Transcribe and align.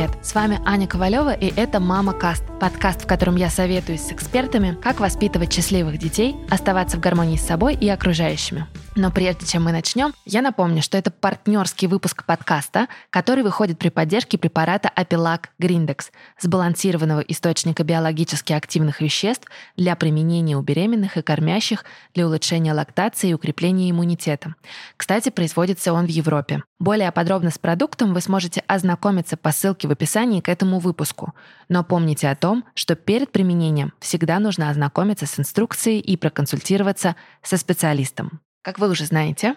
привет! 0.00 0.24
С 0.24 0.34
вами 0.34 0.60
Аня 0.64 0.86
Ковалева, 0.86 1.34
и 1.34 1.52
это 1.54 1.78
«Мама 1.78 2.12
Каст»– 2.14 2.42
подкаст, 2.60 3.02
в 3.02 3.06
котором 3.06 3.36
я 3.36 3.50
советуюсь 3.50 4.00
с 4.00 4.12
экспертами, 4.12 4.78
как 4.82 4.98
воспитывать 4.98 5.52
счастливых 5.52 5.98
детей, 5.98 6.36
оставаться 6.48 6.96
в 6.96 7.00
гармонии 7.00 7.36
с 7.36 7.46
собой 7.46 7.74
и 7.74 7.86
окружающими. 7.88 8.66
Но 8.96 9.12
прежде 9.12 9.46
чем 9.46 9.64
мы 9.64 9.72
начнем, 9.72 10.12
я 10.24 10.42
напомню, 10.42 10.82
что 10.82 10.98
это 10.98 11.12
партнерский 11.12 11.86
выпуск 11.86 12.24
подкаста, 12.24 12.88
который 13.10 13.44
выходит 13.44 13.78
при 13.78 13.88
поддержке 13.88 14.36
препарата 14.36 14.88
Апилак 14.88 15.50
Гриндекс, 15.60 16.10
сбалансированного 16.40 17.20
источника 17.20 17.84
биологически 17.84 18.52
активных 18.52 19.00
веществ 19.00 19.46
для 19.76 19.94
применения 19.94 20.56
у 20.56 20.62
беременных 20.62 21.16
и 21.16 21.22
кормящих 21.22 21.84
для 22.14 22.26
улучшения 22.26 22.72
лактации 22.72 23.30
и 23.30 23.34
укрепления 23.34 23.90
иммунитета. 23.90 24.56
Кстати, 24.96 25.28
производится 25.28 25.92
он 25.92 26.06
в 26.06 26.10
Европе. 26.10 26.64
Более 26.80 27.12
подробно 27.12 27.50
с 27.50 27.58
продуктом 27.58 28.12
вы 28.12 28.20
сможете 28.20 28.64
ознакомиться 28.66 29.36
по 29.36 29.52
ссылке 29.52 29.86
в 29.86 29.92
описании 29.92 30.40
к 30.40 30.48
этому 30.48 30.80
выпуску. 30.80 31.32
Но 31.68 31.84
помните 31.84 32.28
о 32.28 32.34
том, 32.34 32.64
что 32.74 32.96
перед 32.96 33.30
применением 33.30 33.92
всегда 34.00 34.40
нужно 34.40 34.68
ознакомиться 34.68 35.26
с 35.26 35.38
инструкцией 35.38 36.00
и 36.00 36.16
проконсультироваться 36.16 37.14
со 37.42 37.56
специалистом. 37.56 38.40
Как 38.62 38.78
вы 38.78 38.90
уже 38.90 39.06
знаете, 39.06 39.54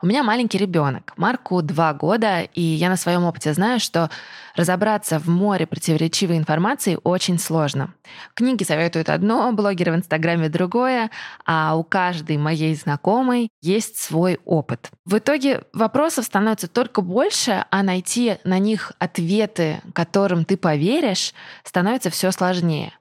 у 0.00 0.06
меня 0.06 0.22
маленький 0.22 0.58
ребенок, 0.58 1.12
Марку 1.16 1.60
два 1.60 1.92
года, 1.92 2.42
и 2.42 2.60
я 2.60 2.88
на 2.88 2.96
своем 2.96 3.24
опыте 3.24 3.52
знаю, 3.52 3.80
что 3.80 4.10
разобраться 4.54 5.18
в 5.18 5.28
море 5.28 5.66
противоречивой 5.66 6.38
информации 6.38 6.96
очень 7.02 7.40
сложно. 7.40 7.94
Книги 8.34 8.62
советуют 8.62 9.08
одно, 9.08 9.50
блогеры 9.50 9.90
в 9.90 9.96
Инстаграме 9.96 10.48
другое, 10.48 11.10
а 11.44 11.74
у 11.76 11.82
каждой 11.82 12.36
моей 12.36 12.76
знакомой 12.76 13.48
есть 13.60 13.98
свой 13.98 14.38
опыт. 14.44 14.92
В 15.04 15.18
итоге 15.18 15.64
вопросов 15.74 16.24
становится 16.24 16.66
только 16.66 17.02
больше, 17.02 17.66
а 17.70 17.82
найти 17.82 18.38
на 18.44 18.58
них 18.58 18.92
ответы, 18.98 19.82
которым 19.92 20.46
ты 20.46 20.56
поверишь, 20.56 21.34
становится 21.62 22.08
все 22.08 22.30
сложнее. 22.30 22.92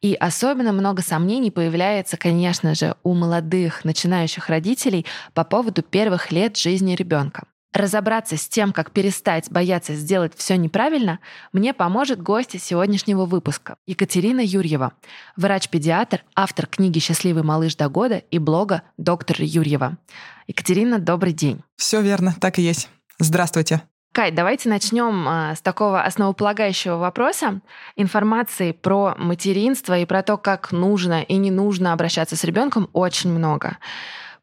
И 0.00 0.14
особенно 0.14 0.72
много 0.72 1.02
сомнений 1.02 1.52
появляется, 1.52 2.16
конечно 2.16 2.74
же, 2.74 2.96
у 3.04 3.14
молодых 3.14 3.84
начинающих 3.84 4.48
родителей 4.48 5.06
по 5.34 5.44
поводу 5.44 5.82
первых 5.82 6.32
лет 6.32 6.56
жизни 6.56 6.96
ребенка. 6.96 7.44
Разобраться 7.72 8.36
с 8.36 8.48
тем, 8.48 8.72
как 8.72 8.90
перестать 8.90 9.50
бояться 9.50 9.94
сделать 9.94 10.34
все 10.36 10.56
неправильно, 10.56 11.20
мне 11.52 11.72
поможет 11.72 12.20
гостья 12.20 12.58
сегодняшнего 12.58 13.24
выпуска 13.24 13.76
Екатерина 13.86 14.40
Юрьева, 14.40 14.92
врач-педиатр, 15.36 16.22
автор 16.34 16.66
книги 16.66 16.98
«Счастливый 16.98 17.42
малыш 17.42 17.74
до 17.76 17.88
года» 17.88 18.18
и 18.18 18.38
блога 18.38 18.82
«Доктор 18.98 19.38
Юрьева». 19.40 19.96
Екатерина, 20.46 20.98
добрый 20.98 21.32
день. 21.32 21.62
Все 21.76 22.02
верно, 22.02 22.34
так 22.38 22.58
и 22.58 22.62
есть. 22.62 22.90
Здравствуйте. 23.18 23.82
Кай, 24.12 24.30
давайте 24.30 24.68
начнем 24.68 25.26
а, 25.26 25.54
с 25.54 25.62
такого 25.62 26.02
основополагающего 26.02 26.96
вопроса. 26.96 27.62
Информации 27.96 28.72
про 28.72 29.14
материнство 29.16 29.98
и 29.98 30.04
про 30.04 30.22
то, 30.22 30.36
как 30.36 30.70
нужно 30.72 31.22
и 31.22 31.36
не 31.36 31.50
нужно 31.50 31.94
обращаться 31.94 32.36
с 32.36 32.44
ребенком, 32.44 32.90
очень 32.92 33.30
много. 33.30 33.78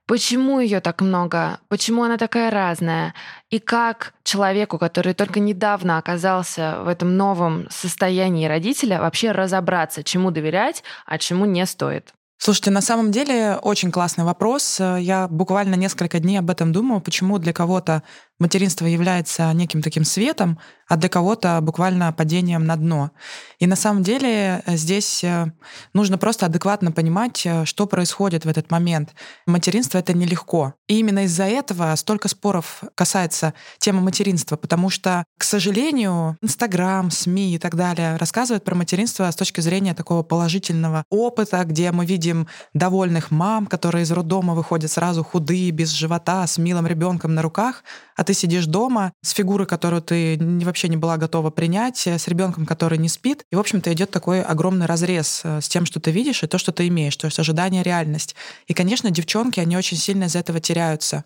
Почему 0.10 0.60
ее 0.60 0.80
так 0.80 1.02
много? 1.02 1.60
Почему 1.68 2.02
она 2.02 2.18
такая 2.18 2.50
разная? 2.50 3.14
И 3.52 3.60
как 3.60 4.16
человеку, 4.24 4.80
который 4.80 5.14
только 5.14 5.40
недавно 5.40 6.00
оказался 6.00 6.80
в 6.82 6.88
этом 6.88 7.16
новом 7.16 7.68
состоянии 7.70 8.48
родителя, 8.48 9.00
вообще 9.02 9.32
разобраться, 9.32 10.04
чему 10.04 10.32
доверять, 10.32 10.84
а 11.06 11.20
чему 11.20 11.46
не 11.46 11.64
стоит? 11.68 12.12
Слушайте, 12.40 12.72
на 12.72 12.82
самом 12.82 13.12
деле 13.12 13.60
очень 13.62 13.92
классный 13.92 14.24
вопрос. 14.24 14.80
Я 14.80 15.28
буквально 15.28 15.76
несколько 15.76 16.20
дней 16.20 16.38
об 16.38 16.50
этом 16.50 16.72
думала, 16.72 17.02
почему 17.02 17.38
для 17.38 17.54
кого-то 17.54 18.02
материнство 18.40 18.86
является 18.86 19.52
неким 19.54 19.82
таким 19.82 20.04
светом, 20.04 20.60
а 20.90 20.96
для 20.96 21.08
кого-то 21.08 21.60
буквально 21.62 22.12
падением 22.12 22.66
на 22.66 22.76
дно. 22.76 23.12
И 23.60 23.68
на 23.68 23.76
самом 23.76 24.02
деле 24.02 24.64
э, 24.66 24.76
здесь 24.76 25.24
э, 25.24 25.52
нужно 25.94 26.18
просто 26.18 26.48
адекватно 26.48 26.92
понимать, 26.92 27.46
э, 27.46 27.66
что 27.66 27.86
происходит 27.86 28.44
в 28.44 28.50
этот 28.50 28.72
момент. 28.72 29.12
Материнство— 29.46 29.98
это 30.00 30.14
нелегко. 30.14 30.74
И 30.88 30.98
именно 31.00 31.26
из-за 31.26 31.44
этого 31.44 31.96
столько 31.96 32.28
споров 32.28 32.84
касается 32.96 33.54
темы 33.78 34.02
материнства, 34.02 34.56
потому 34.56 34.90
что, 34.90 35.24
к 35.38 35.44
сожалению, 35.44 36.38
Инстаграм, 36.42 37.12
СМИ 37.12 37.56
и 37.56 37.60
так 37.60 37.76
далее 37.76 38.16
рассказывают 38.16 38.64
про 38.64 38.74
материнство 38.74 39.30
с 39.30 39.36
точки 39.36 39.62
зрения 39.62 39.94
такого 39.94 40.24
положительного 40.24 41.04
опыта, 41.12 41.64
где 41.66 41.92
мы 41.92 42.06
видим 42.08 42.48
довольных 42.74 43.30
мам, 43.30 43.68
которые 43.68 44.04
из 44.04 44.12
роддома 44.12 44.56
выходят 44.56 44.90
сразу 44.90 45.24
худые, 45.24 45.70
без 45.70 45.90
живота, 45.90 46.48
с 46.48 46.58
милым 46.58 46.88
ребенком 46.88 47.36
на 47.36 47.44
руках, 47.44 47.84
а 48.16 48.24
ты 48.30 48.36
сидишь 48.36 48.68
дома 48.68 49.14
с 49.24 49.32
фигурой, 49.32 49.66
которую 49.66 50.04
ты 50.04 50.38
вообще 50.40 50.88
не 50.88 50.98
была 50.98 51.18
готова 51.18 51.50
принять, 51.50 52.06
с 52.06 52.28
ребенком, 52.28 52.68
который 52.68 53.00
не 53.00 53.10
спит. 53.10 53.44
И, 53.52 53.56
в 53.56 53.60
общем-то, 53.60 53.92
идет 53.92 54.12
такой 54.12 54.44
огромный 54.44 54.86
разрез 54.86 55.42
э, 55.44 55.62
с 55.62 55.68
тем, 55.68 55.88
что 55.88 56.00
ты 56.00 56.12
видишь, 56.12 56.44
и 56.44 56.48
то, 56.48 56.60
что 56.60 56.72
ты 56.72 56.88
имеешь, 56.90 57.18
то 57.18 57.26
есть 57.26 57.40
ожидание, 57.40 57.82
реальность. 57.82 58.36
И, 58.68 58.76
конечно, 58.76 59.10
девчонки, 59.10 59.60
они 59.60 59.76
очень 59.76 59.98
сильно 59.98 60.26
из 60.26 60.36
этого 60.36 60.60
теряются. 60.60 61.26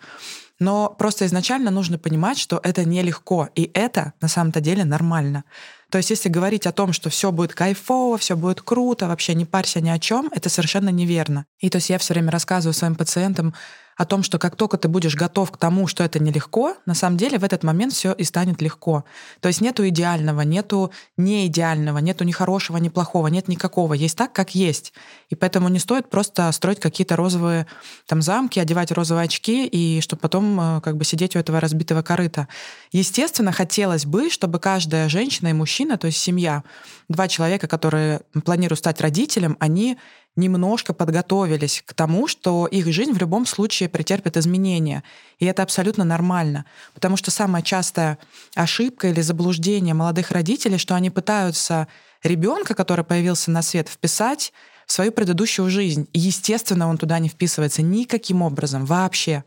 Но 0.60 0.96
просто 0.98 1.26
изначально 1.26 1.72
нужно 1.72 1.98
понимать, 1.98 2.38
что 2.38 2.62
это 2.64 2.86
нелегко, 2.86 3.50
и 3.54 3.70
это 3.74 4.14
на 4.22 4.30
самом-то 4.30 4.62
деле 4.62 4.86
нормально. 4.86 5.44
То 5.90 5.98
есть, 5.98 6.10
если 6.10 6.30
говорить 6.30 6.66
о 6.66 6.72
том, 6.72 6.94
что 6.94 7.10
все 7.10 7.34
будет 7.34 7.54
кайфово, 7.54 8.18
все 8.18 8.38
будет 8.38 8.62
круто, 8.62 9.10
вообще 9.10 9.34
не 9.34 9.44
парься 9.44 9.82
ни 9.82 9.90
о 9.90 10.00
чем, 10.00 10.30
это 10.32 10.48
совершенно 10.48 10.88
неверно. 10.88 11.48
И 11.60 11.70
то 11.70 11.80
есть 11.80 11.90
я 11.90 11.98
все 11.98 12.14
время 12.14 12.32
рассказываю 12.32 12.74
своим 12.74 12.96
пациентам 12.96 13.54
о 13.98 14.06
том, 14.06 14.24
что 14.24 14.40
как 14.40 14.56
только 14.56 14.78
ты 14.78 14.88
будешь 14.88 15.16
готов 15.16 15.52
к 15.52 15.58
тому, 15.58 15.88
что 15.88 16.04
это 16.04 16.20
нелегко, 16.20 16.76
на 16.86 16.94
самом 16.94 17.18
деле 17.18 17.38
в 17.38 17.44
этот 17.44 17.64
момент 17.64 17.94
все 17.94 18.14
и 18.14 18.24
станет 18.24 18.62
легко. 18.62 19.04
То 19.40 19.48
есть 19.48 19.62
нету 19.62 19.88
идеального, 19.88 20.42
нету 20.42 20.92
неидеального, 21.18 22.00
нету 22.00 22.24
ни 22.24 22.32
хорошего, 22.32 22.78
ни 22.78 22.90
плохого, 22.90 23.28
нет 23.28 23.48
никакого. 23.48 23.94
Есть 23.94 24.18
так, 24.18 24.34
как 24.34 24.56
есть. 24.56 24.94
И 25.30 25.36
поэтому 25.36 25.70
не 25.70 25.80
стоит 25.80 26.10
просто 26.10 26.52
строить 26.52 26.80
какие-то 26.80 27.16
розовые 27.16 27.68
там 28.08 28.22
замки, 28.22 28.60
одевать 28.60 28.92
розовые 28.92 29.26
очки, 29.26 29.66
и 29.68 30.02
чтобы 30.02 30.22
потом 30.22 30.60
э, 30.60 30.82
как 30.82 30.98
бы 30.98 31.06
сидеть 31.06 31.36
у 31.36 31.40
этого 31.40 31.60
разбитого 31.60 32.02
корыта. 32.02 32.48
Естественно, 32.92 33.52
хотелось 33.52 34.06
бы, 34.06 34.30
чтобы 34.30 34.60
каждая 34.60 35.10
женщина 35.10 35.50
и 35.50 35.54
мужчина, 35.54 35.98
то 35.98 36.08
есть 36.08 36.18
семья, 36.18 36.64
два 37.10 37.28
человека, 37.28 37.68
которые 37.68 38.22
планируют 38.44 38.80
стать 38.80 39.02
родителем, 39.02 39.58
они 39.60 39.98
немножко 40.36 40.94
подготовились 40.94 41.84
к 41.86 41.94
тому, 41.94 42.28
что 42.28 42.66
их 42.66 42.92
жизнь 42.92 43.12
в 43.12 43.18
любом 43.18 43.46
случае 43.46 43.90
претерпит 43.90 44.38
изменения. 44.38 45.04
И 45.40 45.46
это 45.46 45.64
абсолютно 45.64 46.04
нормально. 46.04 46.66
Потому 46.94 47.18
что 47.18 47.32
самая 47.32 47.62
частая 47.62 48.18
ошибка 48.56 49.10
или 49.10 49.22
заблуждение 49.22 49.94
молодых 49.94 50.32
родителей, 50.32 50.78
что 50.78 50.96
они 50.96 51.10
пытаются 51.10 51.88
ребенка, 52.24 52.74
который 52.74 53.06
появился 53.06 53.52
на 53.52 53.62
свет, 53.62 53.90
вписать 53.90 54.54
в 54.86 54.92
свою 54.92 55.12
предыдущую 55.12 55.70
жизнь. 55.70 56.08
И, 56.14 56.20
естественно, 56.20 56.88
он 56.88 56.98
туда 56.98 57.20
не 57.20 57.30
вписывается 57.30 57.82
никаким 57.82 58.42
образом 58.42 58.86
вообще. 58.86 59.44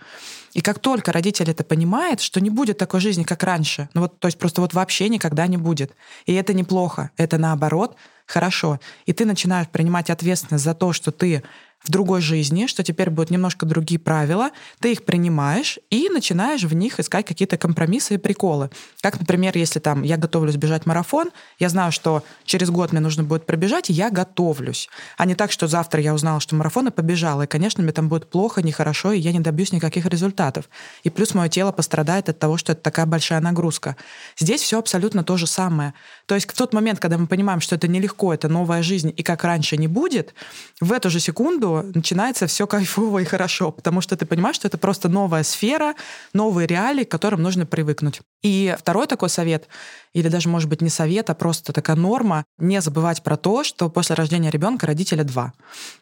И 0.57 0.63
как 0.63 0.79
только 0.79 1.13
родитель 1.13 1.51
это 1.51 1.65
понимает, 1.65 2.23
что 2.23 2.41
не 2.41 2.49
будет 2.49 2.79
такой 2.79 2.99
жизни, 2.99 3.25
как 3.25 3.43
раньше, 3.43 3.91
ну 3.93 4.01
вот, 4.01 4.19
то 4.19 4.27
есть 4.27 4.39
просто 4.39 4.63
вот 4.63 4.73
вообще 4.73 5.11
никогда 5.11 5.47
не 5.47 5.59
будет. 5.59 5.95
И 6.25 6.33
это 6.33 6.55
неплохо. 6.55 7.11
Это 7.19 7.37
наоборот 7.37 7.95
хорошо. 8.25 8.81
И 9.05 9.13
ты 9.13 9.27
начинаешь 9.27 9.69
принимать 9.69 10.09
ответственность 10.09 10.65
за 10.65 10.75
то, 10.75 10.95
что 10.95 11.13
ты 11.13 11.43
другой 11.91 12.21
жизни, 12.21 12.67
что 12.67 12.83
теперь 12.83 13.11
будут 13.11 13.31
немножко 13.31 13.67
другие 13.67 13.99
правила, 13.99 14.51
ты 14.81 14.93
их 14.93 15.05
принимаешь 15.05 15.79
и 15.91 16.09
начинаешь 16.09 16.65
в 16.65 16.75
них 16.75 17.01
искать 17.01 17.27
какие-то 17.27 17.57
компромиссы 17.57 18.15
и 18.15 18.19
приколы. 18.19 18.71
Как, 19.01 19.19
например, 19.19 19.57
если 19.57 19.79
там 19.79 20.03
я 20.03 20.17
готовлюсь 20.17 20.57
бежать 20.57 20.87
марафон, 20.87 21.31
я 21.59 21.69
знаю, 21.69 21.93
что 21.93 22.23
через 22.45 22.71
год 22.71 22.93
мне 22.93 23.01
нужно 23.01 23.25
будет 23.25 23.47
пробежать, 23.47 23.91
и 23.91 23.93
я 23.93 24.11
готовлюсь. 24.11 24.89
А 25.17 25.27
не 25.27 25.35
так, 25.35 25.53
что 25.53 25.67
завтра 25.67 26.01
я 26.01 26.15
узнала, 26.15 26.41
что 26.41 26.55
марафон 26.55 26.89
и 26.89 26.91
побежала, 26.91 27.43
и, 27.43 27.47
конечно, 27.47 27.83
мне 27.83 27.93
там 27.93 28.09
будет 28.09 28.31
плохо, 28.31 28.63
нехорошо, 28.63 29.13
и 29.13 29.19
я 29.19 29.33
не 29.33 29.41
добьюсь 29.41 29.73
никаких 29.73 30.07
результатов. 30.07 30.69
И 31.05 31.11
плюс 31.11 31.35
мое 31.35 31.49
тело 31.49 31.73
пострадает 31.73 32.29
от 32.29 32.39
того, 32.39 32.57
что 32.57 32.73
это 32.73 32.83
такая 32.83 33.07
большая 33.07 33.41
нагрузка. 33.41 33.97
Здесь 34.39 34.63
все 34.63 34.79
абсолютно 34.79 35.25
то 35.25 35.37
же 35.37 35.47
самое. 35.47 35.95
То 36.27 36.35
есть 36.35 36.51
в 36.51 36.57
тот 36.57 36.73
момент, 36.73 36.99
когда 37.01 37.19
мы 37.19 37.27
понимаем, 37.27 37.61
что 37.61 37.75
это 37.75 37.89
нелегко, 37.89 38.33
это 38.35 38.49
новая 38.49 38.83
жизнь, 38.83 39.13
и 39.17 39.23
как 39.23 39.45
раньше 39.45 39.77
не 39.77 39.89
будет, 39.89 40.35
в 40.81 40.93
эту 40.93 41.11
же 41.11 41.21
секунду 41.21 41.76
начинается 41.83 42.47
все 42.47 42.67
кайфово 42.67 43.19
и 43.19 43.25
хорошо, 43.25 43.71
потому 43.71 44.01
что 44.01 44.17
ты 44.17 44.27
понимаешь, 44.27 44.57
что 44.57 44.69
это 44.69 44.79
просто 44.79 45.09
новая 45.09 45.43
сфера, 45.43 45.95
новые 46.33 46.67
реалии, 46.67 47.05
к 47.05 47.11
которым 47.11 47.43
нужно 47.43 47.67
привыкнуть. 47.67 48.21
И 48.47 48.77
второй 48.79 49.09
такой 49.09 49.29
совет, 49.29 49.67
или 50.13 50.29
даже, 50.29 50.49
может 50.49 50.69
быть, 50.69 50.81
не 50.81 50.89
совет, 50.89 51.31
а 51.31 51.35
просто 51.35 51.73
такая 51.73 51.97
норма, 51.97 52.45
не 52.59 52.81
забывать 52.81 53.25
про 53.25 53.37
то, 53.37 53.65
что 53.65 53.91
после 53.91 54.15
рождения 54.15 54.51
ребенка 54.51 54.87
родителя 54.87 55.25
два. 55.25 55.53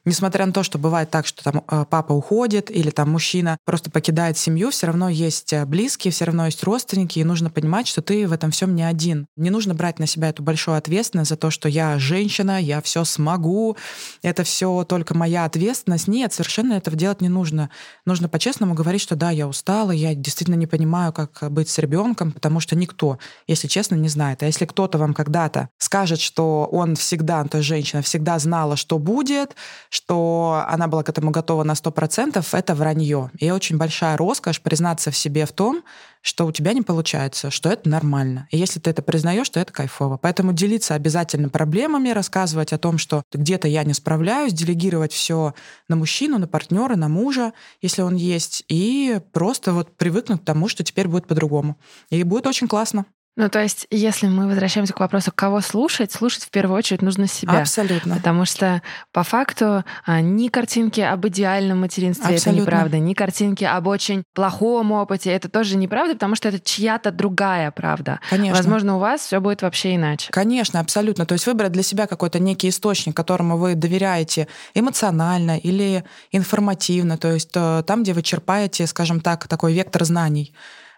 Несмотря 0.05 0.45
на 0.45 0.53
то, 0.53 0.63
что 0.63 0.77
бывает 0.79 1.09
так, 1.11 1.27
что 1.27 1.43
там 1.43 1.65
э, 1.67 1.87
папа 1.89 2.13
уходит 2.13 2.71
или 2.71 2.91
там 2.91 3.11
мужчина 3.11 3.57
просто 3.65 3.91
покидает 3.91 4.37
семью, 4.37 4.71
все 4.71 4.89
равно 4.89 5.09
есть 5.09 5.55
э, 5.55 5.65
близкие, 5.65 6.13
все 6.13 6.27
равно 6.27 6.45
есть 6.45 6.63
родственники, 6.65 7.19
и 7.19 7.25
нужно 7.25 7.49
понимать, 7.49 7.87
что 7.87 8.03
ты 8.03 8.29
в 8.29 8.33
этом 8.33 8.51
всем 8.51 8.75
не 8.75 8.83
один. 8.83 9.27
Не 9.37 9.49
нужно 9.49 9.75
брать 9.75 9.99
на 9.99 10.07
себя 10.07 10.29
эту 10.29 10.43
большую 10.43 10.77
ответственность 10.77 11.31
за 11.31 11.37
то, 11.37 11.51
что 11.51 11.71
я 11.71 11.99
женщина, 11.99 12.61
я 12.61 12.83
все 12.83 13.05
смогу, 13.05 13.79
это 14.21 14.45
все 14.45 14.85
только 14.85 15.15
моя 15.15 15.47
ответственность. 15.47 16.09
Нет, 16.09 16.35
совершенно 16.35 16.75
этого 16.75 16.95
делать 16.95 17.23
не 17.23 17.31
нужно. 17.31 17.71
Нужно 18.05 18.29
по-честному 18.29 18.75
говорить, 18.75 19.01
что 19.01 19.17
да, 19.17 19.31
я 19.31 19.49
устала, 19.49 19.93
я 19.93 20.15
действительно 20.15 20.57
не 20.57 20.67
понимаю, 20.67 21.15
как 21.15 21.51
быть 21.51 21.71
с 21.71 21.79
ребенком, 21.79 22.34
потому 22.35 22.61
что 22.61 22.77
никто, 22.77 23.19
если 23.47 23.69
честно, 23.69 23.95
не 23.95 24.09
знает. 24.09 24.43
А 24.43 24.47
если 24.47 24.67
кто-то 24.67 24.99
вам 24.99 25.15
когда-то 25.15 25.69
скажет, 25.79 26.21
что 26.21 26.69
он 26.71 26.97
всегда, 26.97 27.45
то 27.45 27.59
есть 27.59 27.69
женщина 27.69 28.03
всегда 28.03 28.39
знала, 28.39 28.77
что 28.77 28.99
будет, 28.99 29.55
что 29.89 30.65
она 30.69 30.89
была 30.89 31.03
к 31.03 31.09
этому 31.09 31.31
готова 31.31 31.65
на 31.65 31.73
100%, 31.73 32.45
это 32.53 32.75
вранье. 32.75 33.31
И 33.39 33.51
очень 33.51 33.77
большая 33.77 34.17
роскошь 34.17 34.61
признаться 34.61 35.11
в 35.11 35.17
себе 35.17 35.47
в 35.47 35.53
том, 35.53 35.83
что 36.25 36.47
у 36.47 36.53
тебя 36.53 36.73
не 36.73 36.81
получается, 36.81 37.51
что 37.51 37.69
это 37.69 37.87
нормально. 37.87 38.49
И 38.51 38.57
если 38.57 38.81
ты 38.81 38.89
это 38.89 39.03
признаешь, 39.03 39.51
то 39.51 39.61
это 39.61 39.75
кайфово. 39.75 40.17
Поэтому 40.17 40.55
делиться 40.55 40.95
обязательно 40.95 41.51
проблемами, 41.51 42.09
рассказывать 42.09 42.73
о 42.73 42.79
том, 42.79 42.97
что 42.97 43.23
где-то 43.31 43.69
я 43.69 43.85
не 43.85 43.93
справляюсь, 43.93 44.55
делегировать 44.55 45.13
все 45.13 45.53
на 45.87 45.97
мужчину, 45.97 46.39
на 46.39 46.49
партнера, 46.49 46.97
на 46.97 47.09
мужа, 47.09 47.53
если 47.83 48.01
он 48.01 48.15
есть, 48.15 48.65
и 48.69 49.21
просто 49.33 49.75
вот 49.75 49.99
привыкнуть 49.99 50.41
к 50.41 50.45
тому, 50.45 50.69
что 50.69 50.83
теперь 50.83 51.09
будет 51.09 51.27
по-другому. 51.27 51.77
И 52.09 52.23
будет 52.23 52.47
очень 52.47 52.69
классно. 52.69 53.05
Ну, 53.37 53.49
то 53.49 53.61
есть, 53.61 53.89
если 53.91 54.29
мы 54.29 54.47
возвращаемся 54.47 54.93
к 54.93 55.01
вопросу, 55.01 55.33
кого 55.35 55.61
слушать, 55.61 56.13
слушать 56.13 56.45
в 56.45 56.51
первую 56.51 56.79
очередь 56.79 57.03
нужно 57.03 57.27
себя. 57.27 57.61
Абсолютно. 57.61 58.17
Потому 58.17 58.45
что 58.45 58.81
по 59.13 59.25
факту 59.25 59.85
а, 60.07 60.21
ни 60.21 60.47
картинки 60.47 61.01
об 61.01 61.27
идеальном 61.27 61.81
материнстве 61.81 62.37
Абсолютно. 62.37 62.51
это 62.51 62.61
неправда, 62.61 62.99
ни 62.99 63.13
картинки 63.15 63.65
об 63.65 63.89
очень 63.89 64.23
плохом 64.35 64.93
опыте 64.93 65.31
это 65.31 65.49
тоже 65.49 65.77
неправда, 65.77 66.15
потому 66.15 66.37
что 66.37 66.49
это 66.49 66.61
чья-то 66.61 67.11
другая 67.11 67.73
правда. 67.73 68.21
Конечно. 68.31 68.57
Возможно, 68.57 68.97
у 68.97 68.99
вас 69.01 69.23
все 69.23 69.41
будет 69.41 69.63
вообще 69.63 69.97
иначе. 69.97 70.31
Конечно, 70.31 70.79
абсолютно. 70.79 71.27
То 71.27 71.33
есть 71.33 71.47
выбрать 71.47 71.73
для 71.73 71.83
себя 71.83 72.07
какой-то 72.07 72.39
некий 72.39 72.69
источник, 72.69 73.17
которому 73.17 73.57
вы 73.57 73.75
доверяете 73.75 74.47
эмоционально 74.75 75.59
или 75.59 76.05
информативно, 76.31 77.19
то 77.19 77.33
есть 77.33 77.51
э, 77.55 77.83
там, 77.85 78.05
где 78.05 78.13
вы 78.13 78.23
черпаете, 78.23 78.87
скажем 78.87 79.21
так, 79.21 79.49
такой 79.49 79.75
вектор 79.75 80.05
знаний. 80.05 80.55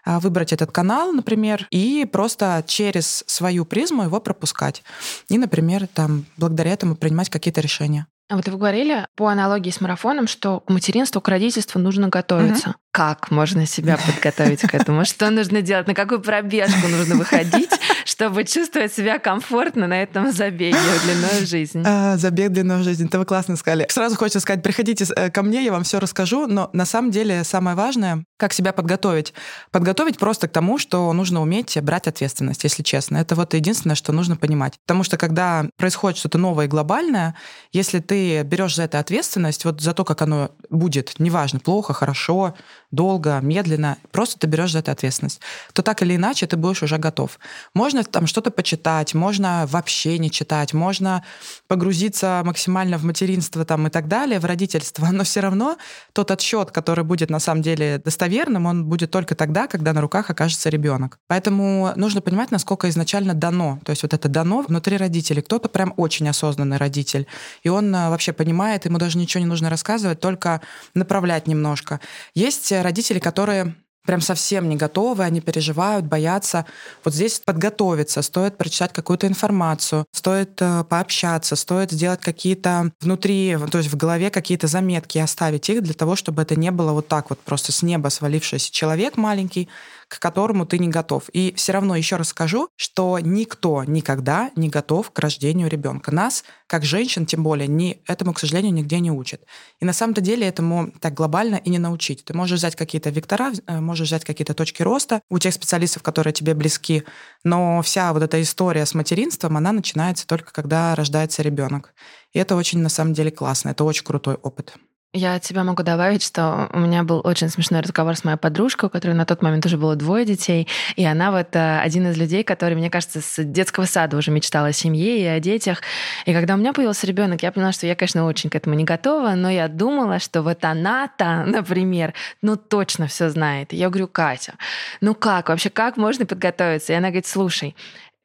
А, 0.09 0.21
выбрать 0.21 0.53
этот 0.53 0.71
канал, 0.71 1.11
например, 1.11 1.67
и 1.69 2.07
просто 2.09 2.63
через 2.65 3.25
свою 3.27 3.65
призму 3.65 4.03
его 4.03 4.21
пропускать. 4.21 4.81
И, 5.27 5.37
например, 5.37 5.85
там, 5.93 6.23
благодаря 6.37 6.71
этому 6.71 6.95
принимать 6.95 7.29
какие-то 7.29 7.59
решения. 7.59 8.07
А 8.29 8.37
вот 8.37 8.47
вы 8.47 8.57
говорили 8.57 9.05
по 9.15 9.27
аналогии 9.27 9.69
с 9.69 9.81
марафоном, 9.81 10.27
что 10.27 10.61
к 10.61 10.69
материнству, 10.69 11.19
к 11.19 11.27
родительству 11.27 11.81
нужно 11.81 12.07
готовиться. 12.07 12.69
Угу. 12.69 12.75
Как 12.91 13.31
можно 13.31 13.65
себя 13.65 13.97
подготовить 13.97 14.61
к 14.61 14.73
этому? 14.73 15.03
Что 15.03 15.29
нужно 15.29 15.61
делать? 15.61 15.87
На 15.87 15.93
какую 15.93 16.21
пробежку 16.21 16.87
нужно 16.87 17.15
выходить, 17.15 17.71
чтобы 18.07 18.45
чувствовать 18.45 18.93
себя 18.93 19.19
комфортно 19.19 19.85
на 19.85 20.01
этом 20.01 20.31
забеге 20.31 20.77
длиной 21.03 21.45
в 21.45 21.47
жизнь? 21.47 21.83
А, 21.85 22.15
забег 22.15 22.51
длиной 22.51 22.79
в 22.79 22.83
жизнь. 22.83 23.05
Это 23.05 23.19
вы 23.19 23.25
классно 23.25 23.57
сказали. 23.57 23.85
Сразу 23.89 24.15
хочется 24.15 24.39
сказать, 24.39 24.63
приходите 24.63 25.05
э, 25.13 25.29
ко 25.29 25.43
мне, 25.43 25.63
я 25.65 25.73
вам 25.73 25.83
все 25.83 25.99
расскажу. 25.99 26.47
Но 26.47 26.69
на 26.71 26.85
самом 26.85 27.11
деле 27.11 27.43
самое 27.43 27.75
важное, 27.75 28.23
как 28.37 28.53
себя 28.53 28.71
подготовить. 28.71 29.33
Подготовить 29.71 30.17
просто 30.17 30.47
к 30.47 30.51
тому, 30.53 30.77
что 30.77 31.11
нужно 31.11 31.41
уметь 31.41 31.77
брать 31.81 32.07
ответственность, 32.07 32.63
если 32.63 32.81
честно. 32.81 33.17
Это 33.17 33.35
вот 33.35 33.53
единственное, 33.53 33.95
что 33.95 34.13
нужно 34.13 34.37
понимать. 34.37 34.79
Потому 34.85 35.03
что 35.03 35.17
когда 35.17 35.65
происходит 35.75 36.17
что-то 36.17 36.37
новое 36.37 36.65
и 36.65 36.69
глобальное, 36.69 37.35
если 37.73 37.99
ты 37.99 38.43
берешь 38.43 38.75
за 38.75 38.83
это 38.83 38.99
ответственность, 38.99 39.65
вот 39.65 39.81
за 39.81 39.93
то, 39.93 40.05
как 40.05 40.21
оно 40.21 40.51
будет, 40.69 41.19
неважно, 41.19 41.59
плохо, 41.59 41.93
хорошо, 41.93 42.55
долго, 42.91 43.39
медленно, 43.41 43.97
просто 44.11 44.39
ты 44.39 44.47
берешь 44.47 44.71
за 44.71 44.79
это 44.79 44.93
ответственность, 44.93 45.41
то 45.73 45.81
так 45.81 46.01
или 46.01 46.15
иначе 46.15 46.47
ты 46.47 46.55
будешь 46.55 46.83
уже 46.83 46.97
готов. 46.97 47.37
Можно 47.73 47.96
там 48.03 48.27
что-то 48.27 48.51
почитать, 48.51 49.13
можно 49.13 49.65
вообще 49.67 50.17
не 50.17 50.31
читать, 50.31 50.73
можно 50.73 51.23
погрузиться 51.67 52.41
максимально 52.45 52.97
в 52.97 53.03
материнство 53.03 53.65
там 53.65 53.87
и 53.87 53.89
так 53.89 54.07
далее, 54.07 54.39
в 54.39 54.45
родительство, 54.45 55.07
но 55.11 55.23
все 55.23 55.39
равно 55.39 55.77
тот 56.13 56.31
отсчет, 56.31 56.71
который 56.71 57.03
будет 57.03 57.29
на 57.29 57.39
самом 57.39 57.61
деле 57.61 58.01
достоверным, 58.03 58.65
он 58.65 58.85
будет 58.85 59.11
только 59.11 59.35
тогда, 59.35 59.67
когда 59.67 59.93
на 59.93 60.01
руках 60.01 60.29
окажется 60.29 60.69
ребенок. 60.69 61.19
Поэтому 61.27 61.93
нужно 61.95 62.21
понимать, 62.21 62.51
насколько 62.51 62.89
изначально 62.89 63.33
дано. 63.33 63.79
То 63.83 63.91
есть 63.91 64.03
вот 64.03 64.13
это 64.13 64.27
дано 64.27 64.61
внутри 64.61 64.97
родителей. 64.97 65.41
Кто-то 65.41 65.69
прям 65.69 65.93
очень 65.97 66.27
осознанный 66.29 66.77
родитель, 66.77 67.27
и 67.63 67.69
он 67.69 67.93
э, 67.93 68.09
вообще 68.09 68.33
понимает, 68.33 68.85
ему 68.85 68.97
даже 68.97 69.17
ничего 69.17 69.41
не 69.41 69.47
нужно 69.47 69.69
рассказывать, 69.69 70.19
только 70.19 70.61
направлять 70.93 71.47
немножко. 71.47 71.99
Есть 72.33 72.71
родители, 72.71 73.19
которые 73.19 73.75
прям 74.07 74.21
совсем 74.21 74.69
не 74.69 74.77
готовы, 74.77 75.23
они 75.25 75.41
переживают, 75.41 76.05
боятся. 76.05 76.65
Вот 77.03 77.13
здесь 77.13 77.39
подготовиться, 77.39 78.21
стоит 78.21 78.57
прочитать 78.57 78.93
какую-то 78.93 79.27
информацию, 79.27 80.05
стоит 80.11 80.59
э, 80.61 80.85
пообщаться, 80.85 81.55
стоит 81.55 81.91
сделать 81.91 82.21
какие-то 82.21 82.91
внутри, 83.01 83.57
то 83.69 83.77
есть 83.77 83.91
в 83.91 83.97
голове 83.97 84.29
какие-то 84.29 84.67
заметки 84.67 85.17
оставить 85.17 85.69
их 85.69 85.83
для 85.83 85.93
того, 85.93 86.15
чтобы 86.15 86.41
это 86.41 86.55
не 86.55 86.71
было 86.71 86.93
вот 86.93 87.07
так 87.07 87.29
вот 87.29 87.39
просто 87.39 87.71
с 87.71 87.83
неба 87.83 88.07
свалившийся 88.07 88.71
человек 88.71 89.17
маленький, 89.17 89.67
к 90.07 90.19
которому 90.19 90.65
ты 90.65 90.79
не 90.79 90.87
готов. 90.87 91.29
И 91.33 91.53
все 91.55 91.73
равно 91.73 91.95
еще 91.95 92.15
раз 92.15 92.29
скажу, 92.29 92.69
что 92.75 93.19
никто 93.19 93.83
никогда 93.83 94.51
не 94.55 94.69
готов 94.69 95.11
к 95.11 95.19
рождению 95.19 95.69
ребенка. 95.69 96.11
Нас, 96.11 96.43
как 96.67 96.85
женщин, 96.85 97.25
тем 97.25 97.43
более, 97.43 97.67
ни, 97.67 98.01
этому, 98.07 98.33
к 98.33 98.39
сожалению, 98.39 98.73
нигде 98.73 98.99
не 98.99 99.11
учат. 99.11 99.41
И 99.79 99.85
на 99.85 99.93
самом-то 99.93 100.21
деле 100.21 100.47
этому 100.47 100.91
так 100.99 101.13
глобально 101.13 101.55
и 101.55 101.69
не 101.69 101.79
научить. 101.79 102.23
Ты 102.23 102.33
можешь 102.33 102.59
взять 102.59 102.75
какие-то 102.75 103.09
вектора, 103.09 103.51
э, 103.67 103.79
можешь 103.79 104.07
взять 104.07 104.25
какие-то 104.25 104.53
точки 104.53 104.81
роста 104.81 105.21
у 105.29 105.39
тех 105.39 105.53
специалистов, 105.53 106.03
которые 106.03 106.33
тебе 106.33 106.53
близки, 106.53 107.03
но 107.43 107.81
вся 107.81 108.13
вот 108.13 108.23
эта 108.23 108.41
история 108.41 108.85
с 108.85 108.93
материнством, 108.93 109.57
она 109.57 109.71
начинается 109.71 110.25
только 110.25 110.51
когда 110.53 110.95
рождается 110.95 111.41
ребенок. 111.41 111.93
И 112.33 112.39
это 112.39 112.55
очень, 112.55 112.79
на 112.79 112.89
самом 112.89 113.13
деле, 113.13 113.31
классно. 113.31 113.69
Это 113.69 113.83
очень 113.83 114.03
крутой 114.03 114.35
опыт. 114.35 114.77
Я 115.13 115.35
от 115.35 115.41
тебя 115.41 115.63
могу 115.63 115.83
добавить, 115.83 116.21
что 116.21 116.69
у 116.73 116.79
меня 116.79 117.03
был 117.03 117.21
очень 117.23 117.47
смешной 117.47 117.79
разговор 117.79 118.15
с 118.17 118.25
моей 118.25 118.37
подружкой, 118.37 118.87
у 118.87 118.89
которой 118.89 119.13
на 119.13 119.25
тот 119.25 119.41
момент 119.41 119.65
уже 119.65 119.77
было 119.77 119.95
двое 119.95 120.25
детей, 120.25 120.67
и 120.97 121.05
она 121.05 121.31
вот 121.31 121.55
э, 121.55 121.79
один 121.79 122.07
из 122.07 122.17
людей, 122.17 122.43
который, 122.43 122.75
мне 122.75 122.89
кажется, 122.89 123.21
с 123.21 123.41
детского 123.41 123.85
сада 123.85 124.17
уже 124.17 124.31
мечтала 124.31 124.67
о 124.67 124.73
семье 124.73 125.17
и 125.17 125.25
о 125.25 125.39
детях. 125.39 125.81
И 126.25 126.33
когда 126.33 126.55
у 126.55 126.57
меня 126.57 126.73
появился 126.73 127.07
ребенок, 127.07 127.41
я 127.41 127.53
поняла, 127.53 127.71
что 127.71 127.87
я, 127.87 127.95
конечно, 127.95 128.25
очень 128.25 128.49
к 128.49 128.55
этому 128.55 128.75
не 128.75 128.83
готова, 128.83 129.31
но 129.31 129.49
я 129.49 129.69
думала, 129.69 130.19
что 130.19 130.41
вот 130.41 130.65
она-то, 130.65 131.43
например, 131.47 132.13
ну 132.41 132.57
точно 132.57 133.07
все 133.07 133.29
знает. 133.29 133.71
Я 133.71 133.89
говорю, 133.89 134.09
Катя, 134.09 134.55
ну 134.99 135.15
как 135.15 135.47
вообще, 135.47 135.69
как 135.69 135.95
можно 135.95 136.25
подготовиться? 136.25 136.91
И 136.91 136.95
она 136.97 137.07
говорит, 137.07 137.27
слушай, 137.27 137.75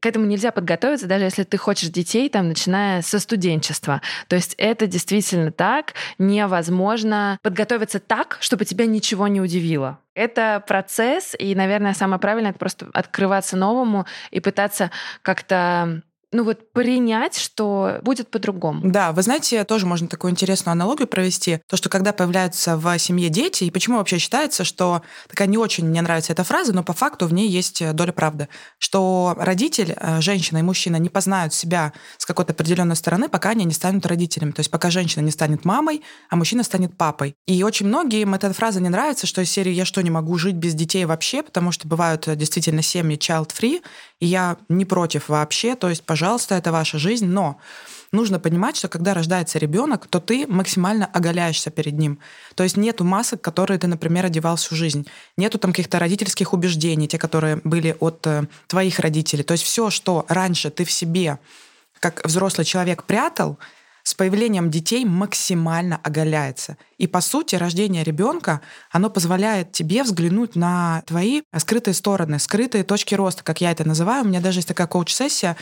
к 0.02 0.06
этому 0.06 0.26
нельзя 0.26 0.50
подготовиться, 0.50 1.06
даже 1.06 1.25
если 1.25 1.44
ты 1.44 1.56
хочешь 1.56 1.88
детей, 1.88 2.28
там, 2.28 2.49
начиная 2.49 3.02
со 3.02 3.20
студенчества. 3.20 4.02
То 4.26 4.34
есть 4.34 4.54
это 4.58 4.88
действительно 4.88 5.52
так. 5.52 5.94
Невозможно 6.19 7.38
подготовиться 7.40 8.00
так, 8.00 8.37
чтобы 8.40 8.64
тебя 8.64 8.87
ничего 8.87 9.28
не 9.28 9.40
удивило. 9.40 10.00
Это 10.14 10.62
процесс, 10.66 11.37
и, 11.38 11.54
наверное, 11.54 11.94
самое 11.94 12.20
правильное— 12.20 12.50
это 12.52 12.58
просто 12.58 12.88
открываться 12.93 13.56
новому 13.56 14.06
и 14.32 14.41
пытаться 14.41 14.91
как-то 15.22 16.03
ну 16.32 16.44
вот 16.44 16.72
принять, 16.72 17.36
что 17.36 17.98
будет 18.03 18.31
по-другому. 18.31 18.81
Да, 18.91 19.12
вы 19.12 19.22
знаете, 19.22 19.62
тоже 19.65 19.86
можно 19.86 20.08
такую 20.08 20.31
интересную 20.31 20.72
аналогию 20.72 21.06
провести. 21.06 21.60
То, 21.69 21.77
что 21.77 21.91
когда 21.91 22.12
появляются 22.12 22.77
в 22.77 22.98
семье 22.98 23.29
дети, 23.29 23.65
и 23.65 23.70
почему 23.70 23.98
вообще 23.98 24.19
считается, 24.19 24.65
что 24.65 25.03
такая 25.29 25.46
не 25.46 25.58
очень 25.58 25.86
мне 25.86 26.01
нравится 26.01 26.32
эта 26.32 26.43
фраза, 26.43 26.72
но 26.72 26.82
по 26.82 26.94
факту 26.94 27.27
в 27.27 27.34
ней 27.34 27.48
есть 27.48 27.86
доля 27.94 28.12
правды, 28.12 28.48
что 28.79 29.34
родитель, 29.39 29.94
э, 29.96 30.20
женщина 30.20 30.58
и 30.58 30.62
мужчина 30.62 30.96
не 30.96 31.10
познают 31.10 31.53
себя 31.53 31.93
с 32.17 32.24
какой-то 32.24 32.53
определенной 32.53 32.96
стороны, 32.96 33.29
пока 33.29 33.51
они 33.51 33.65
не 33.65 33.74
станут 33.74 34.06
родителями. 34.06 34.53
То 34.53 34.60
есть 34.60 34.70
пока 34.70 34.91
женщина 34.91 35.22
не 35.22 35.31
станет 35.31 35.65
мамой, 35.67 36.03
а 36.31 36.36
мужчина 36.36 36.62
станет 36.62 36.96
папой. 36.96 37.34
И 37.46 37.62
очень 37.62 37.86
многим 37.86 38.34
эта 38.34 38.53
фраза 38.55 38.81
не 38.81 38.89
нравится, 38.89 39.27
что 39.27 39.43
из 39.43 39.51
серии 39.51 39.72
«я 39.72 39.84
что, 39.84 40.03
не 40.03 40.10
могу 40.10 40.39
жить 40.39 40.56
без 40.56 40.74
детей 40.74 41.05
вообще?» 41.05 41.43
Потому 41.43 41.72
что 41.72 41.86
бывают 41.86 42.27
э, 42.27 42.36
действительно 42.36 42.81
семьи 42.81 43.19
child-free, 43.19 43.82
и 44.20 44.27
я 44.27 44.56
не 44.69 44.84
против 44.84 45.29
вообще, 45.29 45.74
то 45.74 45.89
есть, 45.89 46.05
пожалуйста, 46.05 46.21
это 46.55 46.72
ваша 46.72 46.98
жизнь, 46.98 47.26
но 47.26 47.58
нужно 48.12 48.38
понимать, 48.38 48.76
что 48.76 48.88
когда 48.88 49.14
рождается 49.14 49.58
ребенок, 49.58 50.06
то 50.06 50.20
ты 50.20 50.46
максимально 50.46 51.06
оголяешься 51.06 51.70
перед 51.70 51.98
ним. 51.98 52.19
То 52.55 52.62
есть 52.62 52.76
нету 52.76 53.05
масок, 53.05 53.41
которые 53.41 53.79
ты, 53.79 53.86
например, 53.86 54.26
одевал 54.26 54.56
всю 54.56 54.76
жизнь. 54.76 55.06
Нету 55.36 55.58
там 55.58 55.72
каких-то 55.72 55.98
родительских 55.98 56.52
убеждений, 56.52 57.08
те, 57.08 57.19
которые 57.19 57.60
были 57.64 57.96
от 57.98 58.26
э, 58.26 58.46
твоих 58.67 58.98
родителей. 58.98 59.43
То 59.43 59.52
есть 59.52 59.64
все, 59.64 59.91
что 59.91 60.26
раньше 60.29 60.70
ты 60.70 60.84
в 60.84 60.93
себе, 60.93 61.38
как 62.00 62.24
взрослый 62.24 62.64
человек, 62.64 63.05
прятал, 63.05 63.58
с 64.02 64.14
появлением 64.14 64.70
детей 64.70 65.05
максимально 65.05 66.00
оголяется. 66.02 66.76
И 66.98 67.06
по 67.06 67.20
сути 67.20 67.55
рождение 67.55 68.02
ребенка, 68.02 68.60
оно 68.91 69.10
позволяет 69.10 69.72
тебе 69.72 70.02
взглянуть 70.02 70.56
на 70.56 71.02
твои 71.06 71.43
скрытые 71.56 71.94
стороны, 71.94 72.38
скрытые 72.38 72.84
точки 72.84 73.14
роста, 73.14 73.44
как 73.44 73.60
я 73.60 73.70
это 73.70 73.86
называю. 73.86 74.24
У 74.24 74.29
меня 74.29 74.41
даже 74.41 74.58
есть 74.58 74.69
такая 74.69 74.88
коуч-сессия 74.88 75.56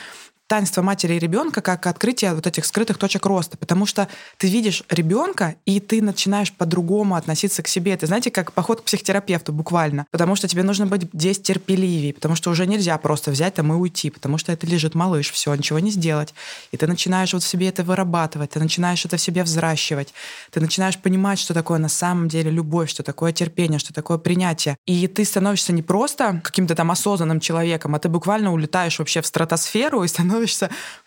таинство 0.51 0.83
матери 0.83 1.15
и 1.15 1.19
ребенка 1.21 1.61
как 1.61 1.87
открытие 1.87 2.35
вот 2.35 2.45
этих 2.45 2.67
скрытых 2.67 2.99
точек 2.99 3.25
роста, 3.25 3.57
потому 3.57 3.87
что 3.87 4.09
ты 4.37 4.49
видишь 4.49 4.83
ребенка, 4.91 5.55
и 5.65 5.79
ты 5.79 6.03
начинаешь 6.03 6.53
по-другому 6.53 7.15
относиться 7.15 7.63
к 7.63 7.69
себе. 7.69 7.93
Это, 7.93 8.07
знаете, 8.07 8.33
как 8.33 8.53
поход 8.53 8.81
к 8.81 8.85
психотерапевту 8.85 9.53
буквально, 9.53 10.07
потому 10.11 10.35
что 10.35 10.49
тебе 10.49 10.65
нужно 10.65 10.87
быть 10.87 11.03
здесь 11.13 11.39
терпеливее, 11.39 12.13
потому 12.13 12.35
что 12.35 12.51
уже 12.51 12.67
нельзя 12.67 12.99
просто 12.99 13.31
взять 13.31 13.55
там 13.55 13.73
и 13.73 13.77
уйти, 13.77 14.11
потому 14.11 14.39
что 14.39 14.51
это 14.51 14.67
лежит 14.67 14.97
малыш, 14.97 15.31
все, 15.31 15.55
ничего 15.55 15.79
не 15.79 15.93
сделать. 15.93 16.35
И 16.73 16.77
ты 16.77 16.89
начинаешь 16.89 17.33
вот 17.33 17.45
в 17.45 17.47
себе 17.47 17.69
это 17.69 17.85
вырабатывать, 17.85 18.51
ты 18.51 18.59
начинаешь 18.59 19.05
это 19.05 19.19
в 19.19 19.21
себе 19.21 19.45
взращивать, 19.45 20.13
ты 20.51 20.59
начинаешь 20.59 20.99
понимать, 20.99 21.39
что 21.39 21.55
такое 21.55 21.79
на 21.79 21.89
самом 21.89 22.27
деле 22.27 22.51
любовь, 22.51 22.91
что 22.91 23.05
такое 23.05 23.33
терпение, 23.33 23.79
что 23.79 23.95
такое 23.95 24.19
принятие. 24.19 24.77
И 24.85 25.07
ты 25.07 25.25
становишься 25.25 25.73
не 25.73 25.83
просто 25.83 26.41
каким-то 26.43 26.75
там 26.75 26.91
осознанным 26.91 27.39
человеком, 27.39 27.95
а 27.95 28.01
ты 28.01 28.09
буквально 28.09 28.53
улетаешь 28.53 28.99
вообще 28.99 29.21
в 29.23 29.27
стратосферу 29.27 30.03
и 30.03 30.09
становишься 30.09 30.40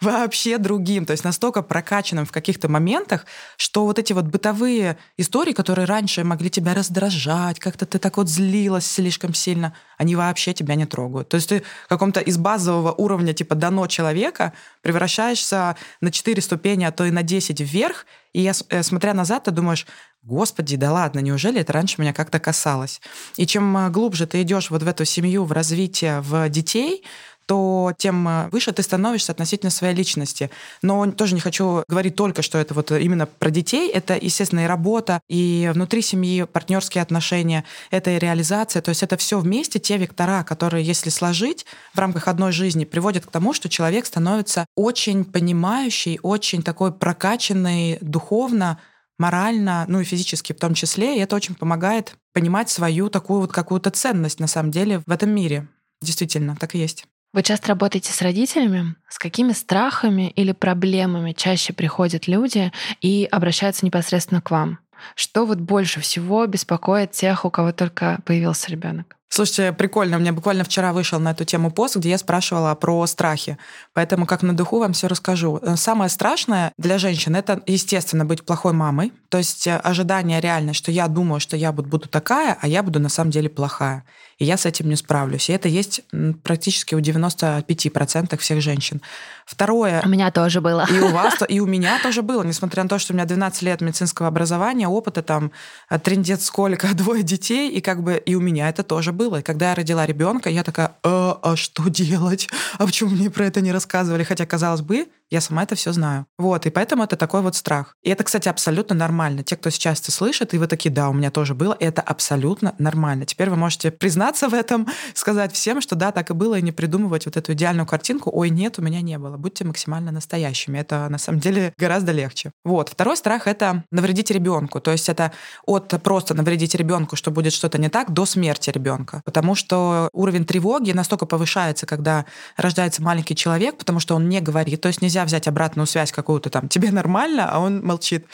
вообще 0.02 0.58
другим. 0.58 1.06
То 1.06 1.12
есть 1.12 1.24
настолько 1.24 1.62
прокачанным 1.62 2.26
в 2.26 2.32
каких-то 2.32 2.70
моментах, 2.70 3.26
что 3.58 3.86
вот 3.86 4.00
эти 4.00 4.14
вот 4.14 4.26
бытовые 4.26 4.98
истории, 5.18 5.54
которые 5.54 5.86
раньше 5.86 6.24
могли 6.24 6.50
тебя 6.50 6.74
раздражать, 6.74 7.60
как-то 7.60 7.86
ты 7.86 8.00
так 8.00 8.18
вот 8.18 8.30
злилась 8.30 8.86
слишком 8.86 9.34
сильно, 9.34 9.74
они 9.98 10.16
вообще 10.16 10.54
тебя 10.54 10.76
не 10.76 10.86
трогают. 10.86 11.30
То 11.30 11.36
есть 11.36 11.50
ты 11.50 11.64
в 11.86 11.90
каком-то 11.90 12.20
из 12.20 12.38
базового 12.38 12.92
уровня 12.92 13.34
типа 13.34 13.56
дано 13.56 13.88
человека 13.88 14.54
превращаешься 14.82 15.76
на 16.02 16.12
4 16.12 16.42
ступени, 16.42 16.84
а 16.84 16.92
то 16.92 17.06
и 17.06 17.12
на 17.12 17.24
10 17.24 17.62
вверх, 17.62 18.06
и 18.34 18.42
я, 18.42 18.54
э, 18.70 18.84
смотря 18.84 19.14
назад, 19.14 19.44
ты 19.44 19.52
думаешь, 19.52 19.86
господи, 20.24 20.76
да 20.76 20.92
ладно, 20.92 21.20
неужели 21.20 21.62
это 21.62 21.74
раньше 21.74 22.02
меня 22.02 22.14
как-то 22.14 22.40
касалось? 22.40 23.00
И 23.38 23.46
чем 23.46 23.78
э, 23.78 23.90
глубже 23.90 24.26
ты 24.26 24.42
идешь 24.42 24.72
вот 24.72 24.82
в 24.82 24.88
эту 24.88 25.06
семью, 25.06 25.44
в 25.46 25.52
развитие, 25.52 26.22
в 26.22 26.50
детей, 26.50 27.04
то 27.46 27.94
тем 27.98 28.28
э, 28.28 28.50
выше 28.50 28.72
ты 28.72 28.84
становишься 28.84 29.32
относительно 29.32 29.70
своей 29.70 29.96
личности. 29.96 30.50
Но 30.82 31.12
тоже 31.12 31.36
не 31.36 31.42
хочу 31.42 31.84
говорить 31.88 32.16
только, 32.16 32.42
что 32.42 32.58
это 32.58 32.74
вот 32.74 32.92
именно 32.92 33.26
про 33.26 33.50
детей. 33.50 33.90
Это, 33.90 34.16
естественно, 34.16 34.62
и 34.62 34.68
работа, 34.68 35.22
и 35.30 35.70
внутри 35.74 36.02
семьи 36.02 36.44
партнерские 36.44 37.02
отношения, 37.02 37.64
это 37.92 38.12
и 38.12 38.20
реализация. 38.20 38.82
То 38.82 38.90
есть 38.90 39.04
это 39.04 39.18
все 39.18 39.40
вместе, 39.40 39.80
те 39.80 39.98
вектора, 39.98 40.44
которые, 40.44 40.84
если 40.84 41.10
сложить 41.10 41.66
в 41.94 42.00
рамках 42.00 42.28
одной 42.28 42.52
жизни, 42.52 42.86
приводят 42.86 43.26
к 43.26 43.32
тому, 43.32 43.54
что 43.54 43.70
человек 43.70 44.06
становится 44.06 44.66
очень 44.76 45.26
понимающий, 45.26 46.20
очень 46.22 46.64
такой 46.64 46.92
прокачанный 46.94 47.98
духовно, 48.02 48.80
морально, 49.20 49.86
ну 49.88 50.00
и 50.00 50.04
физически 50.04 50.54
в 50.54 50.60
том 50.60 50.74
числе. 50.74 51.18
И 51.18 51.20
это 51.20 51.36
очень 51.36 51.56
помогает 51.56 52.16
понимать 52.34 52.70
свою 52.70 53.10
такую 53.10 53.42
вот 53.42 53.52
какую-то 53.52 53.90
ценность 53.92 54.40
на 54.40 54.48
самом 54.48 54.72
деле 54.72 55.02
в 55.06 55.12
этом 55.12 55.30
мире. 55.30 55.68
Действительно, 56.02 56.56
так 56.60 56.76
и 56.76 56.80
есть. 56.80 57.06
Вы 57.34 57.42
часто 57.42 57.70
работаете 57.70 58.14
с 58.14 58.22
родителями? 58.22 58.96
С 59.10 59.18
какими 59.18 59.54
страхами 59.54 60.30
или 60.30 60.52
проблемами 60.52 61.32
чаще 61.32 61.74
приходят 61.74 62.28
люди 62.28 62.72
и 63.02 63.28
обращаются 63.32 63.84
непосредственно 63.88 64.40
к 64.40 64.52
вам? 64.52 64.78
Что 65.16 65.48
вот 65.48 65.58
больше 65.58 66.00
всего 66.00 66.46
беспокоит 66.46 67.12
тех, 67.12 67.44
у 67.44 67.50
кого 67.50 67.72
только 67.72 68.20
появился 68.24 68.70
ребенок? 68.70 69.18
Слушайте, 69.36 69.74
прикольно. 69.74 70.18
У 70.18 70.20
меня 70.20 70.32
буквально 70.32 70.64
вчера 70.64 70.94
вышел 70.94 71.20
на 71.20 71.32
эту 71.32 71.44
тему 71.44 71.72
пост, 71.72 71.96
где 71.96 72.12
я 72.12 72.20
спрашивала 72.20 72.76
про 72.76 73.08
страхи. 73.08 73.58
Поэтому 73.94 74.28
как 74.28 74.44
на 74.44 74.56
духу 74.56 74.78
вам 74.78 74.94
все 74.94 75.08
расскажу. 75.08 75.60
Самое 75.76 76.12
страшное 76.12 76.72
для 76.78 77.00
женщин— 77.00 77.36
это, 77.36 77.60
естественно, 77.66 78.26
быть 78.26 78.46
плохой 78.46 78.74
мамой. 78.74 79.12
То 79.30 79.40
есть 79.40 79.66
э, 79.66 79.76
ожидание 79.78 80.40
реальное, 80.40 80.76
что 80.76 80.92
я 80.92 81.08
думаю, 81.08 81.40
что 81.40 81.58
я 81.58 81.72
буду 81.72 82.08
такая, 82.08 82.56
а 82.62 82.68
я 82.68 82.84
буду 82.84 83.00
на 83.00 83.10
самом 83.10 83.32
деле 83.32 83.50
плохая 83.50 84.06
и 84.44 84.46
я 84.46 84.58
с 84.58 84.66
этим 84.66 84.90
не 84.90 84.96
справлюсь. 84.96 85.50
И 85.50 85.54
это 85.54 85.70
есть 85.70 86.02
практически 86.44 86.96
у 86.96 87.00
95% 87.00 88.38
всех 88.38 88.62
женщин. 88.62 89.02
Второе... 89.46 90.02
У 90.04 90.10
меня 90.10 90.32
тоже 90.32 90.62
было. 90.62 90.86
И 90.92 91.00
у 91.00 91.10
вас, 91.10 91.36
и 91.48 91.60
у 91.60 91.66
меня 91.66 92.00
тоже 92.02 92.22
было, 92.22 92.44
несмотря 92.44 92.84
на 92.84 92.90
то, 92.90 93.00
что 93.00 93.14
у 93.14 93.16
меня 93.16 93.26
12 93.26 93.62
лет 93.62 93.82
медицинского 93.82 94.28
образования, 94.28 94.88
опыта 94.88 95.22
там, 95.22 95.52
э, 95.90 96.00
трендец 96.00 96.46
сколько, 96.46 96.88
двое 96.94 97.24
детей, 97.24 97.70
и 97.72 97.82
как 97.82 98.04
бы 98.04 98.16
и 98.16 98.36
у 98.36 98.42
меня 98.42 98.70
это 98.70 98.84
тоже 98.84 99.12
было. 99.12 99.23
И 99.38 99.42
когда 99.42 99.70
я 99.70 99.76
родила 99.76 100.06
ребенка, 100.06 100.50
я 100.50 100.64
такая, 100.64 100.96
а, 101.04 101.40
а 101.42 101.56
что 101.56 101.90
делать? 101.90 102.50
А 102.78 102.86
почему 102.86 103.12
мне 103.12 103.30
про 103.30 103.46
это 103.46 103.62
не 103.62 103.72
рассказывали? 103.72 104.24
Хотя, 104.24 104.46
казалось 104.46 104.82
бы, 104.82 105.08
я 105.30 105.42
сама 105.42 105.64
это 105.64 105.76
все 105.76 105.92
знаю. 105.92 106.26
Вот, 106.38 106.66
и 106.66 106.70
поэтому 106.70 107.04
это 107.04 107.16
такой 107.16 107.42
вот 107.42 107.56
страх. 107.56 107.96
И 108.04 108.10
это, 108.10 108.24
кстати, 108.24 108.50
абсолютно 108.50 108.96
нормально. 108.96 109.44
Те, 109.44 109.56
кто 109.56 109.70
сейчас 109.70 110.00
это 110.00 110.12
слышит, 110.12 110.54
и 110.54 110.58
вы 110.58 110.68
такие, 110.68 110.92
да, 110.92 111.10
у 111.10 111.14
меня 111.14 111.32
тоже 111.32 111.56
было, 111.56 111.76
это 111.80 112.02
абсолютно 112.02 112.76
нормально. 112.78 113.26
Теперь 113.26 113.50
вы 113.50 113.56
можете 113.56 113.92
признаться 113.92 114.50
в 114.50 114.54
этом, 114.54 114.88
сказать 115.14 115.54
всем, 115.54 115.82
что 115.82 115.96
да, 115.96 116.12
так 116.12 116.30
и 116.30 116.34
было, 116.34 116.56
и 116.56 116.62
не 116.62 116.72
придумывать 116.72 117.26
вот 117.26 117.38
эту 117.38 117.54
идеальную 117.54 117.86
картинку, 117.86 118.30
ой, 118.34 118.50
нет, 118.50 118.80
у 118.80 118.82
меня 118.82 119.02
не 119.02 119.18
было. 119.18 119.38
Будьте 119.38 119.64
максимально 119.64 120.12
настоящими. 120.12 120.78
Это 120.78 121.08
на 121.10 121.18
самом 121.18 121.40
деле 121.40 121.74
гораздо 121.78 122.12
легче. 122.12 122.52
Вот. 122.64 122.90
Второй 122.90 123.18
страх— 123.18 123.44
это 123.48 123.84
навредить 123.92 124.32
ребенку. 124.32 124.80
То 124.80 124.92
есть 124.92 125.10
это 125.10 125.32
от 125.66 125.94
просто 126.04 126.34
навредить 126.34 126.76
ребенку, 126.76 127.16
что 127.16 127.32
будет 127.32 127.54
что-то 127.54 127.78
не 127.78 127.90
так, 127.90 128.12
до 128.12 128.26
смерти 128.26 128.70
ребенка. 128.70 129.22
Потому 129.26 129.56
что 129.56 130.10
уровень 130.14 130.46
тревоги 130.46 130.92
настолько 130.92 131.26
повышается, 131.26 131.86
когда 131.86 132.26
рождается 132.58 133.02
маленький 133.02 133.36
человек, 133.36 133.78
потому 133.78 134.00
что 134.00 134.16
он 134.16 134.30
не 134.30 134.42
говорит. 134.42 134.82
То 134.82 134.88
есть 134.88 135.02
нельзя 135.14 135.26
взять 135.26 135.48
обратную 135.48 135.86
связь 135.86 136.12
какую-то 136.12 136.50
там, 136.50 136.68
тебе 136.68 136.92
нормально, 136.92 137.48
а 137.52 137.60
он 137.60 137.86
молчит. 137.86 138.26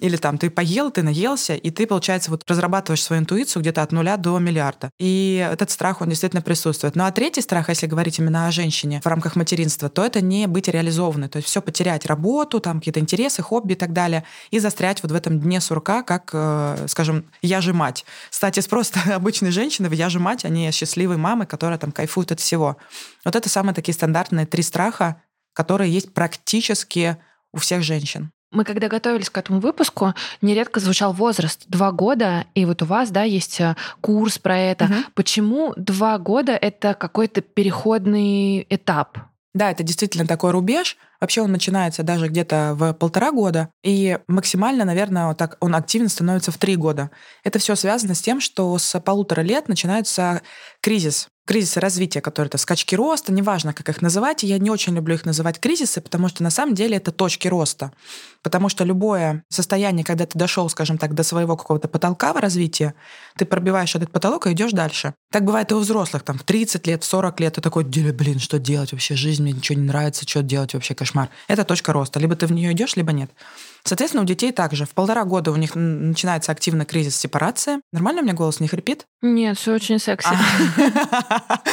Или 0.00 0.16
там 0.16 0.38
ты 0.38 0.50
поел, 0.50 0.90
ты 0.90 1.02
наелся, 1.02 1.54
и 1.54 1.70
ты, 1.70 1.86
получается, 1.86 2.32
вот 2.32 2.42
разрабатываешь 2.48 3.02
свою 3.02 3.22
интуицию 3.22 3.62
где-то 3.62 3.82
от 3.82 3.92
нуля 3.92 4.16
до 4.16 4.40
миллиарда. 4.40 4.90
И 4.98 5.48
этот 5.52 5.70
страх, 5.70 6.00
он 6.00 6.08
действительно 6.08 6.42
присутствует. 6.42 6.96
Ну 6.96 7.04
а 7.04 7.12
третий 7.12 7.42
страх, 7.42 7.68
если 7.68 7.86
говорить 7.86 8.18
именно 8.18 8.48
о 8.48 8.50
женщине 8.50 9.00
в 9.04 9.06
рамках 9.06 9.36
материнства, 9.36 9.88
то 9.88 10.04
это 10.04 10.20
не 10.20 10.48
быть 10.48 10.66
реализованной. 10.66 11.28
То 11.28 11.36
есть 11.36 11.48
все 11.48 11.62
потерять, 11.62 12.06
работу, 12.06 12.58
там 12.58 12.80
какие-то 12.80 12.98
интересы, 12.98 13.42
хобби 13.42 13.74
и 13.74 13.76
так 13.76 13.92
далее, 13.92 14.24
и 14.50 14.58
застрять 14.58 15.00
вот 15.04 15.12
в 15.12 15.14
этом 15.14 15.38
дне 15.38 15.60
сурка, 15.60 16.02
как, 16.02 16.30
э, 16.32 16.86
скажем, 16.88 17.24
я 17.42 17.60
же 17.60 17.72
мать. 17.72 18.04
Кстати, 18.30 18.66
просто 18.68 18.98
обычной 19.14 19.52
женщины 19.52 19.88
в 19.88 19.92
я 19.92 20.08
же 20.08 20.18
мать, 20.18 20.44
они 20.44 20.72
счастливые 20.72 21.18
мамы, 21.18 21.46
которые 21.46 21.78
там 21.78 21.92
кайфуют 21.92 22.32
от 22.32 22.40
всего. 22.40 22.76
Вот 23.24 23.36
это 23.36 23.48
самые 23.48 23.74
такие 23.74 23.94
стандартные 23.94 24.46
три 24.46 24.62
страха, 24.64 25.22
которые 25.54 25.90
есть 25.90 26.12
практически 26.12 27.16
у 27.52 27.58
всех 27.58 27.82
женщин. 27.82 28.30
Мы 28.54 28.64
когда 28.64 28.88
готовились 28.88 29.30
к 29.30 29.38
этому 29.38 29.58
выпуску, 29.58 30.14
нередко 30.40 30.78
звучал 30.78 31.12
возраст 31.12 31.64
два 31.66 31.90
года, 31.90 32.46
и 32.54 32.64
вот 32.64 32.82
у 32.82 32.84
вас, 32.84 33.10
да, 33.10 33.24
есть 33.24 33.60
э, 33.60 33.74
курс 34.00 34.38
про 34.38 34.56
это. 34.56 34.84
Угу. 34.84 34.94
Почему 35.14 35.72
два 35.76 36.18
года 36.18 36.52
это 36.52 36.94
какой-то 36.94 37.40
переходный 37.40 38.64
этап? 38.70 39.18
Да, 39.54 39.70
это 39.70 39.82
действительно 39.82 40.26
такой 40.26 40.52
рубеж. 40.52 40.96
Вообще 41.24 41.40
он 41.40 41.52
начинается 41.52 42.02
даже 42.02 42.28
где-то 42.28 42.74
в 42.76 42.92
полтора 42.92 43.32
года, 43.32 43.70
и 43.82 44.18
максимально, 44.28 44.84
наверное, 44.84 45.28
вот 45.28 45.38
так 45.38 45.56
он 45.60 45.74
активно 45.74 46.10
становится 46.10 46.52
в 46.52 46.58
три 46.58 46.76
года. 46.76 47.10
Это 47.44 47.58
все 47.58 47.76
связано 47.76 48.14
с 48.14 48.20
тем, 48.20 48.42
что 48.42 48.76
с 48.76 49.00
полутора 49.00 49.40
лет 49.40 49.66
начинается 49.66 50.42
кризис 50.82 51.28
кризисы 51.46 51.78
развития, 51.80 52.20
которые 52.20 52.48
это 52.48 52.58
скачки 52.58 52.94
роста, 52.94 53.32
неважно, 53.32 53.74
как 53.74 53.88
их 53.88 54.00
называть. 54.00 54.42
Я 54.42 54.58
не 54.58 54.70
очень 54.70 54.94
люблю 54.94 55.14
их 55.14 55.26
называть 55.26 55.60
кризисы, 55.60 56.00
потому 56.00 56.28
что 56.28 56.42
на 56.42 56.50
самом 56.50 56.74
деле 56.74 56.96
это 56.96 57.12
точки 57.12 57.48
роста. 57.48 57.92
Потому 58.42 58.68
что 58.68 58.84
любое 58.84 59.42
состояние, 59.50 60.04
когда 60.04 60.26
ты 60.26 60.38
дошел, 60.38 60.68
скажем 60.70 60.98
так, 60.98 61.14
до 61.14 61.22
своего 61.22 61.56
какого-то 61.56 61.88
потолка 61.88 62.32
в 62.32 62.36
развитии, 62.36 62.94
ты 63.36 63.44
пробиваешь 63.44 63.94
этот 63.94 64.10
потолок 64.10 64.46
и 64.46 64.52
идешь 64.52 64.72
дальше. 64.72 65.14
Так 65.30 65.44
бывает 65.44 65.70
и 65.70 65.74
у 65.74 65.78
взрослых, 65.78 66.22
там, 66.22 66.38
в 66.38 66.44
30 66.44 66.86
лет, 66.86 67.02
в 67.02 67.06
40 67.06 67.40
лет, 67.40 67.54
ты 67.54 67.60
такой, 67.60 67.84
блин, 67.84 68.38
что 68.38 68.58
делать 68.58 68.92
вообще, 68.92 69.14
жизнь 69.14 69.42
мне 69.42 69.52
ничего 69.52 69.78
не 69.78 69.86
нравится, 69.86 70.26
что 70.26 70.42
делать 70.42 70.74
вообще, 70.74 70.94
кошмар. 70.94 71.13
Это 71.48 71.64
точка 71.64 71.92
роста. 71.92 72.18
Либо 72.20 72.36
ты 72.36 72.46
в 72.46 72.52
нее 72.52 72.72
идешь, 72.72 72.96
либо 72.96 73.12
нет. 73.12 73.30
Соответственно, 73.84 74.22
у 74.22 74.26
детей 74.26 74.50
также. 74.50 74.86
В 74.86 74.94
полтора 74.94 75.24
года 75.24 75.52
у 75.52 75.56
них 75.56 75.74
начинается 75.74 76.52
активный 76.52 76.86
кризис 76.86 77.16
сепарации. 77.16 77.80
Нормально 77.92 78.22
у 78.22 78.24
меня 78.24 78.32
голос 78.32 78.58
не 78.60 78.66
хрипит? 78.66 79.06
Нет, 79.20 79.58
все 79.58 79.74
очень 79.74 79.98
секси. 79.98 80.30
А. 80.30 81.62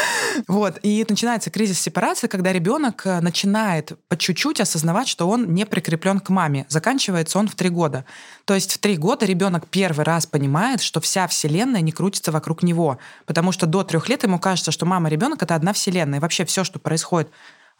Вот. 0.47 0.79
И 0.81 1.05
начинается 1.07 1.49
кризис 1.49 1.79
сепарации, 1.79 2.27
когда 2.27 2.53
ребенок 2.53 3.05
э, 3.05 3.19
начинает 3.19 3.93
по 4.07 4.15
чуть-чуть 4.15 4.61
осознавать, 4.61 5.09
что 5.09 5.27
он 5.27 5.53
не 5.53 5.65
прикреплен 5.65 6.19
к 6.19 6.29
маме. 6.29 6.65
Заканчивается 6.69 7.37
он 7.37 7.49
в 7.49 7.55
три 7.55 7.69
года. 7.69 8.05
То 8.45 8.53
есть 8.53 8.73
в 8.73 8.77
три 8.77 8.95
года 8.95 9.25
ребенок 9.25 9.67
первый 9.67 10.05
раз 10.05 10.25
понимает, 10.25 10.81
что 10.81 11.01
вся 11.01 11.27
вселенная 11.27 11.81
не 11.81 11.91
крутится 11.91 12.31
вокруг 12.31 12.63
него. 12.63 12.97
Потому 13.25 13.51
что 13.51 13.65
до 13.65 13.83
трех 13.83 14.07
лет 14.09 14.23
ему 14.23 14.39
кажется, 14.39 14.71
что 14.71 14.85
мама 14.85 15.09
ребенок 15.09 15.43
это 15.43 15.55
одна 15.55 15.73
вселенная. 15.73 16.19
И 16.19 16.21
вообще 16.21 16.45
все, 16.45 16.63
что 16.63 16.79
происходит 16.79 17.29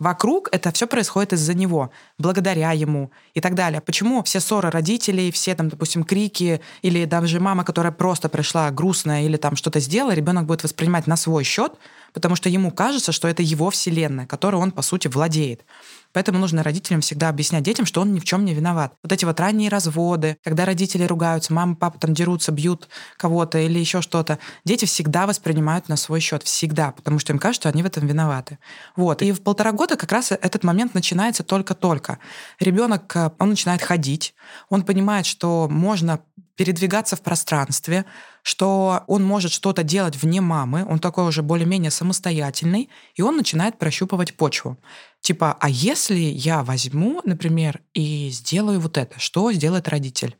Вокруг 0.01 0.50
это 0.51 0.72
все 0.72 0.88
происходит 0.88 1.34
из-за 1.34 1.53
него, 1.53 1.91
благодаря 2.17 2.72
ему 2.72 3.12
и 3.36 3.39
так 3.39 3.53
далее. 3.53 3.81
Почему 3.81 4.24
все 4.24 4.39
ссоры 4.39 4.72
родителей, 4.72 5.31
все 5.31 5.53
там, 5.53 5.70
допустим, 5.70 6.03
крики 6.03 6.60
или 6.81 7.05
даже 7.05 7.39
мама, 7.39 7.63
которая 7.63 7.91
просто 7.91 8.27
пришла 8.27 8.72
грустная 8.72 9.22
или 9.22 9.38
там 9.38 9.55
что-то 9.55 9.79
сделала, 9.79 10.13
ребенок 10.13 10.48
будет 10.48 10.63
воспринимать 10.63 11.05
на 11.05 11.15
свой 11.17 11.43
счет, 11.43 11.74
потому 12.13 12.36
что 12.36 12.50
ему 12.50 12.72
кажется, 12.72 13.12
что 13.12 13.27
это 13.27 13.43
его 13.43 13.70
вселенная, 13.70 14.25
которой 14.25 14.55
он, 14.55 14.72
по 14.72 14.81
сути, 14.81 15.08
владеет. 15.08 15.63
Поэтому 16.13 16.39
нужно 16.39 16.63
родителям 16.63 17.01
всегда 17.01 17.29
объяснять 17.29 17.63
детям, 17.63 17.85
что 17.85 18.01
он 18.01 18.13
ни 18.13 18.19
в 18.19 18.25
чем 18.25 18.45
не 18.45 18.53
виноват. 18.53 18.93
Вот 19.03 19.11
эти 19.11 19.25
вот 19.25 19.39
ранние 19.39 19.69
разводы, 19.69 20.37
когда 20.43 20.65
родители 20.65 21.03
ругаются, 21.03 21.53
мама, 21.53 21.75
папа 21.75 21.99
там 21.99 22.13
дерутся, 22.13 22.51
бьют 22.51 22.89
кого-то 23.17 23.59
или 23.59 23.79
еще 23.79 24.01
что-то, 24.01 24.39
дети 24.65 24.85
всегда 24.85 25.27
воспринимают 25.27 25.89
на 25.89 25.95
свой 25.95 26.19
счет, 26.19 26.43
всегда, 26.43 26.91
потому 26.91 27.19
что 27.19 27.33
им 27.33 27.39
кажется, 27.39 27.61
что 27.61 27.69
они 27.69 27.83
в 27.83 27.85
этом 27.85 28.07
виноваты. 28.07 28.57
Вот. 28.95 29.21
И 29.21 29.31
в 29.31 29.41
полтора 29.41 29.71
года 29.71 29.95
как 29.95 30.11
раз 30.11 30.31
этот 30.31 30.63
момент 30.63 30.93
начинается 30.93 31.43
только-только. 31.43 32.17
Ребенок, 32.59 33.15
э, 33.15 33.31
он 33.37 33.49
начинает 33.49 33.81
ходить, 33.81 34.33
он 34.69 34.83
понимает, 34.83 35.25
что 35.25 35.67
можно 35.69 36.21
передвигаться 36.55 37.15
в 37.15 37.21
пространстве, 37.21 38.05
что 38.43 39.03
он 39.07 39.23
может 39.23 39.51
что-то 39.51 39.83
делать 39.83 40.21
вне 40.21 40.41
мамы, 40.41 40.85
он 40.87 40.99
такой 40.99 41.25
уже 41.25 41.41
более-менее 41.41 41.91
самостоятельный, 41.91 42.89
и 43.15 43.21
он 43.21 43.35
начинает 43.37 43.79
прощупывать 43.79 44.35
почву. 44.35 44.77
Типа, 45.21 45.55
а 45.59 45.69
если 45.69 46.19
я 46.19 46.63
возьму, 46.63 47.21
например, 47.23 47.81
и 47.93 48.29
сделаю 48.31 48.79
вот 48.79 48.97
это, 48.97 49.19
что 49.19 49.51
сделает 49.51 49.87
родитель? 49.87 50.35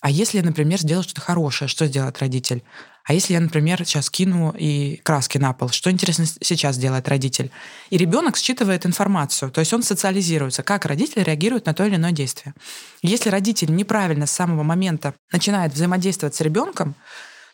А 0.00 0.10
если, 0.10 0.40
например, 0.40 0.78
сделать 0.78 1.04
что-то 1.04 1.20
хорошее, 1.20 1.68
что 1.68 1.86
сделает 1.86 2.18
родитель? 2.18 2.62
А 3.04 3.12
если 3.12 3.34
я, 3.34 3.40
например, 3.40 3.84
сейчас 3.84 4.10
кину 4.10 4.54
и 4.56 4.96
краски 5.04 5.38
на 5.38 5.52
пол, 5.52 5.68
что 5.68 5.90
интересно 5.90 6.26
сейчас 6.26 6.76
делает 6.76 7.08
родитель? 7.08 7.50
И 7.90 7.96
ребенок 7.96 8.36
считывает 8.36 8.84
информацию, 8.84 9.50
то 9.50 9.60
есть 9.60 9.72
он 9.72 9.82
социализируется, 9.82 10.62
как 10.62 10.86
родитель 10.86 11.22
реагирует 11.22 11.66
на 11.66 11.74
то 11.74 11.84
или 11.84 11.94
иное 11.94 12.12
действие. 12.12 12.54
Если 13.02 13.30
родитель 13.30 13.72
неправильно 13.74 14.26
с 14.26 14.32
самого 14.32 14.64
момента 14.64 15.14
начинает 15.30 15.72
взаимодействовать 15.72 16.34
с 16.34 16.40
ребенком, 16.40 16.96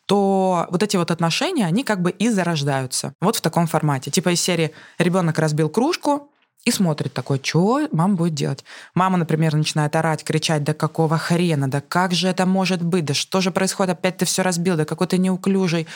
то 0.07 0.67
вот 0.71 0.83
эти 0.83 0.97
вот 0.97 1.11
отношения, 1.11 1.67
они 1.67 1.85
как 1.85 2.03
бы 2.03 2.11
и 2.11 2.29
зарождаются. 2.29 3.15
Вот 3.21 3.37
в 3.37 3.41
таком 3.41 3.67
формате. 3.67 4.11
Типа 4.11 4.31
из 4.31 4.41
серии 4.41 4.73
ребенок 4.99 5.39
разбил 5.39 5.69
кружку, 5.69 6.32
и 6.65 6.71
смотрит 6.71 7.13
такой, 7.13 7.41
что 7.43 7.89
мама 7.93 8.15
будет 8.15 8.35
делать. 8.35 8.65
Мама, 8.95 9.19
например, 9.19 9.55
начинает 9.55 9.97
орать, 9.97 10.25
кричать, 10.25 10.65
да 10.65 10.75
какого 10.75 11.19
хрена, 11.19 11.69
да 11.69 11.81
как 11.81 12.13
же 12.13 12.29
это 12.29 12.47
может 12.47 12.83
быть, 12.83 13.05
да 13.05 13.15
что 13.15 13.41
же 13.41 13.51
происходит, 13.51 13.99
опять 13.99 14.19
ты 14.19 14.25
все 14.25 14.43
разбил, 14.43 14.77
да 14.77 14.85
какой 14.85 15.07
ты 15.07 15.19
неуклюжий 15.19 15.87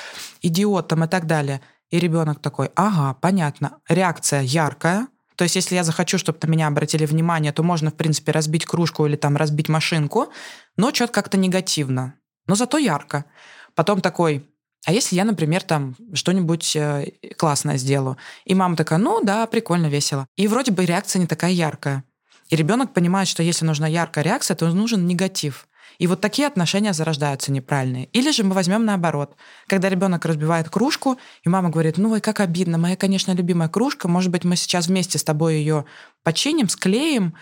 идиот 0.43 0.89
там 0.89 1.05
и 1.05 1.09
так 1.09 1.27
далее. 1.27 1.61
И 1.91 2.01
ребенок 2.01 2.41
такой, 2.41 2.71
ага, 2.75 3.17
понятно. 3.21 3.79
Реакция 3.89 4.43
яркая, 4.43 5.07
то 5.37 5.45
есть, 5.45 5.55
если 5.55 5.75
я 5.75 5.85
захочу, 5.85 6.19
чтобы 6.19 6.39
на 6.43 6.49
меня 6.49 6.67
обратили 6.67 7.05
внимание, 7.05 7.53
то 7.53 7.63
можно, 7.63 7.91
в 7.91 7.95
принципе, 7.95 8.33
разбить 8.33 8.65
кружку 8.65 9.07
или 9.07 9.17
там 9.17 9.37
разбить 9.37 9.69
машинку, 9.69 10.33
но 10.77 10.93
что-то 10.93 11.13
как-то 11.13 11.37
негативно. 11.37 12.15
Но 12.47 12.55
зато 12.55 12.79
ярко. 12.79 13.27
Потом 13.75 14.01
такой, 14.01 14.49
а 14.87 14.93
если 14.93 15.17
я, 15.17 15.25
например, 15.25 15.63
там 15.63 15.97
что-нибудь 16.15 16.77
э, 16.77 17.11
классное 17.37 17.77
сделаю? 17.77 18.17
И 18.45 18.55
мама 18.55 18.77
такая, 18.77 19.01
ну 19.01 19.21
да, 19.21 19.45
прикольно, 19.49 19.87
весело. 19.89 20.29
И 20.37 20.47
вроде 20.47 20.71
бы 20.71 20.85
реакция 20.85 21.19
не 21.19 21.27
такая 21.27 21.51
яркая. 21.51 22.05
И 22.51 22.57
ребенок 22.57 22.95
понимает, 22.95 23.27
что 23.27 23.43
если 23.43 23.65
нужна 23.65 23.89
яркая 23.89 24.23
реакция, 24.23 24.55
то 24.55 24.69
нужен 24.69 25.05
негатив. 25.09 25.67
И 25.99 26.07
вот 26.07 26.21
такие 26.21 26.47
отношения 26.47 26.93
зарождаются 26.93 27.51
неправильные. 27.51 28.05
Или 28.13 28.31
же 28.31 28.45
мы 28.45 28.55
возьмем 28.55 28.85
наоборот. 28.85 29.35
Когда 29.67 29.89
ребенок 29.89 30.25
разбивает 30.25 30.71
кружку, 30.71 31.19
и 31.43 31.49
мама 31.49 31.71
говорит, 31.71 31.99
ну 31.99 32.13
ой, 32.13 32.21
как 32.21 32.39
обидно, 32.39 32.79
моя, 32.79 32.95
конечно, 32.95 33.33
любимая 33.33 33.69
кружка, 33.69 34.07
может 34.07 34.31
быть, 34.31 34.45
мы 34.45 34.55
сейчас 34.55 34.87
вместе 34.87 35.19
с 35.19 35.25
тобой 35.25 35.57
ее 35.57 35.85
починим, 36.23 36.69
склеим, 36.69 37.35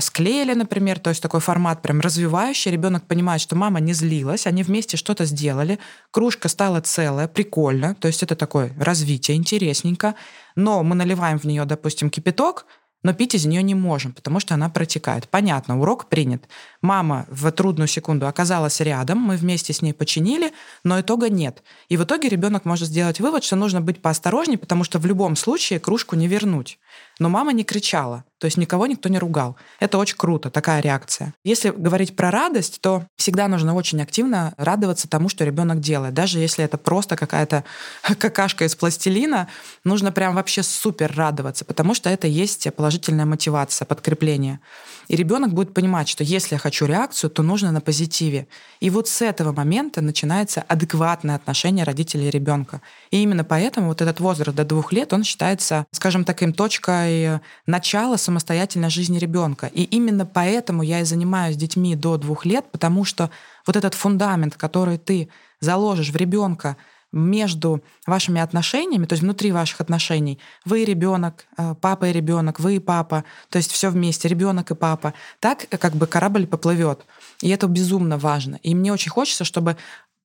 склеили, 0.00 0.54
например, 0.54 0.98
то 0.98 1.10
есть 1.10 1.22
такой 1.22 1.40
формат 1.40 1.80
прям 1.82 2.00
развивающий, 2.00 2.70
ребенок 2.70 3.06
понимает, 3.06 3.40
что 3.40 3.56
мама 3.56 3.80
не 3.80 3.92
злилась, 3.94 4.46
они 4.46 4.62
вместе 4.62 4.96
что-то 4.96 5.24
сделали, 5.24 5.78
кружка 6.10 6.48
стала 6.48 6.80
целая, 6.80 7.28
прикольно, 7.28 7.94
то 7.94 8.08
есть 8.08 8.22
это 8.22 8.36
такое 8.36 8.72
развитие, 8.78 9.36
интересненько, 9.36 10.14
но 10.54 10.82
мы 10.82 10.94
наливаем 10.94 11.38
в 11.38 11.44
нее, 11.44 11.64
допустим, 11.64 12.10
кипяток, 12.10 12.66
но 13.02 13.14
пить 13.14 13.34
из 13.34 13.46
нее 13.46 13.62
не 13.62 13.74
можем, 13.74 14.12
потому 14.12 14.40
что 14.40 14.54
она 14.54 14.68
протекает. 14.68 15.28
Понятно, 15.28 15.80
урок 15.80 16.10
принят. 16.10 16.48
Мама 16.82 17.26
в 17.30 17.50
трудную 17.50 17.88
секунду 17.88 18.26
оказалась 18.26 18.80
рядом, 18.80 19.18
мы 19.18 19.36
вместе 19.36 19.72
с 19.72 19.80
ней 19.80 19.94
починили, 19.94 20.52
но 20.84 21.00
итога 21.00 21.30
нет. 21.30 21.62
И 21.88 21.96
в 21.96 22.04
итоге 22.04 22.28
ребенок 22.28 22.66
может 22.66 22.88
сделать 22.88 23.20
вывод, 23.20 23.42
что 23.44 23.56
нужно 23.56 23.80
быть 23.80 24.02
поосторожнее, 24.02 24.58
потому 24.58 24.84
что 24.84 24.98
в 24.98 25.06
любом 25.06 25.36
случае 25.36 25.80
кружку 25.80 26.14
не 26.14 26.28
вернуть. 26.28 26.78
Но 27.18 27.30
мама 27.30 27.52
не 27.52 27.64
кричала. 27.64 28.24
То 28.40 28.46
есть 28.46 28.56
никого 28.56 28.86
никто 28.86 29.10
не 29.10 29.18
ругал. 29.18 29.56
Это 29.80 29.98
очень 29.98 30.16
круто, 30.16 30.50
такая 30.50 30.80
реакция. 30.80 31.34
Если 31.44 31.68
говорить 31.68 32.16
про 32.16 32.30
радость, 32.30 32.80
то 32.80 33.04
всегда 33.16 33.48
нужно 33.48 33.74
очень 33.74 34.00
активно 34.00 34.54
радоваться 34.56 35.08
тому, 35.08 35.28
что 35.28 35.44
ребенок 35.44 35.80
делает. 35.80 36.14
Даже 36.14 36.38
если 36.38 36.64
это 36.64 36.78
просто 36.78 37.16
какая-то 37.16 37.64
какашка 38.18 38.64
из 38.64 38.74
пластилина, 38.74 39.48
нужно 39.84 40.10
прям 40.10 40.34
вообще 40.34 40.62
супер 40.62 41.12
радоваться, 41.14 41.66
потому 41.66 41.92
что 41.92 42.08
это 42.08 42.26
есть 42.26 42.66
положительная 42.74 43.26
мотивация, 43.26 43.84
подкрепление. 43.84 44.60
И 45.08 45.16
ребенок 45.16 45.52
будет 45.52 45.74
понимать, 45.74 46.08
что 46.08 46.24
если 46.24 46.54
я 46.54 46.58
хочу 46.58 46.86
реакцию, 46.86 47.30
то 47.30 47.42
нужно 47.42 47.72
на 47.72 47.80
позитиве. 47.80 48.46
И 48.78 48.90
вот 48.90 49.08
с 49.08 49.20
этого 49.20 49.52
момента 49.52 50.00
начинается 50.00 50.62
адекватное 50.62 51.34
отношение 51.34 51.84
родителей 51.84 52.28
и 52.28 52.30
ребенка. 52.30 52.80
И 53.10 53.20
именно 53.20 53.44
поэтому 53.44 53.88
вот 53.88 54.00
этот 54.00 54.20
возраст 54.20 54.56
до 54.56 54.64
двух 54.64 54.92
лет, 54.92 55.12
он 55.12 55.24
считается, 55.24 55.84
скажем, 55.90 56.24
таким 56.24 56.52
точкой 56.52 57.40
начала 57.66 58.16
самостоятельной 58.30 58.90
жизни 58.90 59.18
ребенка. 59.18 59.66
И 59.66 59.82
именно 59.82 60.24
поэтому 60.24 60.82
я 60.82 61.00
и 61.00 61.04
занимаюсь 61.04 61.56
детьми 61.56 61.96
до 61.96 62.16
двух 62.16 62.46
лет, 62.46 62.64
потому 62.70 63.04
что 63.04 63.30
вот 63.66 63.76
этот 63.76 63.94
фундамент, 63.94 64.54
который 64.54 64.98
ты 64.98 65.28
заложишь 65.58 66.10
в 66.10 66.16
ребенка, 66.16 66.76
между 67.12 67.82
вашими 68.06 68.40
отношениями, 68.40 69.04
то 69.04 69.14
есть 69.14 69.24
внутри 69.24 69.50
ваших 69.50 69.80
отношений, 69.80 70.38
вы 70.64 70.82
и 70.82 70.84
ребенок, 70.84 71.44
э, 71.58 71.74
папа 71.80 72.04
и 72.04 72.12
ребенок, 72.12 72.60
вы 72.60 72.76
и 72.76 72.78
папа, 72.78 73.24
то 73.48 73.58
есть 73.58 73.72
все 73.72 73.90
вместе, 73.90 74.28
ребенок 74.28 74.70
и 74.70 74.76
папа, 74.76 75.12
так 75.40 75.66
как 75.68 75.94
бы 75.94 76.06
корабль 76.06 76.46
поплывет. 76.46 77.00
И 77.42 77.48
это 77.48 77.66
безумно 77.66 78.16
важно. 78.16 78.60
И 78.62 78.76
мне 78.76 78.92
очень 78.92 79.10
хочется, 79.10 79.42
чтобы 79.42 79.76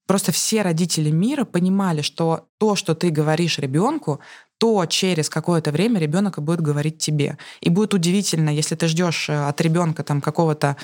просто 0.05 0.31
все 0.31 0.61
родители 0.61 1.09
мира 1.09 1.43
понимали, 1.43 2.01
что 2.01 2.45
то, 2.59 2.75
что 2.75 2.93
ты 2.93 3.09
говоришь 3.09 3.57
ребенку, 3.57 4.19
то 4.57 4.85
через 4.85 5.29
какое-то 5.29 5.71
время 5.71 5.99
ребенок 5.99 6.41
будет 6.41 6.61
говорить 6.61 6.97
тебе. 6.97 7.37
И 7.61 7.69
будет 7.69 7.93
удивительно, 7.93 8.49
если 8.49 8.75
ты 8.75 8.87
ждешь 8.87 9.29
э, 9.29 9.47
от 9.47 9.59
ребенка 9.61 10.03
там 10.03 10.21
какого-то 10.21 10.77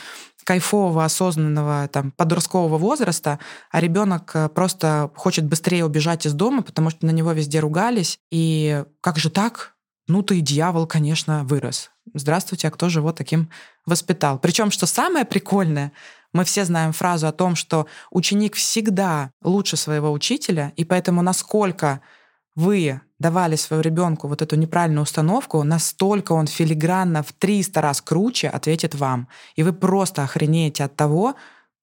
кайфового, 0.43 1.05
осознанного 1.05 1.87
там, 1.87 2.11
подросткового 2.11 2.77
возраста, 2.77 3.39
а 3.71 3.79
ребенок 3.79 4.31
э, 4.33 4.49
просто 4.49 5.11
хочет 5.15 5.45
быстрее 5.45 5.85
убежать 5.85 6.25
из 6.25 6.33
дома, 6.33 6.63
потому 6.63 6.89
что 6.89 7.05
на 7.05 7.11
него 7.11 7.31
везде 7.31 7.59
ругались. 7.59 8.19
И 8.31 8.83
как 8.99 9.17
же 9.17 9.29
так? 9.29 9.75
Ну 10.07 10.23
ты 10.23 10.41
дьявол, 10.41 10.87
конечно, 10.87 11.43
вырос. 11.45 11.91
Здравствуйте, 12.13 12.67
а 12.67 12.71
кто 12.71 12.89
же 12.89 12.99
его 12.99 13.13
таким 13.13 13.49
воспитал? 13.85 14.39
Причем, 14.39 14.71
что 14.71 14.85
самое 14.85 15.23
прикольное, 15.23 15.93
мы 16.33 16.43
все 16.43 16.65
знаем 16.65 16.91
фразу 16.91 17.27
о 17.27 17.31
том, 17.31 17.55
что 17.55 17.87
ученик 18.09 18.55
всегда 18.55 19.31
лучше 19.43 19.77
своего 19.77 20.11
учителя, 20.11 20.73
и 20.75 20.83
поэтому 20.83 21.21
насколько 21.21 22.01
вы 22.55 23.01
давали 23.19 23.55
своему 23.55 23.83
ребенку 23.83 24.27
вот 24.27 24.41
эту 24.41 24.55
неправильную 24.55 25.03
установку, 25.03 25.63
настолько 25.63 26.33
он 26.33 26.47
филигранно 26.47 27.23
в 27.23 27.33
300 27.33 27.81
раз 27.81 28.01
круче 28.01 28.49
ответит 28.49 28.95
вам. 28.95 29.27
И 29.55 29.63
вы 29.63 29.73
просто 29.73 30.23
охренеете 30.23 30.83
от 30.83 30.95
того, 30.95 31.35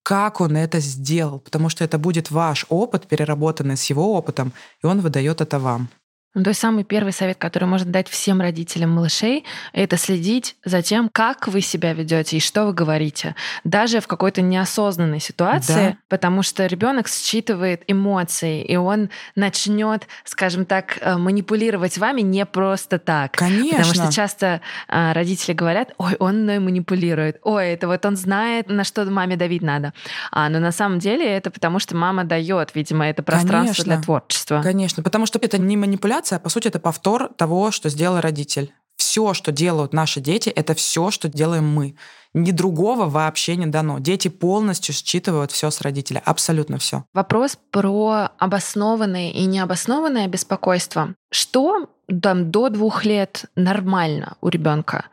как 0.03 0.41
он 0.41 0.57
это 0.57 0.81
сделал, 0.81 1.39
потому 1.39 1.69
что 1.69 1.85
это 1.85 1.99
будет 1.99 2.31
ваш 2.31 2.67
опыт, 2.69 3.07
переработанный 3.07 3.77
с 3.77 3.85
его 3.85 4.15
опытом, 4.15 4.53
и 4.83 4.87
он 4.87 5.01
выдает 5.01 5.41
это 5.41 5.59
вам. 5.59 5.89
Ну, 6.35 6.45
то 6.45 6.51
есть 6.51 6.61
самый 6.61 6.85
первый 6.85 7.13
совет, 7.13 7.39
который 7.39 7.65
можно 7.65 7.91
дать 7.91 8.07
всем 8.07 8.41
родителям 8.41 8.91
малышей, 8.91 9.45
это 9.73 9.97
следить 9.97 10.57
за 10.65 10.83
тем, 10.83 11.09
как 11.11 11.49
вы 11.49 11.63
себя 11.63 11.95
ведете 11.95 12.37
и 12.37 12.41
что 12.41 12.67
вы 12.67 12.75
говорите, 12.75 13.35
даже 13.65 14.01
в 14.01 14.07
какой-то 14.07 14.43
неосознанной 14.43 15.21
ситуации, 15.21 15.73
да. 15.73 15.97
потому 16.09 16.43
что 16.43 16.67
ребенок 16.67 17.09
считывает 17.09 17.83
эмоции, 17.87 18.63
и 18.63 18.77
он 18.77 19.09
начнет, 19.37 20.07
скажем 20.25 20.67
так, 20.67 20.99
э, 21.01 21.17
манипулировать 21.17 21.97
вами 21.97 22.21
не 22.21 22.45
просто 22.45 22.99
так. 22.99 23.33
Конечно. 23.33 23.79
Потому 23.79 23.95
что 23.95 24.13
часто 24.13 24.61
а, 24.87 25.15
родители 25.15 25.55
говорят, 25.55 25.95
ой, 25.97 26.15
он 26.19 26.43
мной 26.43 26.59
манипулирует, 26.59 27.39
ой, 27.43 27.69
это 27.71 27.89
вот 27.89 28.05
он 28.05 28.17
знает, 28.17 28.69
на 28.69 28.85
что 28.85 29.05
маме 29.07 29.37
давить 29.37 29.63
надо. 29.63 29.95
А, 30.31 30.49
но 30.51 30.61
на 30.61 30.73
самом 30.73 30.99
деле 30.99 31.27
это 31.27 31.51
потому, 31.51 31.79
что 31.79 31.97
мама 31.97 32.25
дает, 32.25 32.75
видимо, 32.75 33.09
это 33.09 33.23
пространство 33.23 33.83
Конечно. 33.83 33.85
для 33.85 34.03
творчества. 34.03 34.61
Конечно, 34.63 35.03
потому 35.03 35.25
что 35.25 35.39
это 35.39 35.59
не 35.59 35.77
манипуляция, 35.77 36.18
манипуляция, 36.19 36.39
по 36.39 36.49
сути, 36.49 36.69
это 36.69 36.81
повтор 36.81 37.31
того, 37.37 37.71
что 37.71 37.89
сделал 37.89 38.21
родитель. 38.21 38.73
Все, 38.97 39.33
что 39.33 39.53
делают 39.53 39.93
наши 39.93 40.21
дети, 40.21 40.49
это 40.49 40.75
все, 40.75 41.11
что 41.11 41.29
делаем 41.29 41.65
мы. 41.65 41.95
Ни 42.35 42.51
другого 42.51 43.09
вообще 43.09 43.57
не 43.57 43.67
дано. 43.67 44.01
Дети 44.01 44.29
полностью 44.29 44.93
считывают 44.93 45.53
все 45.53 45.71
с 45.71 45.81
родителя, 45.81 46.21
абсолютно 46.25 46.79
все. 46.79 47.05
Вопрос 47.15 47.57
про 47.71 48.31
обоснованное 48.39 49.31
и 49.31 49.47
необоснованное 49.47 50.27
беспокойство. 50.27 51.15
Что 51.31 51.89
там 52.09 52.51
до 52.51 52.69
двух 52.71 53.05
лет 53.05 53.45
нормально 53.55 54.37
у 54.41 54.49
ребенка. 54.49 55.07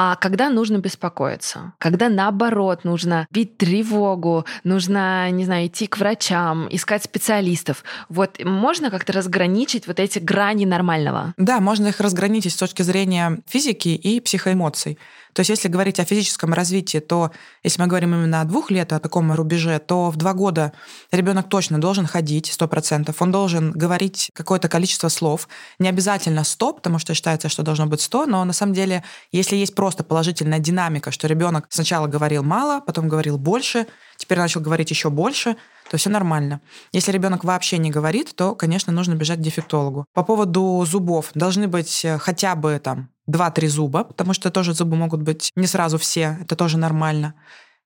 А 0.00 0.14
когда 0.14 0.48
нужно 0.48 0.78
беспокоиться? 0.78 1.72
Когда 1.78 2.08
наоборот 2.08 2.84
нужно 2.84 3.26
бить 3.32 3.58
тревогу, 3.58 4.46
нужно, 4.62 5.28
не 5.32 5.44
знаю, 5.44 5.66
идти 5.66 5.88
к 5.88 5.98
врачам, 5.98 6.68
искать 6.70 7.02
специалистов. 7.02 7.82
Вот 8.08 8.38
можно 8.44 8.92
как-то 8.92 9.12
разграничить 9.12 9.88
вот 9.88 9.98
эти 9.98 10.20
грани 10.20 10.66
нормального? 10.66 11.34
Да, 11.36 11.58
можно 11.58 11.88
их 11.88 11.98
разграничить 11.98 12.52
с 12.52 12.56
точки 12.56 12.82
зрения 12.82 13.40
физики 13.48 13.88
и 13.88 14.20
психоэмоций. 14.20 14.98
То 15.32 15.40
есть 15.40 15.50
если 15.50 15.68
говорить 15.68 16.00
о 16.00 16.04
физическом 16.04 16.52
развитии, 16.52 16.98
то 16.98 17.30
если 17.62 17.80
мы 17.80 17.86
говорим 17.86 18.14
именно 18.14 18.40
о 18.40 18.44
двух 18.44 18.70
лет, 18.70 18.92
о 18.92 18.98
таком 18.98 19.32
рубеже, 19.32 19.78
то 19.78 20.10
в 20.10 20.16
два 20.16 20.32
года 20.32 20.72
ребенок 21.12 21.48
точно 21.48 21.80
должен 21.80 22.06
ходить, 22.06 22.46
сто 22.46 22.66
процентов. 22.66 23.22
Он 23.22 23.30
должен 23.30 23.70
говорить 23.70 24.30
какое-то 24.34 24.68
количество 24.68 25.08
слов. 25.08 25.48
Не 25.78 25.88
обязательно 25.88 26.27
100, 26.44 26.74
потому 26.74 26.98
что 26.98 27.14
считается, 27.14 27.48
что 27.48 27.62
должно 27.62 27.86
быть 27.86 28.00
100, 28.00 28.26
но 28.26 28.44
на 28.44 28.52
самом 28.52 28.74
деле, 28.74 29.02
если 29.32 29.56
есть 29.56 29.74
просто 29.74 30.04
положительная 30.04 30.58
динамика, 30.58 31.10
что 31.10 31.26
ребенок 31.26 31.66
сначала 31.68 32.06
говорил 32.06 32.42
мало, 32.42 32.80
потом 32.80 33.08
говорил 33.08 33.38
больше, 33.38 33.86
теперь 34.16 34.38
начал 34.38 34.60
говорить 34.60 34.90
еще 34.90 35.10
больше, 35.10 35.56
то 35.90 35.96
все 35.96 36.10
нормально. 36.10 36.60
Если 36.92 37.12
ребенок 37.12 37.44
вообще 37.44 37.78
не 37.78 37.90
говорит, 37.90 38.34
то, 38.34 38.54
конечно, 38.54 38.92
нужно 38.92 39.14
бежать 39.14 39.38
к 39.38 39.42
дефектологу. 39.42 40.04
По 40.14 40.22
поводу 40.22 40.84
зубов. 40.86 41.30
Должны 41.34 41.68
быть 41.68 42.04
э, 42.04 42.18
хотя 42.18 42.54
бы 42.54 42.78
там 42.82 43.08
2-3 43.30 43.68
зуба, 43.68 44.04
потому 44.04 44.32
что 44.32 44.50
тоже 44.50 44.74
зубы 44.74 44.96
могут 44.96 45.22
быть 45.22 45.50
не 45.56 45.66
сразу 45.66 45.98
все, 45.98 46.38
это 46.40 46.56
тоже 46.56 46.78
нормально. 46.78 47.34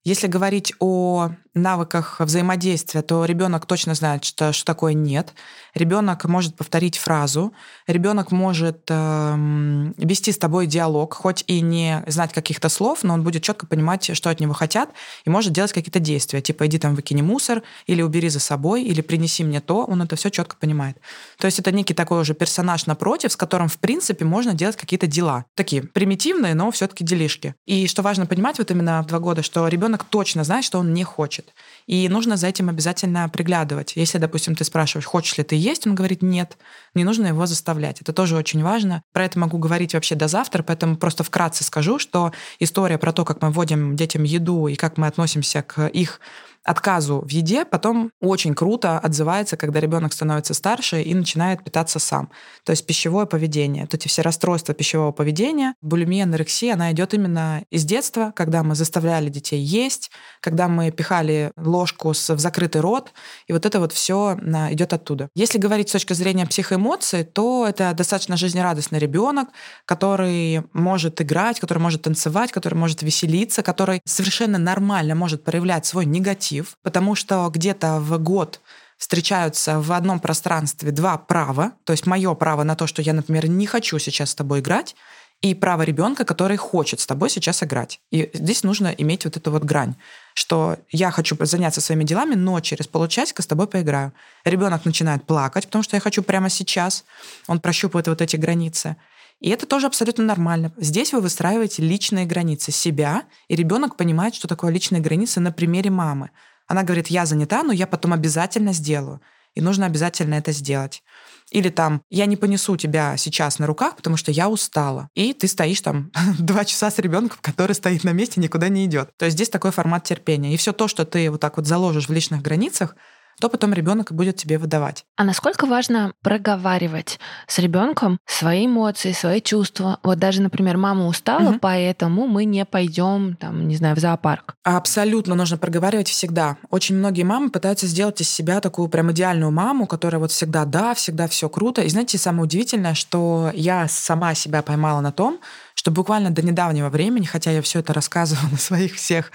Если 0.04 0.26
говорить 0.26 0.74
о 0.80 1.30
навыках 1.54 2.16
взаимодействия, 2.18 3.02
то 3.02 3.24
ребенок 3.24 3.66
точно 3.66 3.94
знает, 3.94 4.24
что, 4.24 4.52
что 4.52 4.64
такое 4.64 4.94
нет. 4.94 5.34
Ребенок 5.74 6.24
может 6.24 6.56
повторить 6.56 6.96
фразу, 6.96 7.52
ребенок 7.86 8.30
может 8.30 8.84
э, 8.88 9.92
вести 9.98 10.32
с 10.32 10.38
тобой 10.38 10.66
диалог, 10.66 11.12
хоть 11.12 11.44
и 11.46 11.60
не 11.60 12.02
знать 12.06 12.32
каких-то 12.32 12.68
слов, 12.68 13.02
но 13.02 13.14
он 13.14 13.22
будет 13.22 13.42
четко 13.42 13.66
понимать, 13.66 14.16
что 14.16 14.30
от 14.30 14.40
него 14.40 14.54
хотят, 14.54 14.90
и 15.24 15.30
может 15.30 15.52
делать 15.52 15.72
какие-то 15.72 15.98
действия, 15.98 16.40
типа 16.40 16.66
иди 16.66 16.78
там 16.78 16.94
выкини 16.94 17.20
мусор, 17.20 17.62
или 17.86 18.00
убери 18.00 18.30
за 18.30 18.40
собой, 18.40 18.82
или 18.82 19.02
принеси 19.02 19.44
мне 19.44 19.60
то, 19.60 19.84
он 19.84 20.00
это 20.00 20.16
все 20.16 20.30
четко 20.30 20.56
понимает. 20.56 20.98
То 21.38 21.46
есть 21.46 21.58
это 21.58 21.70
некий 21.70 21.94
такой 21.94 22.20
уже 22.20 22.32
персонаж 22.32 22.86
напротив, 22.86 23.32
с 23.32 23.36
которым, 23.36 23.68
в 23.68 23.78
принципе, 23.78 24.24
можно 24.24 24.54
делать 24.54 24.76
какие-то 24.76 25.06
дела. 25.06 25.44
Такие 25.54 25.82
примитивные, 25.82 26.54
но 26.54 26.70
все-таки 26.70 27.04
делишки. 27.04 27.54
И 27.66 27.86
что 27.86 28.00
важно 28.00 28.24
понимать 28.24 28.58
вот 28.58 28.70
именно 28.70 29.02
в 29.02 29.06
два 29.06 29.18
года, 29.18 29.42
что 29.42 29.68
ребенок 29.68 29.91
точно 29.98 30.44
знает, 30.44 30.64
что 30.64 30.78
он 30.78 30.94
не 30.94 31.04
хочет. 31.04 31.54
И 31.86 32.08
нужно 32.08 32.36
за 32.36 32.46
этим 32.46 32.68
обязательно 32.68 33.28
приглядывать. 33.28 33.94
Если, 33.96 34.18
допустим, 34.18 34.54
ты 34.54 34.64
спрашиваешь, 34.64 35.06
хочешь 35.06 35.36
ли 35.38 35.44
ты 35.44 35.56
есть, 35.56 35.86
он 35.86 35.94
говорит 35.94 36.22
нет, 36.22 36.56
не 36.94 37.04
нужно 37.04 37.26
его 37.26 37.46
заставлять. 37.46 38.00
Это 38.00 38.12
тоже 38.12 38.36
очень 38.36 38.62
важно. 38.62 39.02
Про 39.12 39.24
это 39.24 39.38
могу 39.38 39.58
говорить 39.58 39.94
вообще 39.94 40.14
до 40.14 40.28
завтра, 40.28 40.62
поэтому 40.62 40.96
просто 40.96 41.24
вкратце 41.24 41.64
скажу, 41.64 41.98
что 41.98 42.32
история 42.58 42.98
про 42.98 43.12
то, 43.12 43.24
как 43.24 43.42
мы 43.42 43.50
вводим 43.50 43.96
детям 43.96 44.24
еду 44.24 44.66
и 44.66 44.76
как 44.76 44.96
мы 44.96 45.06
относимся 45.06 45.62
к 45.62 45.86
их 45.86 46.20
отказу 46.64 47.22
в 47.26 47.30
еде 47.30 47.64
потом 47.64 48.12
очень 48.20 48.54
круто 48.54 48.98
отзывается, 48.98 49.56
когда 49.56 49.80
ребенок 49.80 50.12
становится 50.12 50.54
старше 50.54 51.02
и 51.02 51.14
начинает 51.14 51.64
питаться 51.64 51.98
сам. 51.98 52.30
То 52.64 52.70
есть 52.70 52.86
пищевое 52.86 53.26
поведение. 53.26 53.86
То 53.86 53.96
эти 53.96 54.08
все 54.08 54.22
расстройства 54.22 54.74
пищевого 54.74 55.12
поведения, 55.12 55.74
булимия, 55.82 56.24
анорексия, 56.24 56.74
она 56.74 56.92
идет 56.92 57.14
именно 57.14 57.64
из 57.70 57.84
детства, 57.84 58.32
когда 58.36 58.62
мы 58.62 58.74
заставляли 58.74 59.28
детей 59.28 59.60
есть, 59.60 60.10
когда 60.40 60.68
мы 60.68 60.90
пихали 60.90 61.50
ложку 61.56 62.10
в 62.10 62.14
закрытый 62.14 62.80
рот, 62.80 63.12
и 63.48 63.52
вот 63.52 63.66
это 63.66 63.80
вот 63.80 63.92
все 63.92 64.38
идет 64.70 64.92
оттуда. 64.92 65.28
Если 65.34 65.58
говорить 65.58 65.88
с 65.88 65.92
точки 65.92 66.12
зрения 66.12 66.46
психоэмоций, 66.46 67.24
то 67.24 67.66
это 67.68 67.92
достаточно 67.94 68.36
жизнерадостный 68.36 68.98
ребенок, 68.98 69.48
который 69.84 70.62
может 70.72 71.20
играть, 71.20 71.58
который 71.58 71.78
может 71.78 72.02
танцевать, 72.02 72.52
который 72.52 72.74
может 72.74 73.02
веселиться, 73.02 73.62
который 73.62 74.00
совершенно 74.04 74.58
нормально 74.58 75.14
может 75.14 75.42
проявлять 75.42 75.86
свой 75.86 76.06
негатив 76.06 76.51
негатив, 76.52 76.76
потому 76.82 77.14
что 77.14 77.48
где-то 77.52 77.98
в 78.00 78.18
год 78.18 78.60
встречаются 78.98 79.80
в 79.80 79.92
одном 79.92 80.20
пространстве 80.20 80.92
два 80.92 81.18
права, 81.18 81.72
то 81.84 81.92
есть 81.92 82.06
мое 82.06 82.34
право 82.34 82.62
на 82.62 82.76
то, 82.76 82.86
что 82.86 83.02
я, 83.02 83.12
например, 83.12 83.48
не 83.48 83.66
хочу 83.66 83.98
сейчас 83.98 84.30
с 84.30 84.34
тобой 84.34 84.60
играть, 84.60 84.94
и 85.42 85.54
право 85.54 85.82
ребенка, 85.82 86.24
который 86.24 86.56
хочет 86.56 87.00
с 87.00 87.06
тобой 87.06 87.28
сейчас 87.28 87.64
играть. 87.64 88.00
И 88.12 88.30
здесь 88.32 88.62
нужно 88.62 88.94
иметь 88.98 89.24
вот 89.24 89.36
эту 89.36 89.50
вот 89.50 89.64
грань, 89.64 89.94
что 90.34 90.76
я 90.92 91.10
хочу 91.10 91.36
заняться 91.40 91.80
своими 91.80 92.04
делами, 92.04 92.36
но 92.36 92.60
через 92.60 92.86
получасика 92.86 93.42
с 93.42 93.46
тобой 93.46 93.66
поиграю. 93.66 94.12
Ребенок 94.44 94.84
начинает 94.84 95.26
плакать, 95.26 95.66
потому 95.66 95.82
что 95.82 95.96
я 95.96 96.00
хочу 96.00 96.22
прямо 96.22 96.48
сейчас. 96.48 97.04
Он 97.48 97.58
прощупывает 97.58 98.06
вот 98.06 98.22
эти 98.22 98.36
границы. 98.36 98.94
И 99.42 99.50
это 99.50 99.66
тоже 99.66 99.88
абсолютно 99.88 100.22
нормально. 100.22 100.72
Здесь 100.76 101.12
вы 101.12 101.20
выстраиваете 101.20 101.82
личные 101.82 102.26
границы 102.26 102.70
себя, 102.70 103.24
и 103.48 103.56
ребенок 103.56 103.96
понимает, 103.96 104.36
что 104.36 104.46
такое 104.46 104.70
личные 104.70 105.02
границы 105.02 105.40
на 105.40 105.50
примере 105.50 105.90
мамы. 105.90 106.30
Она 106.68 106.84
говорит, 106.84 107.08
я 107.08 107.26
занята, 107.26 107.64
но 107.64 107.72
я 107.72 107.88
потом 107.88 108.12
обязательно 108.12 108.72
сделаю. 108.72 109.20
И 109.54 109.60
нужно 109.60 109.84
обязательно 109.86 110.34
это 110.34 110.52
сделать. 110.52 111.02
Или 111.50 111.70
там, 111.70 112.02
я 112.08 112.26
не 112.26 112.36
понесу 112.36 112.76
тебя 112.76 113.16
сейчас 113.16 113.58
на 113.58 113.66
руках, 113.66 113.96
потому 113.96 114.16
что 114.16 114.30
я 114.30 114.48
устала. 114.48 115.08
И 115.14 115.34
ты 115.34 115.48
стоишь 115.48 115.80
там 115.80 116.12
два 116.38 116.64
часа 116.64 116.92
с 116.92 116.98
ребенком, 117.00 117.38
который 117.42 117.74
стоит 117.74 118.04
на 118.04 118.12
месте, 118.12 118.40
никуда 118.40 118.68
не 118.68 118.86
идет. 118.86 119.10
То 119.18 119.24
есть 119.24 119.36
здесь 119.36 119.50
такой 119.50 119.72
формат 119.72 120.04
терпения. 120.04 120.54
И 120.54 120.56
все 120.56 120.72
то, 120.72 120.86
что 120.86 121.04
ты 121.04 121.28
вот 121.32 121.40
так 121.40 121.56
вот 121.56 121.66
заложишь 121.66 122.08
в 122.08 122.12
личных 122.12 122.42
границах, 122.42 122.94
то 123.42 123.48
потом 123.48 123.74
ребенок 123.74 124.12
будет 124.12 124.36
тебе 124.36 124.56
выдавать. 124.56 125.04
А 125.16 125.24
насколько 125.24 125.66
важно 125.66 126.12
проговаривать 126.22 127.18
с 127.48 127.58
ребенком 127.58 128.20
свои 128.24 128.66
эмоции, 128.66 129.10
свои 129.10 129.40
чувства? 129.40 129.98
Вот 130.04 130.20
даже, 130.20 130.40
например, 130.42 130.76
мама 130.76 131.08
устала, 131.08 131.50
угу. 131.50 131.58
поэтому 131.60 132.28
мы 132.28 132.44
не 132.44 132.64
пойдем, 132.64 133.34
там, 133.34 133.66
не 133.66 133.74
знаю, 133.74 133.96
в 133.96 133.98
зоопарк. 133.98 134.54
Абсолютно 134.62 135.34
нужно 135.34 135.58
проговаривать 135.58 136.06
всегда. 136.06 136.56
Очень 136.70 136.98
многие 136.98 137.24
мамы 137.24 137.50
пытаются 137.50 137.88
сделать 137.88 138.20
из 138.20 138.30
себя 138.30 138.60
такую 138.60 138.88
прям 138.88 139.10
идеальную 139.10 139.50
маму, 139.50 139.88
которая 139.88 140.20
вот 140.20 140.30
всегда 140.30 140.64
да, 140.64 140.94
всегда 140.94 141.26
все 141.26 141.48
круто. 141.48 141.82
И 141.82 141.88
знаете, 141.88 142.18
самое 142.18 142.44
удивительное, 142.44 142.94
что 142.94 143.50
я 143.54 143.88
сама 143.88 144.34
себя 144.34 144.62
поймала 144.62 145.00
на 145.00 145.10
том, 145.10 145.40
что 145.74 145.90
буквально 145.90 146.30
до 146.30 146.42
недавнего 146.42 146.90
времени, 146.90 147.24
хотя 147.24 147.50
я 147.50 147.60
все 147.60 147.80
это 147.80 147.92
рассказывала 147.92 148.50
на 148.52 148.58
своих 148.58 148.94
всех 148.94 149.32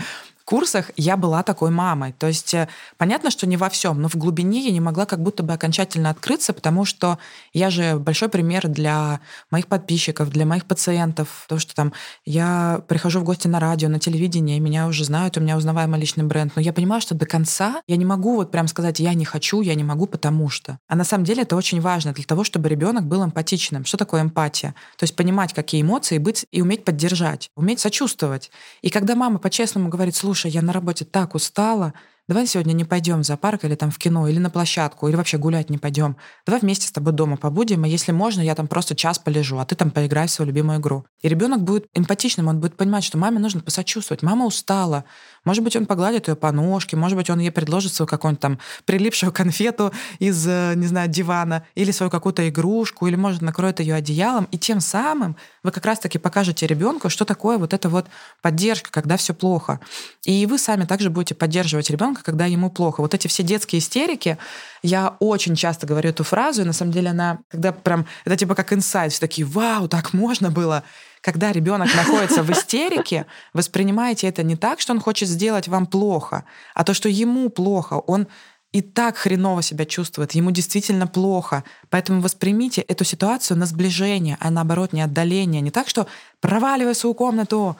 курсах 0.47 0.91
я 0.95 1.17
была 1.17 1.43
такой 1.43 1.71
мамой. 1.71 2.13
То 2.17 2.27
есть 2.27 2.53
э, 2.53 2.69
понятно, 2.97 3.31
что 3.31 3.45
не 3.45 3.57
во 3.57 3.69
всем, 3.69 4.01
но 4.01 4.07
в 4.07 4.15
глубине 4.15 4.61
я 4.61 4.71
не 4.71 4.79
могла 4.79 5.05
как 5.05 5.21
будто 5.21 5.43
бы 5.43 5.51
окончательно 5.51 6.09
открыться, 6.09 6.53
потому 6.53 6.85
что 6.85 7.19
я 7.51 7.69
же 7.69 7.97
большой 7.97 8.29
пример 8.29 8.69
для 8.69 9.19
моих 9.51 9.67
подписчиков, 9.67 10.29
для 10.29 10.45
моих 10.45 10.65
пациентов. 10.65 11.45
То, 11.49 11.59
что 11.59 11.75
там 11.75 11.91
я 12.25 12.81
прихожу 12.87 13.19
в 13.19 13.25
гости 13.25 13.49
на 13.49 13.59
радио, 13.59 13.89
на 13.89 13.99
телевидение, 13.99 14.57
меня 14.61 14.87
уже 14.87 15.03
знают, 15.03 15.35
у 15.35 15.41
меня 15.41 15.57
узнаваемый 15.57 15.99
личный 15.99 16.23
бренд. 16.23 16.53
Но 16.55 16.61
я 16.61 16.71
понимаю, 16.71 17.01
что 17.01 17.13
до 17.13 17.25
конца 17.25 17.81
я 17.85 17.97
не 17.97 18.05
могу 18.05 18.37
вот 18.37 18.49
прям 18.49 18.69
сказать, 18.69 19.01
я 19.01 19.13
не 19.15 19.25
хочу, 19.25 19.59
я 19.59 19.75
не 19.75 19.83
могу, 19.83 20.07
потому 20.07 20.47
что. 20.47 20.79
А 20.87 20.95
на 20.95 21.03
самом 21.03 21.25
деле 21.25 21.41
это 21.41 21.57
очень 21.57 21.81
важно 21.81 22.13
для 22.13 22.23
того, 22.23 22.45
чтобы 22.45 22.69
ребенок 22.69 23.03
был 23.05 23.21
эмпатичным. 23.25 23.83
Что 23.83 23.97
такое 23.97 24.21
эмпатия? 24.21 24.75
То 24.97 25.03
есть 25.03 25.15
понимать, 25.17 25.53
какие 25.53 25.81
эмоции 25.81 26.19
быть 26.19 26.45
и 26.53 26.61
уметь 26.61 26.85
поддержать, 26.85 27.51
уметь 27.57 27.81
сочувствовать. 27.81 28.49
И 28.81 28.89
когда 28.89 29.13
мама 29.15 29.39
по-честному 29.39 29.89
говорит, 29.89 30.15
слушай, 30.15 30.36
слушай, 30.37 30.51
я 30.51 30.61
на 30.61 30.71
работе 30.71 31.03
так 31.03 31.33
устала, 31.35 31.93
давай 32.27 32.45
сегодня 32.47 32.73
не 32.73 32.85
пойдем 32.85 33.21
в 33.21 33.25
зоопарк 33.25 33.63
или 33.63 33.75
там 33.75 33.91
в 33.91 33.97
кино, 33.97 34.27
или 34.27 34.39
на 34.39 34.49
площадку, 34.49 35.07
или 35.07 35.15
вообще 35.15 35.37
гулять 35.37 35.69
не 35.69 35.77
пойдем. 35.77 36.17
Давай 36.45 36.61
вместе 36.61 36.87
с 36.87 36.91
тобой 36.91 37.13
дома 37.13 37.37
побудем, 37.37 37.85
и 37.85 37.89
если 37.89 38.11
можно, 38.11 38.41
я 38.41 38.55
там 38.55 38.67
просто 38.67 38.95
час 38.95 39.19
полежу, 39.19 39.57
а 39.59 39.65
ты 39.65 39.75
там 39.75 39.91
поиграй 39.91 40.27
в 40.27 40.31
свою 40.31 40.47
любимую 40.47 40.79
игру. 40.79 41.05
И 41.21 41.29
ребенок 41.29 41.63
будет 41.63 41.87
эмпатичным, 41.93 42.47
он 42.47 42.59
будет 42.59 42.75
понимать, 42.75 43.03
что 43.03 43.17
маме 43.17 43.39
нужно 43.39 43.61
посочувствовать. 43.61 44.23
Мама 44.23 44.45
устала, 44.45 45.05
может 45.47 45.63
быть, 45.63 45.77
он 45.77 45.85
погладит 45.85 46.27
ее 46.27 46.35
по 46.35 46.51
ножке, 46.51 46.97
может 46.97 47.17
быть, 47.17 47.29
он 47.29 47.39
ей 47.39 47.51
предложит 47.51 47.93
свою 47.93 48.07
какую-нибудь 48.07 48.41
там 48.41 48.59
прилипшую 48.83 49.31
конфету 49.31 49.93
из, 50.19 50.45
э, 50.45 50.73
не 50.75 50.87
знаю, 50.87 51.07
дивана, 51.07 51.65
или 51.73 51.91
свою 51.91 52.09
какую-то 52.09 52.47
игрушку, 52.49 53.07
или, 53.07 53.15
может, 53.15 53.41
накроет 53.41 53.79
ее 53.79 53.95
одеялом. 53.95 54.49
И 54.51 54.57
тем 54.57 54.81
самым 54.81 55.37
вы 55.63 55.71
как 55.71 55.85
раз-таки 55.85 56.17
покажете 56.17 56.67
ребенку, 56.67 57.09
что 57.09 57.23
такое 57.23 57.57
вот 57.57 57.73
эта 57.73 57.87
вот 57.87 58.07
поддержка, 58.41 58.91
когда 58.91 59.15
все 59.15 59.33
плохо. 59.33 59.79
И 60.25 60.45
вы 60.45 60.57
сами 60.57 60.83
также 60.83 61.09
будете 61.09 61.33
поддерживать 61.33 61.89
ребенка, 61.89 62.16
когда 62.23 62.45
ему 62.45 62.69
плохо. 62.69 63.01
Вот 63.01 63.13
эти 63.13 63.27
все 63.27 63.43
детские 63.43 63.79
истерики, 63.79 64.37
я 64.83 65.15
очень 65.19 65.55
часто 65.55 65.85
говорю 65.87 66.09
эту 66.09 66.23
фразу, 66.23 66.61
и 66.61 66.65
на 66.65 66.73
самом 66.73 66.91
деле 66.91 67.09
она, 67.09 67.39
когда 67.49 67.71
прям, 67.71 68.05
это 68.25 68.35
типа 68.35 68.55
как 68.55 68.73
инсайт, 68.73 69.11
все 69.11 69.21
такие, 69.21 69.45
вау, 69.45 69.87
так 69.87 70.13
можно 70.13 70.51
было 70.51 70.83
когда 71.21 71.51
ребенок 71.51 71.93
находится 71.93 72.41
в 72.43 72.51
истерике, 72.51 73.25
воспринимайте 73.51 74.27
это 74.27 74.43
не 74.43 74.55
так, 74.55 74.79
что 74.79 74.93
он 74.93 75.01
хочет 75.01 75.27
сделать 75.27 75.67
вам 75.67 75.85
плохо, 75.85 76.45
а 76.73 76.85
то, 76.85 76.93
что 76.93 77.09
ему 77.09 77.49
плохо, 77.49 77.95
он 77.95 78.27
и 78.71 78.81
так 78.81 79.17
хреново 79.17 79.61
себя 79.61 79.85
чувствует, 79.85 80.33
ему 80.33 80.51
действительно 80.51 81.07
плохо. 81.07 81.63
Поэтому 81.89 82.21
воспримите 82.21 82.81
эту 82.81 83.03
ситуацию 83.05 83.57
на 83.57 83.65
сближение, 83.65 84.37
а 84.39 84.51
наоборот 84.51 84.93
не 84.93 85.01
отдаление. 85.01 85.61
Не 85.61 85.71
так, 85.71 85.87
что 85.87 86.07
проваливай 86.41 86.93
свою 86.93 87.13
комнату, 87.13 87.77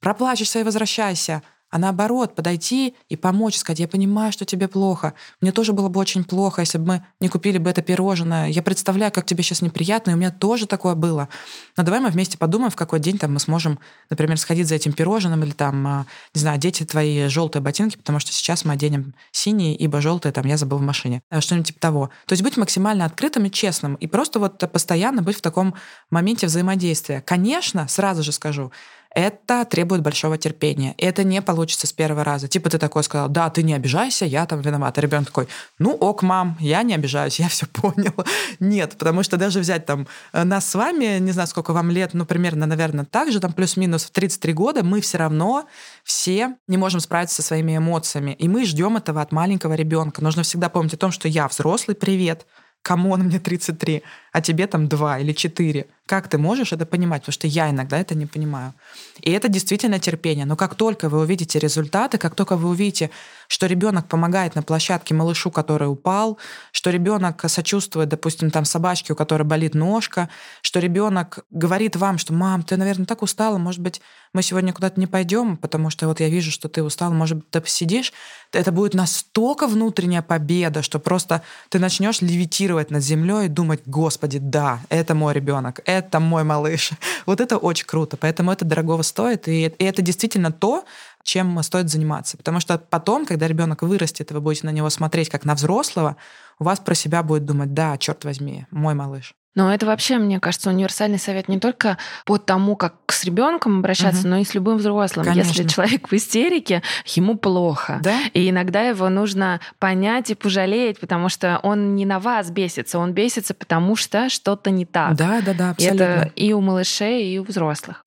проплачешься 0.00 0.60
и 0.60 0.62
возвращайся, 0.62 1.42
а 1.76 1.78
наоборот 1.78 2.34
подойти 2.34 2.94
и 3.10 3.16
помочь, 3.16 3.58
сказать, 3.58 3.80
я 3.80 3.86
понимаю, 3.86 4.32
что 4.32 4.46
тебе 4.46 4.66
плохо. 4.66 5.12
Мне 5.42 5.52
тоже 5.52 5.74
было 5.74 5.90
бы 5.90 6.00
очень 6.00 6.24
плохо, 6.24 6.62
если 6.62 6.78
бы 6.78 6.86
мы 6.86 7.04
не 7.20 7.28
купили 7.28 7.58
бы 7.58 7.68
это 7.68 7.82
пирожное. 7.82 8.48
Я 8.48 8.62
представляю, 8.62 9.12
как 9.12 9.26
тебе 9.26 9.42
сейчас 9.42 9.60
неприятно, 9.60 10.12
и 10.12 10.14
у 10.14 10.16
меня 10.16 10.30
тоже 10.30 10.66
такое 10.66 10.94
было. 10.94 11.28
Но 11.76 11.82
давай 11.82 12.00
мы 12.00 12.08
вместе 12.08 12.38
подумаем, 12.38 12.70
в 12.70 12.76
какой 12.76 12.98
день 12.98 13.18
там 13.18 13.34
мы 13.34 13.40
сможем, 13.40 13.78
например, 14.08 14.38
сходить 14.38 14.68
за 14.68 14.74
этим 14.74 14.94
пирожным 14.94 15.44
или 15.44 15.50
там, 15.50 15.86
а, 15.86 16.06
не 16.34 16.40
знаю, 16.40 16.54
одеть 16.54 16.82
твои 16.88 17.28
желтые 17.28 17.62
ботинки, 17.62 17.98
потому 17.98 18.20
что 18.20 18.32
сейчас 18.32 18.64
мы 18.64 18.72
оденем 18.72 19.12
синие, 19.30 19.76
ибо 19.76 20.00
желтые 20.00 20.32
там 20.32 20.46
я 20.46 20.56
забыл 20.56 20.78
в 20.78 20.82
машине. 20.82 21.20
Э, 21.30 21.42
что-нибудь 21.42 21.66
типа 21.66 21.80
того. 21.80 22.10
То 22.24 22.32
есть 22.32 22.42
быть 22.42 22.56
максимально 22.56 23.04
открытым 23.04 23.44
и 23.44 23.50
честным, 23.50 23.96
и 23.96 24.06
просто 24.06 24.40
вот 24.40 24.58
постоянно 24.72 25.20
быть 25.20 25.36
в 25.36 25.42
таком 25.42 25.74
моменте 26.08 26.46
взаимодействия. 26.46 27.20
Конечно, 27.20 27.86
сразу 27.86 28.22
же 28.22 28.32
скажу, 28.32 28.72
это 29.16 29.64
требует 29.64 30.02
большого 30.02 30.36
терпения. 30.36 30.94
Это 30.98 31.24
не 31.24 31.40
получится 31.40 31.86
с 31.86 31.92
первого 31.92 32.22
раза. 32.22 32.48
Типа 32.48 32.68
ты 32.68 32.76
такой 32.76 33.02
сказал, 33.02 33.30
да, 33.30 33.48
ты 33.48 33.62
не 33.62 33.72
обижайся, 33.72 34.26
я 34.26 34.44
там 34.44 34.60
виноват. 34.60 34.98
А 34.98 35.00
ребенок 35.00 35.28
такой, 35.28 35.48
ну 35.78 35.92
ок, 35.92 36.22
мам, 36.22 36.58
я 36.60 36.82
не 36.82 36.94
обижаюсь, 36.94 37.40
я 37.40 37.48
все 37.48 37.66
понял. 37.66 38.12
Нет, 38.60 38.94
потому 38.98 39.22
что 39.22 39.38
даже 39.38 39.60
взять 39.60 39.86
там 39.86 40.06
э, 40.34 40.44
нас 40.44 40.68
с 40.68 40.74
вами, 40.74 41.18
не 41.18 41.32
знаю, 41.32 41.48
сколько 41.48 41.72
вам 41.72 41.90
лет, 41.90 42.12
ну, 42.12 42.26
примерно, 42.26 42.66
наверное, 42.66 43.06
так 43.06 43.32
же, 43.32 43.40
там 43.40 43.54
плюс-минус 43.54 44.04
в 44.04 44.10
33 44.10 44.52
года, 44.52 44.84
мы 44.84 45.00
все 45.00 45.16
равно 45.16 45.64
все 46.04 46.56
не 46.68 46.76
можем 46.76 47.00
справиться 47.00 47.36
со 47.36 47.42
своими 47.42 47.78
эмоциями. 47.78 48.32
И 48.32 48.48
мы 48.48 48.66
ждем 48.66 48.98
этого 48.98 49.22
от 49.22 49.32
маленького 49.32 49.72
ребенка. 49.72 50.22
Нужно 50.22 50.42
всегда 50.42 50.68
помнить 50.68 50.92
о 50.92 50.98
том, 50.98 51.10
что 51.10 51.26
я 51.26 51.48
взрослый, 51.48 51.96
привет, 51.96 52.44
come 52.86 53.07
on, 53.07 53.22
мне 53.22 53.40
33, 53.40 54.02
а 54.32 54.40
тебе 54.40 54.66
там 54.66 54.86
2 54.86 55.18
или 55.18 55.32
4. 55.32 55.86
Как 56.06 56.28
ты 56.28 56.38
можешь 56.38 56.72
это 56.72 56.86
понимать? 56.86 57.22
Потому 57.22 57.32
что 57.32 57.46
я 57.48 57.68
иногда 57.68 57.98
это 57.98 58.14
не 58.14 58.26
понимаю. 58.26 58.74
И 59.22 59.32
это 59.32 59.48
действительно 59.48 59.98
терпение. 59.98 60.46
Но 60.46 60.54
как 60.54 60.76
только 60.76 61.08
вы 61.08 61.18
увидите 61.18 61.58
результаты, 61.58 62.16
как 62.18 62.36
только 62.36 62.56
вы 62.56 62.68
увидите, 62.68 63.10
что 63.48 63.66
ребенок 63.66 64.06
помогает 64.06 64.54
на 64.54 64.62
площадке 64.62 65.14
малышу, 65.14 65.50
который 65.50 65.88
упал, 65.88 66.38
что 66.70 66.90
ребенок 66.90 67.44
сочувствует, 67.48 68.08
допустим, 68.08 68.50
там 68.50 68.64
собачке, 68.64 69.14
у 69.14 69.16
которой 69.16 69.42
болит 69.42 69.74
ножка, 69.74 70.28
что 70.62 70.78
ребенок 70.78 71.40
говорит 71.50 71.96
вам, 71.96 72.18
что 72.18 72.32
мам, 72.32 72.62
ты, 72.62 72.76
наверное, 72.76 73.06
так 73.06 73.22
устала, 73.22 73.58
может 73.58 73.80
быть, 73.80 74.00
мы 74.36 74.42
сегодня 74.42 74.74
куда-то 74.74 75.00
не 75.00 75.06
пойдем, 75.06 75.56
потому 75.56 75.88
что 75.88 76.06
вот 76.08 76.20
я 76.20 76.28
вижу, 76.28 76.50
что 76.50 76.68
ты 76.68 76.82
устал, 76.82 77.10
может 77.10 77.38
быть, 77.38 77.50
ты 77.50 77.60
посидишь. 77.62 78.12
Это 78.52 78.70
будет 78.70 78.92
настолько 78.92 79.66
внутренняя 79.66 80.20
победа, 80.20 80.82
что 80.82 80.98
просто 80.98 81.42
ты 81.70 81.78
начнешь 81.78 82.20
левитировать 82.20 82.75
над 82.90 83.02
землей 83.02 83.46
и 83.46 83.48
думать, 83.48 83.80
господи, 83.86 84.38
да, 84.38 84.80
это 84.88 85.14
мой 85.14 85.34
ребенок, 85.34 85.80
это 85.84 86.20
мой 86.20 86.44
малыш. 86.44 86.90
Вот 87.26 87.40
это 87.40 87.56
очень 87.56 87.86
круто, 87.86 88.16
поэтому 88.16 88.52
это 88.52 88.64
дорогого 88.64 89.02
стоит, 89.02 89.48
и, 89.48 89.66
и 89.66 89.84
это 89.84 90.00
действительно 90.02 90.52
то, 90.52 90.84
чем 91.22 91.60
стоит 91.62 91.90
заниматься. 91.90 92.36
Потому 92.36 92.60
что 92.60 92.78
потом, 92.78 93.26
когда 93.26 93.48
ребенок 93.48 93.82
вырастет, 93.82 94.30
и 94.30 94.34
вы 94.34 94.40
будете 94.40 94.66
на 94.66 94.70
него 94.70 94.90
смотреть 94.90 95.28
как 95.28 95.44
на 95.44 95.54
взрослого, 95.54 96.16
у 96.58 96.64
вас 96.64 96.78
про 96.78 96.94
себя 96.94 97.22
будет 97.22 97.44
думать, 97.44 97.74
да, 97.74 97.98
черт 97.98 98.24
возьми, 98.24 98.66
мой 98.70 98.94
малыш. 98.94 99.34
Но 99.56 99.74
это 99.74 99.86
вообще, 99.86 100.18
мне 100.18 100.38
кажется, 100.38 100.70
универсальный 100.70 101.18
совет 101.18 101.48
не 101.48 101.58
только 101.58 101.98
по 102.24 102.38
тому, 102.38 102.76
как 102.76 102.94
с 103.08 103.24
ребенком 103.24 103.80
обращаться, 103.80 104.20
угу. 104.20 104.28
но 104.28 104.36
и 104.36 104.44
с 104.44 104.54
любым 104.54 104.76
взрослым. 104.76 105.26
Конечно. 105.26 105.48
Если 105.48 105.64
человек 105.66 106.08
в 106.08 106.12
истерике, 106.12 106.82
ему 107.06 107.36
плохо. 107.36 107.98
Да? 108.02 108.16
И 108.34 108.48
иногда 108.48 108.82
его 108.82 109.08
нужно 109.08 109.60
понять 109.78 110.30
и 110.30 110.34
пожалеть, 110.34 111.00
потому 111.00 111.28
что 111.28 111.58
он 111.62 111.96
не 111.96 112.04
на 112.04 112.20
вас 112.20 112.50
бесится, 112.50 112.98
он 112.98 113.12
бесится, 113.12 113.54
потому 113.54 113.96
что 113.96 114.28
что-то 114.28 114.70
не 114.70 114.84
так. 114.84 115.16
Да, 115.16 115.40
да, 115.44 115.54
да, 115.54 115.70
абсолютно. 115.70 116.04
И 116.04 116.06
это 116.06 116.32
и 116.36 116.52
у 116.52 116.60
малышей, 116.60 117.34
и 117.34 117.38
у 117.38 117.44
взрослых. 117.44 118.04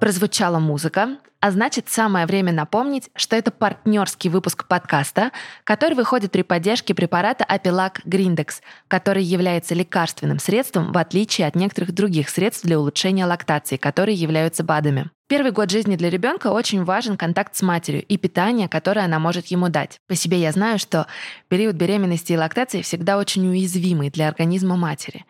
Прозвучала 0.00 0.60
музыка, 0.60 1.18
а 1.40 1.50
значит, 1.50 1.88
самое 1.88 2.26
время 2.26 2.52
напомнить, 2.52 3.10
что 3.16 3.34
это 3.36 3.50
партнерский 3.50 4.28
выпуск 4.28 4.66
подкаста, 4.66 5.32
который 5.64 5.94
выходит 5.94 6.32
при 6.32 6.42
поддержке 6.42 6.94
препарата 6.94 7.44
Апилак 7.44 8.00
Гриндекс, 8.04 8.60
который 8.88 9.22
является 9.22 9.74
лекарственным 9.74 10.38
средством, 10.38 10.92
в 10.92 10.98
отличие 10.98 11.46
от 11.46 11.54
некоторых 11.56 11.92
других 11.92 12.28
средств 12.28 12.64
для 12.64 12.78
улучшения 12.78 13.24
лактации, 13.24 13.76
которые 13.76 14.16
являются 14.16 14.64
БАДами. 14.64 15.10
Первый 15.28 15.52
год 15.52 15.70
жизни 15.70 15.96
для 15.96 16.10
ребенка 16.10 16.48
очень 16.48 16.84
важен 16.84 17.16
контакт 17.16 17.54
с 17.54 17.62
матерью 17.62 18.04
и 18.04 18.16
питание, 18.16 18.68
которое 18.68 19.04
она 19.04 19.18
может 19.18 19.46
ему 19.46 19.68
дать. 19.68 19.98
По 20.06 20.14
себе 20.14 20.40
я 20.40 20.52
знаю, 20.52 20.78
что 20.78 21.06
период 21.48 21.76
беременности 21.76 22.32
и 22.32 22.38
лактации 22.38 22.82
всегда 22.82 23.18
очень 23.18 23.46
уязвимый 23.48 24.10
для 24.10 24.28
организма 24.28 24.76
матери 24.76 25.26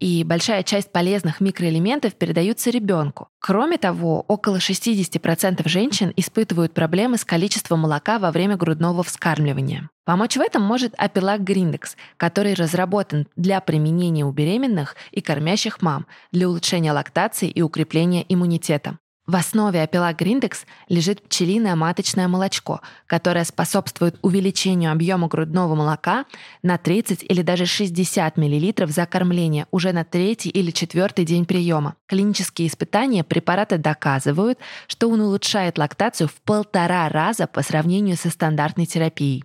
и 0.00 0.24
большая 0.24 0.62
часть 0.62 0.92
полезных 0.92 1.40
микроэлементов 1.40 2.14
передаются 2.14 2.70
ребенку. 2.70 3.28
Кроме 3.38 3.78
того, 3.78 4.24
около 4.28 4.56
60% 4.56 5.68
женщин 5.68 6.12
испытывают 6.16 6.74
проблемы 6.74 7.16
с 7.16 7.24
количеством 7.24 7.80
молока 7.80 8.18
во 8.18 8.30
время 8.30 8.56
грудного 8.56 9.02
вскармливания. 9.02 9.88
Помочь 10.04 10.36
в 10.36 10.40
этом 10.40 10.62
может 10.62 10.94
Апилак 10.96 11.42
Гриндекс, 11.42 11.96
который 12.16 12.54
разработан 12.54 13.26
для 13.36 13.60
применения 13.60 14.24
у 14.24 14.32
беременных 14.32 14.96
и 15.10 15.20
кормящих 15.20 15.82
мам 15.82 16.06
для 16.30 16.48
улучшения 16.48 16.92
лактации 16.92 17.48
и 17.48 17.62
укрепления 17.62 18.24
иммунитета. 18.28 18.98
В 19.26 19.34
основе 19.34 19.82
апела 19.82 20.12
Гриндекс 20.12 20.66
лежит 20.88 21.20
пчелиное 21.20 21.74
маточное 21.74 22.28
молочко, 22.28 22.80
которое 23.06 23.44
способствует 23.44 24.16
увеличению 24.22 24.92
объема 24.92 25.26
грудного 25.26 25.74
молока 25.74 26.26
на 26.62 26.78
30 26.78 27.24
или 27.24 27.42
даже 27.42 27.66
60 27.66 28.36
мл 28.36 28.86
за 28.86 29.04
кормление 29.06 29.66
уже 29.72 29.92
на 29.92 30.04
третий 30.04 30.50
или 30.50 30.70
четвертый 30.70 31.24
день 31.24 31.44
приема. 31.44 31.96
Клинические 32.06 32.68
испытания 32.68 33.24
препарата 33.24 33.78
доказывают, 33.78 34.60
что 34.86 35.10
он 35.10 35.20
улучшает 35.20 35.76
лактацию 35.76 36.28
в 36.28 36.34
полтора 36.42 37.08
раза 37.08 37.48
по 37.48 37.62
сравнению 37.62 38.16
со 38.16 38.30
стандартной 38.30 38.86
терапией. 38.86 39.44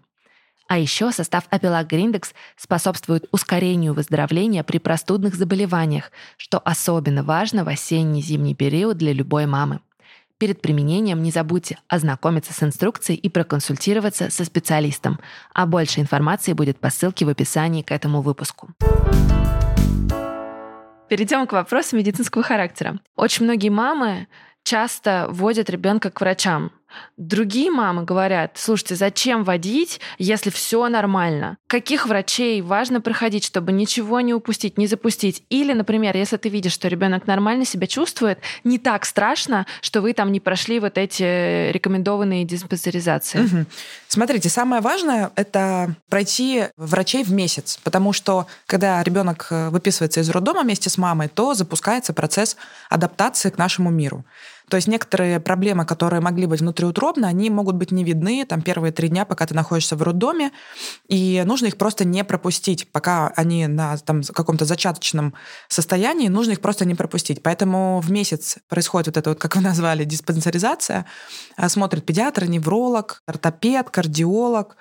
А 0.71 0.77
еще 0.77 1.12
состав 1.12 1.43
Апелак 1.49 1.88
Гриндекс 1.88 2.34
способствует 2.55 3.25
ускорению 3.34 3.93
выздоровления 3.93 4.63
при 4.63 4.77
простудных 4.77 5.36
заболеваниях, 5.36 6.13
что 6.38 6.60
особенно 6.60 7.23
важно 7.25 7.65
в 7.65 7.67
осенне-зимний 7.67 8.55
период 8.55 8.95
для 8.95 9.12
любой 9.12 9.47
мамы. 9.47 9.81
Перед 10.38 10.62
применением 10.62 11.23
не 11.23 11.29
забудьте 11.29 11.77
ознакомиться 11.89 12.53
с 12.53 12.63
инструкцией 12.63 13.19
и 13.19 13.27
проконсультироваться 13.27 14.29
со 14.29 14.45
специалистом. 14.45 15.19
А 15.53 15.65
больше 15.65 15.99
информации 15.99 16.53
будет 16.53 16.79
по 16.79 16.89
ссылке 16.89 17.25
в 17.25 17.27
описании 17.27 17.81
к 17.81 17.91
этому 17.91 18.21
выпуску. 18.21 18.69
Перейдем 21.10 21.47
к 21.47 21.51
вопросу 21.51 21.97
медицинского 21.97 22.45
характера. 22.45 23.01
Очень 23.17 23.43
многие 23.43 23.67
мамы 23.67 24.29
часто 24.63 25.27
водят 25.31 25.69
ребенка 25.69 26.12
к 26.12 26.21
врачам, 26.21 26.71
Другие 27.17 27.71
мамы 27.71 28.04
говорят, 28.04 28.54
слушайте, 28.56 28.95
зачем 28.95 29.43
водить, 29.43 29.99
если 30.17 30.49
все 30.49 30.88
нормально? 30.89 31.58
Каких 31.67 32.08
врачей 32.08 32.62
важно 32.62 33.01
проходить, 33.01 33.45
чтобы 33.45 33.71
ничего 33.71 34.21
не 34.21 34.34
упустить, 34.34 34.77
не 34.77 34.88
запустить? 34.88 35.43
Или, 35.49 35.73
например, 35.73 36.15
если 36.17 36.38
ты 36.38 36.49
видишь, 36.49 36.73
что 36.73 36.88
ребенок 36.88 37.27
нормально 37.27 37.65
себя 37.65 37.88
чувствует, 37.88 38.39
не 38.63 38.77
так 38.77 39.06
страшно, 39.06 39.65
что 39.82 40.01
вы 40.01 40.13
там 40.13 40.32
не 40.32 40.39
прошли 40.39 40.80
вот 40.80 40.97
эти 40.97 41.71
рекомендованные 41.71 42.45
диспансеризации. 42.45 43.45
Угу. 43.45 43.65
Смотрите, 44.08 44.49
самое 44.49 44.82
важное 44.82 45.32
это 45.36 45.95
пройти 46.10 46.65
врачей 46.77 47.23
в 47.23 47.32
месяц, 47.32 47.80
потому 47.84 48.13
что 48.13 48.47
когда 48.65 49.01
ребенок 49.04 49.47
э, 49.49 49.69
выписывается 49.69 50.21
из 50.21 50.30
роддома 50.30 50.62
вместе 50.62 50.89
с 50.89 50.97
мамой, 50.97 51.27
то 51.27 51.54
запускается 51.54 52.13
процесс 52.13 52.58
адаптации 52.89 53.49
к 53.49 53.58
нашему 53.58 53.89
миру. 53.89 54.25
То 54.71 54.77
есть 54.77 54.88
некоторые 54.88 55.41
проблемы, 55.41 55.86
которые 55.86 56.21
могли 56.21 56.45
быть 56.45 56.62
внутриутробно, 56.62 57.27
они 57.27 57.49
могут 57.49 57.75
быть 57.75 57.91
не 57.91 58.05
видны 58.05 58.45
там 58.45 58.62
первые 58.62 58.93
три 58.93 59.10
дня, 59.10 59.25
пока 59.25 59.45
ты 59.45 59.53
находишься 59.53 59.97
в 59.97 60.01
роддоме, 60.01 60.51
и 61.10 61.43
нужно 61.45 61.65
их 61.65 61.77
просто 61.77 62.05
не 62.05 62.23
пропустить, 62.23 62.89
пока 62.89 63.34
они 63.36 63.67
на 63.67 63.97
там, 63.97 64.23
каком-то 64.23 64.63
зачаточном 64.63 65.34
состоянии, 65.67 66.29
нужно 66.29 66.53
их 66.53 66.62
просто 66.62 66.86
не 66.86 66.95
пропустить. 66.95 67.43
Поэтому 67.43 67.99
в 67.99 68.10
месяц 68.13 68.60
происходит 68.69 69.07
вот 69.07 69.17
это 69.17 69.31
вот, 69.31 69.39
как 69.39 69.57
вы 69.57 69.62
назвали, 69.62 70.05
диспансеризация. 70.05 71.05
А, 71.57 71.67
смотрит 71.67 72.05
педиатр, 72.05 72.45
невролог, 72.45 73.23
ортопед, 73.25 73.89
кардиолог, 73.89 74.77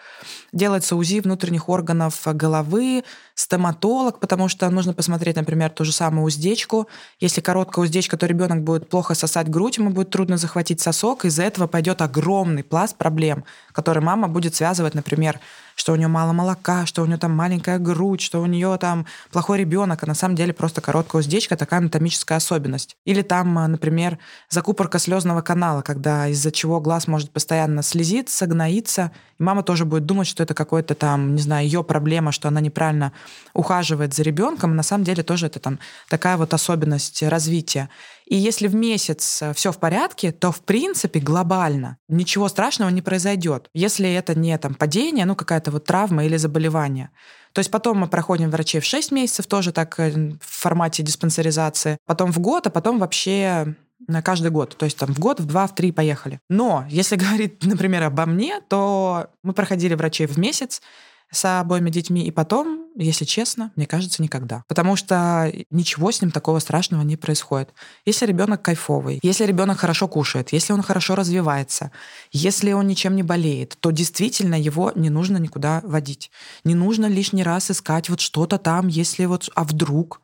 делается 0.52 0.94
УЗИ 0.94 1.18
внутренних 1.18 1.68
органов 1.68 2.20
головы, 2.26 3.02
стоматолог, 3.40 4.20
потому 4.20 4.48
что 4.48 4.68
нужно 4.70 4.92
посмотреть, 4.92 5.36
например, 5.36 5.70
ту 5.70 5.84
же 5.84 5.92
самую 5.92 6.24
уздечку. 6.26 6.88
Если 7.18 7.40
короткая 7.40 7.84
уздечка, 7.84 8.16
то 8.16 8.26
ребенок 8.26 8.62
будет 8.62 8.88
плохо 8.88 9.14
сосать 9.14 9.48
грудь, 9.48 9.78
ему 9.78 9.90
будет 9.90 10.10
трудно 10.10 10.36
захватить 10.36 10.80
сосок, 10.80 11.24
из-за 11.24 11.44
этого 11.44 11.66
пойдет 11.66 12.02
огромный 12.02 12.62
пласт 12.62 12.96
проблем, 12.96 13.44
который 13.72 14.02
мама 14.02 14.28
будет 14.28 14.54
связывать, 14.54 14.94
например, 14.94 15.40
что 15.80 15.94
у 15.94 15.96
нее 15.96 16.08
мало 16.08 16.32
молока, 16.32 16.84
что 16.84 17.02
у 17.02 17.06
нее 17.06 17.16
там 17.16 17.32
маленькая 17.32 17.78
грудь, 17.78 18.20
что 18.20 18.42
у 18.42 18.46
нее 18.46 18.76
там 18.78 19.06
плохой 19.32 19.58
ребенок, 19.58 20.02
а 20.02 20.06
на 20.06 20.14
самом 20.14 20.34
деле 20.34 20.52
просто 20.52 20.82
короткая 20.82 21.20
уздечка, 21.20 21.56
такая 21.56 21.80
анатомическая 21.80 22.36
особенность. 22.36 22.96
Или 23.06 23.22
там, 23.22 23.56
а, 23.58 23.66
например, 23.66 24.18
закупорка 24.50 24.98
слезного 24.98 25.40
канала, 25.40 25.80
когда 25.80 26.28
из-за 26.28 26.52
чего 26.52 26.80
глаз 26.80 27.08
может 27.08 27.30
постоянно 27.30 27.82
слезиться, 27.82 28.46
гноиться, 28.46 29.10
и 29.38 29.42
мама 29.42 29.62
тоже 29.62 29.86
будет 29.86 30.04
думать, 30.04 30.26
что 30.26 30.42
это 30.42 30.52
какой-то 30.52 30.94
там, 30.94 31.34
не 31.34 31.40
знаю, 31.40 31.64
ее 31.64 31.82
проблема, 31.82 32.30
что 32.30 32.48
она 32.48 32.60
неправильно 32.60 33.12
ухаживает 33.54 34.12
за 34.12 34.22
ребенком. 34.22 34.76
На 34.76 34.82
самом 34.82 35.04
деле 35.04 35.22
тоже 35.22 35.46
это 35.46 35.60
там 35.60 35.78
такая 36.10 36.36
вот 36.36 36.52
особенность 36.52 37.22
развития. 37.22 37.88
И 38.30 38.36
если 38.36 38.68
в 38.68 38.76
месяц 38.76 39.42
э, 39.42 39.52
все 39.54 39.72
в 39.72 39.78
порядке, 39.78 40.30
то 40.30 40.52
в 40.52 40.60
принципе 40.60 41.18
глобально 41.18 41.98
ничего 42.08 42.48
страшного 42.48 42.88
не 42.88 43.02
произойдет, 43.02 43.68
если 43.74 44.10
это 44.12 44.38
не 44.38 44.56
там 44.56 44.74
падение, 44.74 45.26
ну 45.26 45.34
какая-то 45.34 45.72
вот 45.72 45.84
травма 45.84 46.24
или 46.24 46.36
заболевание. 46.36 47.10
То 47.52 47.58
есть 47.58 47.72
потом 47.72 47.98
мы 47.98 48.06
проходим 48.06 48.50
врачей 48.50 48.80
в 48.80 48.84
6 48.84 49.10
месяцев, 49.10 49.48
тоже 49.48 49.72
так 49.72 49.98
э, 49.98 50.12
в 50.40 50.60
формате 50.62 51.02
диспансеризации, 51.02 51.98
потом 52.06 52.32
в 52.32 52.38
год, 52.38 52.68
а 52.68 52.70
потом 52.70 53.00
вообще 53.00 53.74
на 54.06 54.22
каждый 54.22 54.52
год. 54.52 54.76
То 54.76 54.84
есть 54.84 54.96
там 54.96 55.12
в 55.12 55.18
год, 55.18 55.40
в 55.40 55.46
два, 55.46 55.66
в 55.66 55.74
три 55.74 55.90
поехали. 55.90 56.38
Но 56.48 56.84
если 56.88 57.16
говорить, 57.24 57.64
например, 57.64 58.04
обо 58.04 58.26
мне, 58.26 58.60
то 58.68 59.26
мы 59.42 59.54
проходили 59.54 59.94
врачей 59.94 60.28
в 60.28 60.38
месяц, 60.38 60.82
с 61.30 61.60
обоими 61.60 61.90
детьми, 61.90 62.26
и 62.26 62.30
потом, 62.30 62.86
если 62.96 63.24
честно, 63.24 63.70
мне 63.76 63.86
кажется, 63.86 64.22
никогда. 64.22 64.64
Потому 64.68 64.96
что 64.96 65.52
ничего 65.70 66.10
с 66.10 66.20
ним 66.20 66.30
такого 66.30 66.58
страшного 66.58 67.02
не 67.02 67.16
происходит. 67.16 67.70
Если 68.04 68.26
ребенок 68.26 68.62
кайфовый, 68.62 69.20
если 69.22 69.44
ребенок 69.44 69.78
хорошо 69.78 70.08
кушает, 70.08 70.52
если 70.52 70.72
он 70.72 70.82
хорошо 70.82 71.14
развивается, 71.14 71.92
если 72.32 72.72
он 72.72 72.86
ничем 72.86 73.14
не 73.14 73.22
болеет, 73.22 73.76
то 73.80 73.90
действительно 73.90 74.60
его 74.60 74.92
не 74.94 75.10
нужно 75.10 75.36
никуда 75.36 75.80
водить. 75.84 76.30
Не 76.64 76.74
нужно 76.74 77.06
лишний 77.06 77.44
раз 77.44 77.70
искать 77.70 78.10
вот 78.10 78.20
что-то 78.20 78.58
там, 78.58 78.88
если 78.88 79.24
вот, 79.26 79.48
а 79.54 79.64
вдруг 79.64 80.20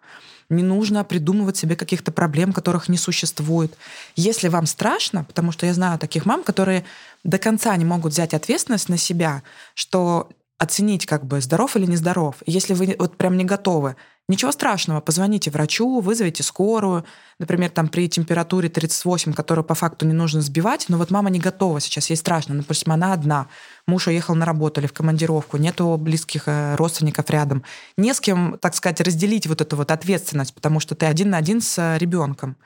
не 0.48 0.62
нужно 0.62 1.04
придумывать 1.04 1.56
себе 1.56 1.76
каких-то 1.76 2.12
проблем, 2.12 2.52
которых 2.52 2.88
не 2.88 2.98
существует. 2.98 3.76
Если 4.14 4.48
вам 4.48 4.66
страшно, 4.66 5.24
потому 5.24 5.52
что 5.52 5.66
я 5.66 5.74
знаю 5.74 5.98
таких 5.98 6.24
мам, 6.24 6.44
которые 6.44 6.84
до 7.24 7.38
конца 7.38 7.76
не 7.76 7.84
могут 7.84 8.12
взять 8.12 8.34
ответственность 8.34 8.88
на 8.88 8.96
себя, 8.96 9.42
что 9.74 10.28
оценить, 10.58 11.06
как 11.06 11.26
бы, 11.26 11.40
здоров 11.40 11.76
или 11.76 11.86
нездоров. 11.86 12.36
Если 12.46 12.74
вы 12.74 12.96
вот 12.98 13.16
прям 13.16 13.36
не 13.36 13.44
готовы, 13.44 13.96
ничего 14.28 14.50
страшного, 14.52 15.00
позвоните 15.00 15.50
врачу, 15.50 16.00
вызовите 16.00 16.42
скорую. 16.42 17.04
Например, 17.38 17.70
там 17.70 17.88
при 17.88 18.08
температуре 18.08 18.68
38, 18.68 19.34
которую 19.34 19.64
по 19.64 19.74
факту 19.74 20.06
не 20.06 20.14
нужно 20.14 20.40
сбивать, 20.40 20.86
но 20.88 20.96
вот 20.96 21.10
мама 21.10 21.30
не 21.30 21.38
готова 21.38 21.80
сейчас, 21.80 22.10
ей 22.10 22.16
страшно, 22.16 22.56
допустим, 22.56 22.92
она 22.92 23.12
одна, 23.12 23.48
муж 23.86 24.06
уехал 24.06 24.34
на 24.34 24.46
работу 24.46 24.80
или 24.80 24.88
в 24.88 24.92
командировку, 24.92 25.58
нету 25.58 25.96
близких 25.98 26.44
э, 26.46 26.74
родственников 26.76 27.28
рядом. 27.30 27.62
Не 27.96 28.14
с 28.14 28.20
кем, 28.20 28.56
так 28.60 28.74
сказать, 28.74 29.00
разделить 29.00 29.46
вот 29.46 29.60
эту 29.60 29.76
вот 29.76 29.90
ответственность, 29.90 30.54
потому 30.54 30.80
что 30.80 30.94
ты 30.94 31.06
один 31.06 31.30
на 31.30 31.36
один 31.36 31.60
с 31.60 31.78
э, 31.78 31.98
ребенком 31.98 32.56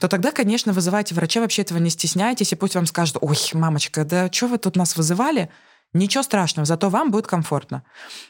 то 0.00 0.08
тогда, 0.08 0.32
конечно, 0.32 0.72
вызывайте 0.72 1.14
врача, 1.14 1.42
вообще 1.42 1.60
этого 1.60 1.76
не 1.76 1.90
стесняйтесь, 1.90 2.52
и 2.52 2.56
пусть 2.56 2.74
вам 2.74 2.86
скажут, 2.86 3.18
ой, 3.20 3.36
мамочка, 3.52 4.06
да 4.06 4.32
что 4.32 4.46
вы 4.46 4.56
тут 4.56 4.74
нас 4.74 4.96
вызывали? 4.96 5.50
Ничего 5.92 6.22
страшного, 6.22 6.66
зато 6.66 6.88
вам 6.88 7.10
будет 7.10 7.26
комфортно. 7.26 7.82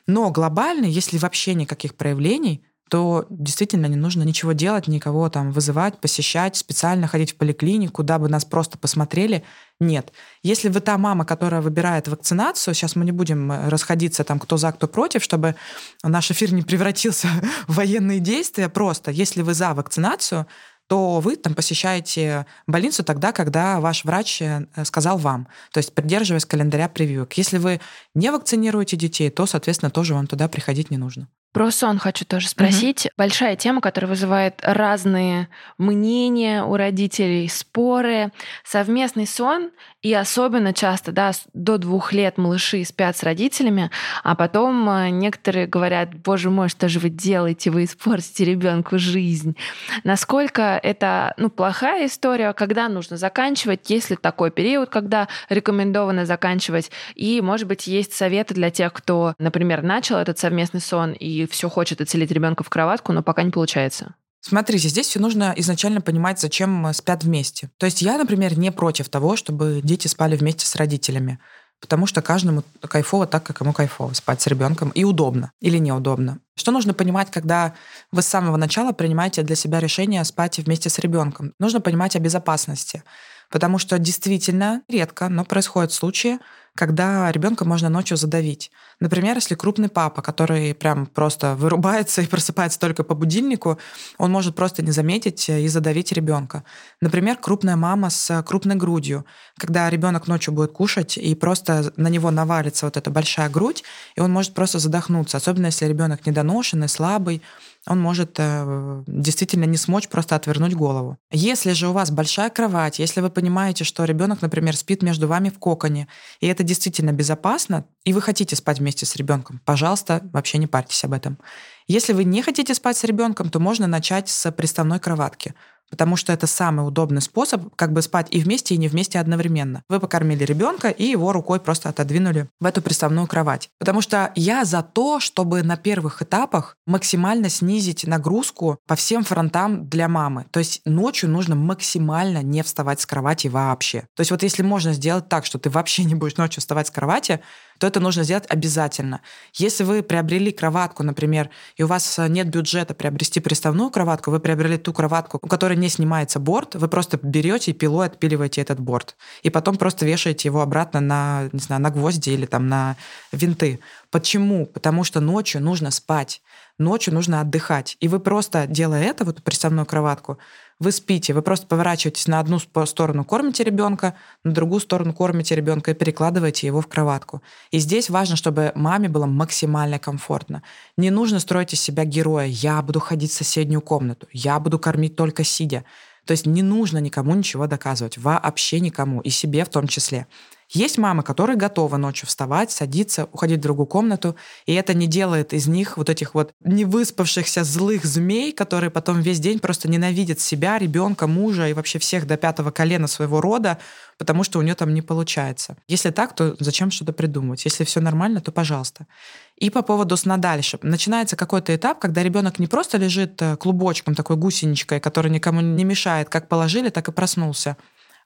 Но 0.07 0.31
глобально, 0.31 0.87
если 0.87 1.18
вообще 1.18 1.55
никаких 1.55 1.94
проявлений, 1.94 2.64
то 2.90 3.25
действительно 3.31 3.87
не 3.87 3.94
нужно 3.94 4.25
ничего 4.25 4.51
делать, 4.53 4.88
никого 4.88 5.29
там 5.31 5.53
вызывать, 5.53 6.01
посещать, 6.01 6.57
специально 6.57 7.07
ходить 7.07 7.33
в 7.33 7.37
поликлинику, 7.37 7.92
куда 7.92 8.18
бы 8.18 8.29
нас 8.29 8.44
просто 8.44 8.79
посмотрели. 8.79 9.44
Нет. 9.79 10.12
Если 10.42 10.68
вы 10.68 10.81
та 10.81 10.99
мама, 10.99 11.25
которая 11.25 11.61
выбирает 11.61 12.09
вакцинацию, 12.09 12.75
сейчас 12.75 12.96
мы 12.96 13.05
не 13.05 13.12
будем 13.12 13.53
э, 13.53 13.68
расходиться 13.68 14.25
там 14.25 14.40
кто 14.40 14.57
за, 14.57 14.73
кто 14.73 14.88
против, 14.88 15.23
чтобы 15.23 15.55
наш 16.03 16.33
эфир 16.33 16.53
не 16.53 16.62
превратился 16.62 17.29
в 17.68 17.77
военные 17.77 18.18
действия, 18.18 18.68
просто 18.68 19.12
если 19.12 19.42
вы 19.42 19.55
за 19.55 19.73
вакцинацию, 19.73 20.49
то 20.90 21.20
вы 21.20 21.37
там 21.37 21.55
посещаете 21.55 22.46
больницу 22.66 23.05
тогда, 23.05 23.31
когда 23.31 23.79
ваш 23.79 24.05
врач 24.05 24.42
э, 24.42 24.66
сказал 24.83 25.18
вам, 25.18 25.46
то 25.70 25.79
есть 25.79 25.94
придерживаясь 25.94 26.44
календаря 26.44 26.88
прививок. 26.88 27.35
Если 27.35 27.59
вы 27.59 27.81
не 28.16 28.33
вакцинируете 28.33 28.96
детей, 28.96 29.31
то, 29.31 29.46
соответственно, 29.46 29.92
тоже 29.92 30.14
вам 30.14 30.26
туда 30.26 30.48
приходить 30.48 30.90
не 30.90 30.96
нужно. 30.96 31.29
Про 31.52 31.72
сон 31.72 31.98
хочу 31.98 32.24
тоже 32.24 32.48
спросить. 32.48 33.06
Угу. 33.06 33.12
Большая 33.18 33.56
тема, 33.56 33.80
которая 33.80 34.08
вызывает 34.08 34.60
разные 34.62 35.48
мнения 35.78 36.62
у 36.62 36.76
родителей, 36.76 37.48
споры. 37.48 38.30
Совместный 38.64 39.26
сон 39.26 39.70
и 40.02 40.14
особенно 40.14 40.72
часто, 40.72 41.12
да, 41.12 41.32
до 41.52 41.76
двух 41.76 42.12
лет 42.14 42.38
малыши 42.38 42.84
спят 42.84 43.16
с 43.16 43.22
родителями, 43.22 43.90
а 44.22 44.34
потом 44.34 44.88
э, 44.88 45.10
некоторые 45.10 45.66
говорят, 45.66 46.14
боже 46.14 46.48
мой, 46.48 46.70
что 46.70 46.88
же 46.88 47.00
вы 47.00 47.10
делаете, 47.10 47.70
вы 47.70 47.84
испортите 47.84 48.46
ребенку 48.46 48.98
жизнь. 48.98 49.56
Насколько 50.02 50.80
это 50.82 51.34
ну, 51.36 51.50
плохая 51.50 52.06
история, 52.06 52.54
когда 52.54 52.88
нужно 52.88 53.18
заканчивать, 53.18 53.90
есть 53.90 54.08
ли 54.08 54.16
такой 54.16 54.50
период, 54.50 54.88
когда 54.88 55.28
рекомендовано 55.50 56.24
заканчивать, 56.24 56.90
и, 57.14 57.42
может 57.42 57.68
быть, 57.68 57.86
есть 57.86 58.14
советы 58.14 58.54
для 58.54 58.70
тех, 58.70 58.94
кто, 58.94 59.34
например, 59.38 59.82
начал 59.82 60.16
этот 60.16 60.38
совместный 60.38 60.80
сон 60.80 61.12
и 61.12 61.39
все 61.46 61.68
хочет 61.68 62.00
отселить 62.00 62.31
ребенка 62.31 62.64
в 62.64 62.68
кроватку, 62.68 63.12
но 63.12 63.22
пока 63.22 63.42
не 63.42 63.50
получается. 63.50 64.14
Смотрите, 64.40 64.88
здесь 64.88 65.07
все 65.07 65.20
нужно 65.20 65.53
изначально 65.57 66.00
понимать, 66.00 66.40
зачем 66.40 66.92
спят 66.94 67.24
вместе. 67.24 67.70
То 67.76 67.87
есть 67.87 68.00
я, 68.00 68.16
например, 68.16 68.59
не 68.59 68.72
против 68.72 69.09
того, 69.09 69.37
чтобы 69.37 69.81
дети 69.85 70.07
спали 70.09 70.37
вместе 70.37 70.64
с 70.64 70.76
родителями. 70.76 71.38
Потому 71.81 72.07
что 72.07 72.20
каждому 72.20 72.62
кайфово 72.81 73.26
так, 73.26 73.42
как 73.42 73.61
ему 73.61 73.72
кайфово 73.72 74.12
спать 74.12 74.42
с 74.42 74.46
ребенком. 74.46 74.90
И 74.90 75.05
удобно 75.05 75.53
или 75.61 75.79
неудобно. 75.79 76.38
Что 76.55 76.72
нужно 76.72 76.92
понимать, 76.92 77.31
когда 77.31 77.74
вы 78.12 78.22
с 78.22 78.26
самого 78.26 78.57
начала 78.57 78.92
принимаете 78.92 79.42
для 79.42 79.57
себя 79.57 79.81
решение 79.81 80.24
спать 80.24 80.59
вместе 80.59 80.90
с 80.90 80.98
ребенком? 80.98 81.55
Нужно 81.59 81.81
понимать 81.81 82.16
о 82.16 82.18
безопасности. 82.18 83.03
Потому 83.50 83.78
что 83.78 83.98
действительно 83.98 84.82
редко, 84.88 85.28
но 85.28 85.44
происходят 85.44 85.92
случаи, 85.92 86.38
когда 86.74 87.30
ребенка 87.32 87.64
можно 87.64 87.88
ночью 87.88 88.16
задавить. 88.16 88.70
Например, 89.00 89.34
если 89.34 89.54
крупный 89.54 89.88
папа, 89.88 90.22
который 90.22 90.74
прям 90.74 91.06
просто 91.06 91.54
вырубается 91.56 92.22
и 92.22 92.26
просыпается 92.26 92.78
только 92.78 93.02
по 93.02 93.14
будильнику, 93.14 93.78
он 94.18 94.30
может 94.30 94.54
просто 94.54 94.82
не 94.82 94.92
заметить 94.92 95.48
и 95.48 95.68
задавить 95.68 96.12
ребенка. 96.12 96.64
Например, 97.00 97.36
крупная 97.36 97.76
мама 97.76 98.10
с 98.10 98.42
крупной 98.44 98.76
грудью, 98.76 99.24
когда 99.58 99.90
ребенок 99.90 100.28
ночью 100.28 100.54
будет 100.54 100.72
кушать 100.72 101.18
и 101.18 101.34
просто 101.34 101.92
на 101.96 102.08
него 102.08 102.30
навалится 102.30 102.86
вот 102.86 102.96
эта 102.96 103.10
большая 103.10 103.48
грудь, 103.48 103.82
и 104.14 104.20
он 104.20 104.30
может 104.32 104.54
просто 104.54 104.78
задохнуться, 104.78 105.38
особенно 105.38 105.66
если 105.66 105.86
ребенок 105.86 106.24
недоношенный, 106.24 106.88
слабый, 106.88 107.42
он 107.86 108.00
может 108.00 108.34
э, 108.38 109.02
действительно 109.06 109.64
не 109.64 109.76
смочь 109.76 110.08
просто 110.08 110.36
отвернуть 110.36 110.74
голову. 110.74 111.16
Если 111.30 111.72
же 111.72 111.88
у 111.88 111.92
вас 111.92 112.10
большая 112.10 112.50
кровать, 112.50 112.98
если 112.98 113.20
вы 113.20 113.30
понимаете, 113.30 113.84
что 113.84 114.04
ребенок, 114.04 114.42
например, 114.42 114.76
спит 114.76 115.02
между 115.02 115.26
вами 115.26 115.48
в 115.48 115.58
коконе, 115.58 116.06
и 116.40 116.46
это 116.46 116.62
действительно 116.62 117.12
безопасно, 117.12 117.86
и 118.04 118.12
вы 118.12 118.20
хотите 118.20 118.54
спать 118.54 118.80
вместе 118.80 119.06
с 119.06 119.16
ребенком, 119.16 119.60
пожалуйста, 119.64 120.20
вообще 120.32 120.58
не 120.58 120.66
парьтесь 120.66 121.04
об 121.04 121.14
этом. 121.14 121.38
Если 121.86 122.12
вы 122.12 122.24
не 122.24 122.42
хотите 122.42 122.74
спать 122.74 122.98
с 122.98 123.04
ребенком, 123.04 123.48
то 123.48 123.58
можно 123.58 123.86
начать 123.86 124.28
с 124.28 124.50
приставной 124.52 125.00
кроватки 125.00 125.54
потому 125.90 126.16
что 126.16 126.33
это 126.33 126.46
самый 126.46 126.87
удобный 126.87 127.20
способ 127.20 127.74
как 127.76 127.92
бы 127.92 128.00
спать 128.03 128.29
и 128.31 128.40
вместе, 128.40 128.74
и 128.74 128.79
не 128.79 128.88
вместе 128.88 129.18
одновременно. 129.18 129.83
Вы 129.88 130.00
покормили 130.00 130.44
ребенка 130.44 130.88
и 130.88 131.05
его 131.05 131.33
рукой 131.33 131.61
просто 131.61 131.88
отодвинули 131.88 132.48
в 132.61 132.66
эту 132.66 132.81
приставную 132.81 133.26
кровать. 133.26 133.68
Потому 133.79 134.00
что 134.00 134.33
я 134.35 134.64
за 134.64 134.83
то, 134.83 135.20
чтобы 135.20 135.62
на 135.62 135.76
первых 135.76 136.22
этапах 136.22 136.76
максимально 136.87 137.48
снизить 137.48 138.07
нагрузку 138.07 138.79
по 138.87 138.94
всем 138.94 139.24
фронтам 139.24 139.88
для 139.88 140.09
мамы. 140.09 140.46
То 140.50 140.61
есть 140.61 140.81
ночью 140.85 141.29
нужно 141.29 141.55
максимально 141.55 142.42
не 142.42 142.62
вставать 142.62 143.00
с 143.00 143.07
кровати 143.07 143.48
вообще. 143.48 144.07
То 144.14 144.20
есть 144.20 144.31
вот 144.31 144.42
если 144.42 144.62
можно 144.62 144.92
сделать 144.92 145.29
так, 145.29 145.44
что 145.44 145.59
ты 145.59 145.70
вообще 145.70 146.05
не 146.05 146.14
будешь 146.14 146.37
ночью 146.37 146.61
вставать 146.61 146.87
с 146.87 146.90
кровати, 146.90 147.40
то 147.79 147.87
это 147.87 147.98
нужно 147.98 148.24
сделать 148.24 148.44
обязательно. 148.48 149.22
Если 149.55 149.85
вы 149.85 150.03
приобрели 150.03 150.53
кроватку, 150.53 151.03
например, 151.03 151.48
и 151.76 151.83
у 151.83 151.87
вас 151.87 152.18
нет 152.29 152.48
бюджета 152.48 152.94
приобрести 152.94 153.40
приставную 153.40 153.90
кроватку, 153.90 154.31
вы 154.31 154.38
приобрели 154.38 154.76
ту 154.76 154.92
кроватку, 154.92 155.38
у 155.40 155.48
которой 155.48 155.79
не 155.80 155.88
снимается 155.88 156.38
борт, 156.38 156.74
вы 156.74 156.88
просто 156.88 157.18
берете 157.22 157.72
и 157.72 157.74
пилой 157.74 158.06
отпиливаете 158.06 158.60
этот 158.60 158.78
борт. 158.78 159.16
И 159.42 159.50
потом 159.50 159.76
просто 159.76 160.06
вешаете 160.06 160.48
его 160.48 160.60
обратно 160.60 161.00
на, 161.00 161.48
не 161.52 161.58
знаю, 161.58 161.82
на 161.82 161.90
гвозди 161.90 162.30
или 162.30 162.46
там 162.46 162.68
на 162.68 162.96
винты. 163.32 163.80
Почему? 164.10 164.66
Потому 164.66 165.04
что 165.04 165.20
ночью 165.20 165.60
нужно 165.62 165.90
спать, 165.90 166.42
ночью 166.78 167.14
нужно 167.14 167.40
отдыхать. 167.40 167.96
И 168.00 168.08
вы 168.08 168.20
просто, 168.20 168.66
делая 168.66 169.02
это, 169.02 169.24
вот 169.24 169.42
приставную 169.42 169.86
кроватку, 169.86 170.38
вы 170.80 170.92
спите, 170.92 171.34
вы 171.34 171.42
просто 171.42 171.66
поворачиваетесь 171.66 172.26
на 172.26 172.40
одну 172.40 172.58
сторону, 172.58 173.24
кормите 173.24 173.62
ребенка, 173.62 174.14
на 174.44 174.52
другую 174.52 174.80
сторону 174.80 175.12
кормите 175.12 175.54
ребенка 175.54 175.90
и 175.90 175.94
перекладываете 175.94 176.66
его 176.66 176.80
в 176.80 176.86
кроватку. 176.86 177.42
И 177.70 177.78
здесь 177.78 178.08
важно, 178.08 178.34
чтобы 178.34 178.72
маме 178.74 179.08
было 179.10 179.26
максимально 179.26 179.98
комфортно. 179.98 180.62
Не 180.96 181.10
нужно 181.10 181.38
строить 181.38 181.74
из 181.74 181.82
себя 181.82 182.04
героя. 182.04 182.46
Я 182.46 182.80
буду 182.80 182.98
ходить 182.98 183.30
в 183.30 183.34
соседнюю 183.34 183.82
комнату, 183.82 184.26
я 184.32 184.58
буду 184.58 184.78
кормить 184.78 185.16
только 185.16 185.44
сидя. 185.44 185.84
То 186.24 186.32
есть 186.32 186.46
не 186.46 186.62
нужно 186.62 186.98
никому 186.98 187.34
ничего 187.34 187.66
доказывать, 187.66 188.16
вообще 188.16 188.80
никому, 188.80 189.20
и 189.20 189.30
себе 189.30 189.64
в 189.64 189.68
том 189.68 189.86
числе. 189.86 190.26
Есть 190.72 190.98
мамы, 190.98 191.24
которые 191.24 191.56
готовы 191.56 191.98
ночью 191.98 192.28
вставать, 192.28 192.70
садиться, 192.70 193.28
уходить 193.33 193.59
в 193.59 193.62
другую 193.62 193.87
комнату, 193.87 194.37
и 194.66 194.74
это 194.74 194.94
не 194.94 195.09
делает 195.09 195.52
из 195.52 195.66
них 195.66 195.96
вот 195.96 196.09
этих 196.09 196.35
вот 196.35 196.52
невыспавшихся 196.64 197.64
злых 197.64 198.04
змей, 198.04 198.52
которые 198.52 198.90
потом 198.90 199.20
весь 199.20 199.40
день 199.40 199.59
просто 199.59 199.88
ненавидят 199.90 200.38
себя, 200.38 200.78
ребенка, 200.78 201.26
мужа 201.26 201.66
и 201.68 201.72
вообще 201.72 201.98
всех 201.98 202.24
до 202.24 202.37
пятого 202.37 202.70
колена 202.70 203.09
своего 203.09 203.40
рода, 203.40 203.78
потому 204.16 204.44
что 204.44 204.61
у 204.61 204.62
нее 204.62 204.76
там 204.76 204.94
не 204.94 205.02
получается. 205.02 205.76
Если 205.88 206.11
так, 206.11 206.37
то 206.37 206.54
зачем 206.61 206.92
что-то 206.92 207.12
придумывать? 207.12 207.64
Если 207.64 207.83
все 207.83 208.00
нормально, 208.00 208.40
то 208.40 208.52
пожалуйста. 208.52 209.09
И 209.56 209.70
по 209.70 209.83
поводу 209.83 210.16
сна 210.16 210.37
дальше. 210.37 210.78
Начинается 210.83 211.35
какой-то 211.35 211.74
этап, 211.74 211.98
когда 211.98 212.22
ребенок 212.22 212.61
не 212.61 212.68
просто 212.68 212.96
лежит 212.96 213.42
э, 213.42 213.56
клубочком, 213.56 214.14
такой 214.14 214.37
гусеничкой, 214.37 215.00
который 215.00 215.33
никому 215.33 215.62
не 215.62 215.85
мешает, 215.85 216.28
как 216.28 216.48
положили, 216.48 216.90
так 216.90 217.09
и 217.09 217.12
проснулся, 217.12 217.76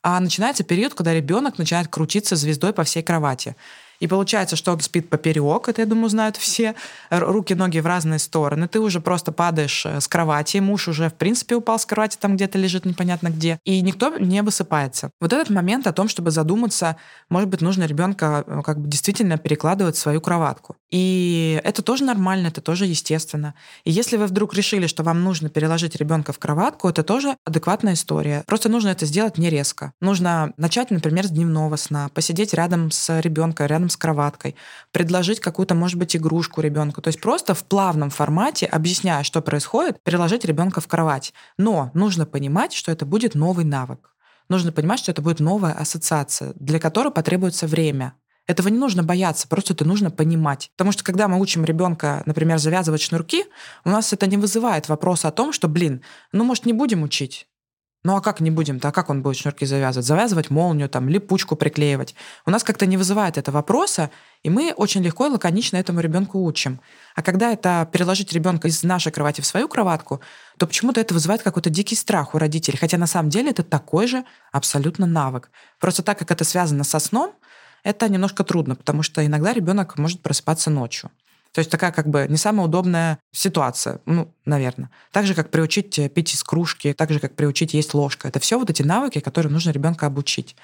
а 0.05 0.21
начинается 0.21 0.65
период, 0.65 0.93
когда 0.93 1.15
ребенок 1.15 1.57
начинает 1.57 1.89
крутиться 1.89 2.37
звездой 2.37 2.75
по 2.75 2.85
всей 2.85 3.03
кровати. 3.03 3.57
И 4.01 4.07
получается, 4.07 4.57
что 4.57 4.73
он 4.73 4.81
спит 4.81 5.09
поперек, 5.09 5.69
это, 5.69 5.83
я 5.83 5.87
думаю, 5.87 6.09
знают 6.09 6.37
все, 6.37 6.75
руки, 7.11 7.55
ноги 7.55 7.79
в 7.79 7.87
разные 7.87 8.19
стороны. 8.19 8.69
Ты 8.69 8.81
уже 8.81 9.01
просто 9.01 9.33
падаешь 9.33 9.87
э, 9.87 10.01
с 10.01 10.09
кровати, 10.09 10.59
муж 10.59 10.89
уже, 10.89 11.09
в 11.09 11.15
принципе, 11.15 11.57
упал 11.57 11.79
с 11.79 11.87
кровати, 11.87 12.17
там 12.21 12.37
где-то 12.37 12.59
лежит 12.59 12.85
непонятно 12.85 13.29
где, 13.29 13.59
и 13.65 13.81
никто 13.81 14.17
не 14.19 14.43
высыпается. 14.43 15.11
Вот 15.21 15.33
этот 15.33 15.51
момент 15.51 15.87
о 15.87 15.93
том, 15.93 16.09
чтобы 16.09 16.31
задуматься, 16.31 16.97
может 17.29 17.49
быть, 17.49 17.61
нужно 17.61 17.85
ребенка 17.85 18.45
э, 18.47 18.63
как 18.65 18.81
бы 18.81 18.89
действительно 18.89 19.39
перекладывать 19.39 19.97
в 19.97 19.99
свою 19.99 20.21
кроватку. 20.21 20.77
И 20.91 21.61
это 21.65 21.83
тоже 21.83 22.05
нормально, 22.05 22.49
это 22.49 22.61
тоже 22.61 22.87
естественно. 22.87 23.55
И 23.85 23.91
если 23.91 24.17
вы 24.17 24.27
вдруг 24.27 24.55
решили, 24.55 24.87
что 24.87 25.03
вам 25.03 25.25
нужно 25.25 25.49
переложить 25.49 25.97
ребенка 25.97 26.33
в 26.33 26.39
кроватку, 26.39 26.89
это 26.89 27.03
тоже 27.03 27.37
адекватная 27.45 27.95
история. 27.95 28.45
Просто 28.47 28.69
нужно 28.69 28.91
это 28.91 29.07
сделать 29.07 29.39
не 29.39 29.51
резко. 29.51 29.93
Нужно 30.01 30.53
начать, 30.57 30.91
например, 30.91 31.27
с 31.27 31.31
дневного 31.31 31.77
сна, 31.77 32.09
посидеть 32.15 32.55
рядом 32.55 32.91
с 32.91 33.21
ребенком, 33.21 33.67
рядом 33.67 33.89
с 33.95 33.97
кроваткой, 33.97 34.55
предложить 34.93 35.41
какую-то, 35.41 35.75
может 35.75 35.99
быть, 35.99 36.15
игрушку 36.15 36.61
ребенку. 36.61 37.01
То 37.01 37.09
есть 37.09 37.21
просто 37.21 37.55
в 37.55 37.65
плавном 37.65 38.11
формате, 38.11 38.67
объясняя, 38.67 39.23
что 39.23 39.41
происходит, 39.41 40.03
переложить 40.03 40.45
ребенка 40.45 40.81
в 40.81 40.87
кровать. 40.87 41.33
Но 41.57 41.91
нужно 41.95 42.27
понимать, 42.27 42.73
что 42.73 42.93
это 42.93 43.07
будет 43.07 43.35
новый 43.35 43.65
навык. 43.65 44.11
Нужно 44.49 44.73
понимать, 44.73 44.99
что 44.99 45.13
это 45.13 45.23
будет 45.23 45.41
новая 45.41 45.73
ассоциация, 45.73 46.53
для 46.57 46.79
которой 46.79 47.11
потребуется 47.11 47.67
время. 47.67 48.15
Этого 48.47 48.69
не 48.69 48.79
нужно 48.79 49.03
бояться, 49.03 49.49
просто 49.49 49.73
это 49.73 49.87
нужно 49.87 50.11
понимать. 50.11 50.71
Потому 50.77 50.93
что 50.93 51.03
когда 51.03 51.29
мы 51.29 51.41
учим 51.41 51.65
ребенка, 51.65 52.23
например, 52.27 52.59
завязывать 52.59 53.01
шнурки, 53.01 53.47
у 53.85 53.89
нас 53.89 54.13
это 54.13 54.27
не 54.27 54.37
вызывает 54.37 54.89
вопроса 54.89 55.29
о 55.29 55.33
том, 55.33 55.53
что, 55.53 55.67
блин, 55.67 56.03
ну, 56.33 56.45
может, 56.45 56.67
не 56.67 56.75
будем 56.75 57.03
учить. 57.03 57.49
Ну 58.07 58.15
а 58.17 58.21
как 58.21 58.41
не 58.41 58.51
будем-то? 58.51 58.89
А 58.89 58.93
как 58.93 59.09
он 59.09 59.23
будет 59.23 59.39
шнурки 59.39 59.65
завязывать? 59.65 60.07
Завязывать 60.07 60.51
молнию, 60.51 60.91
там, 60.91 61.09
липучку 61.09 61.57
приклеивать. 61.57 62.15
У 62.45 62.51
нас 62.51 62.63
как-то 62.63 62.85
не 62.85 62.99
вызывает 62.99 63.39
это 63.39 63.51
вопроса, 63.51 64.11
и 64.43 64.51
мы 64.51 64.75
очень 64.77 65.03
легко 65.03 65.27
и 65.27 65.31
лаконично 65.31 65.79
этому 65.79 66.01
ребенку 66.01 66.45
учим. 66.45 66.81
А 67.15 67.23
когда 67.23 67.51
это 67.51 67.89
переложить 67.91 68.31
ребенка 68.35 68.69
из 68.69 68.83
нашей 68.83 69.11
кровати 69.11 69.41
в 69.41 69.47
свою 69.47 69.69
кроватку, 69.69 70.21
то 70.59 70.67
почему-то 70.67 71.01
это 71.01 71.15
вызывает 71.15 71.43
какой-то 71.43 71.71
дикий 71.71 71.97
страх 71.97 72.35
у 72.35 72.39
родителей. 72.39 72.77
Хотя 72.77 72.99
на 72.99 73.07
самом 73.07 73.31
деле 73.31 73.53
это 73.53 73.63
такой 73.63 74.07
же 74.07 74.25
абсолютно 74.53 75.07
навык. 75.07 75.51
Просто 75.81 76.03
так 76.03 76.19
как 76.19 76.31
это 76.31 76.45
связано 76.45 76.85
со 76.85 76.99
сном, 76.99 77.35
это 77.85 78.07
немножко 78.11 78.45
трудно, 78.45 78.77
потому 78.77 79.03
что 79.03 79.25
иногда 79.25 79.55
ребенок 79.55 79.97
может 79.97 80.21
просыпаться 80.21 80.69
ночью. 80.69 81.11
То 81.55 81.61
есть 81.61 81.71
такая 81.71 81.93
как 81.93 82.09
бы 82.09 82.27
не 82.29 82.37
самая 82.37 82.67
удобная 82.67 83.21
ситуация, 83.31 84.01
ну, 84.07 84.35
наверное. 84.45 84.91
Так 85.13 85.25
же, 85.25 85.35
как 85.35 85.51
приучить 85.51 85.97
э, 86.01 86.09
пить 86.09 86.35
из 86.35 86.43
кружки, 86.43 86.93
так 86.93 87.13
же, 87.13 87.21
как 87.21 87.37
приучить 87.37 87.75
есть 87.75 87.95
ложка. 87.95 88.27
Это 88.27 88.41
все 88.41 88.59
вот 88.59 88.71
эти 88.71 88.83
навыки, 88.83 89.21
которые 89.21 89.53
нужно 89.53 89.71
ребенка 89.71 90.07
обучить. 90.07 90.57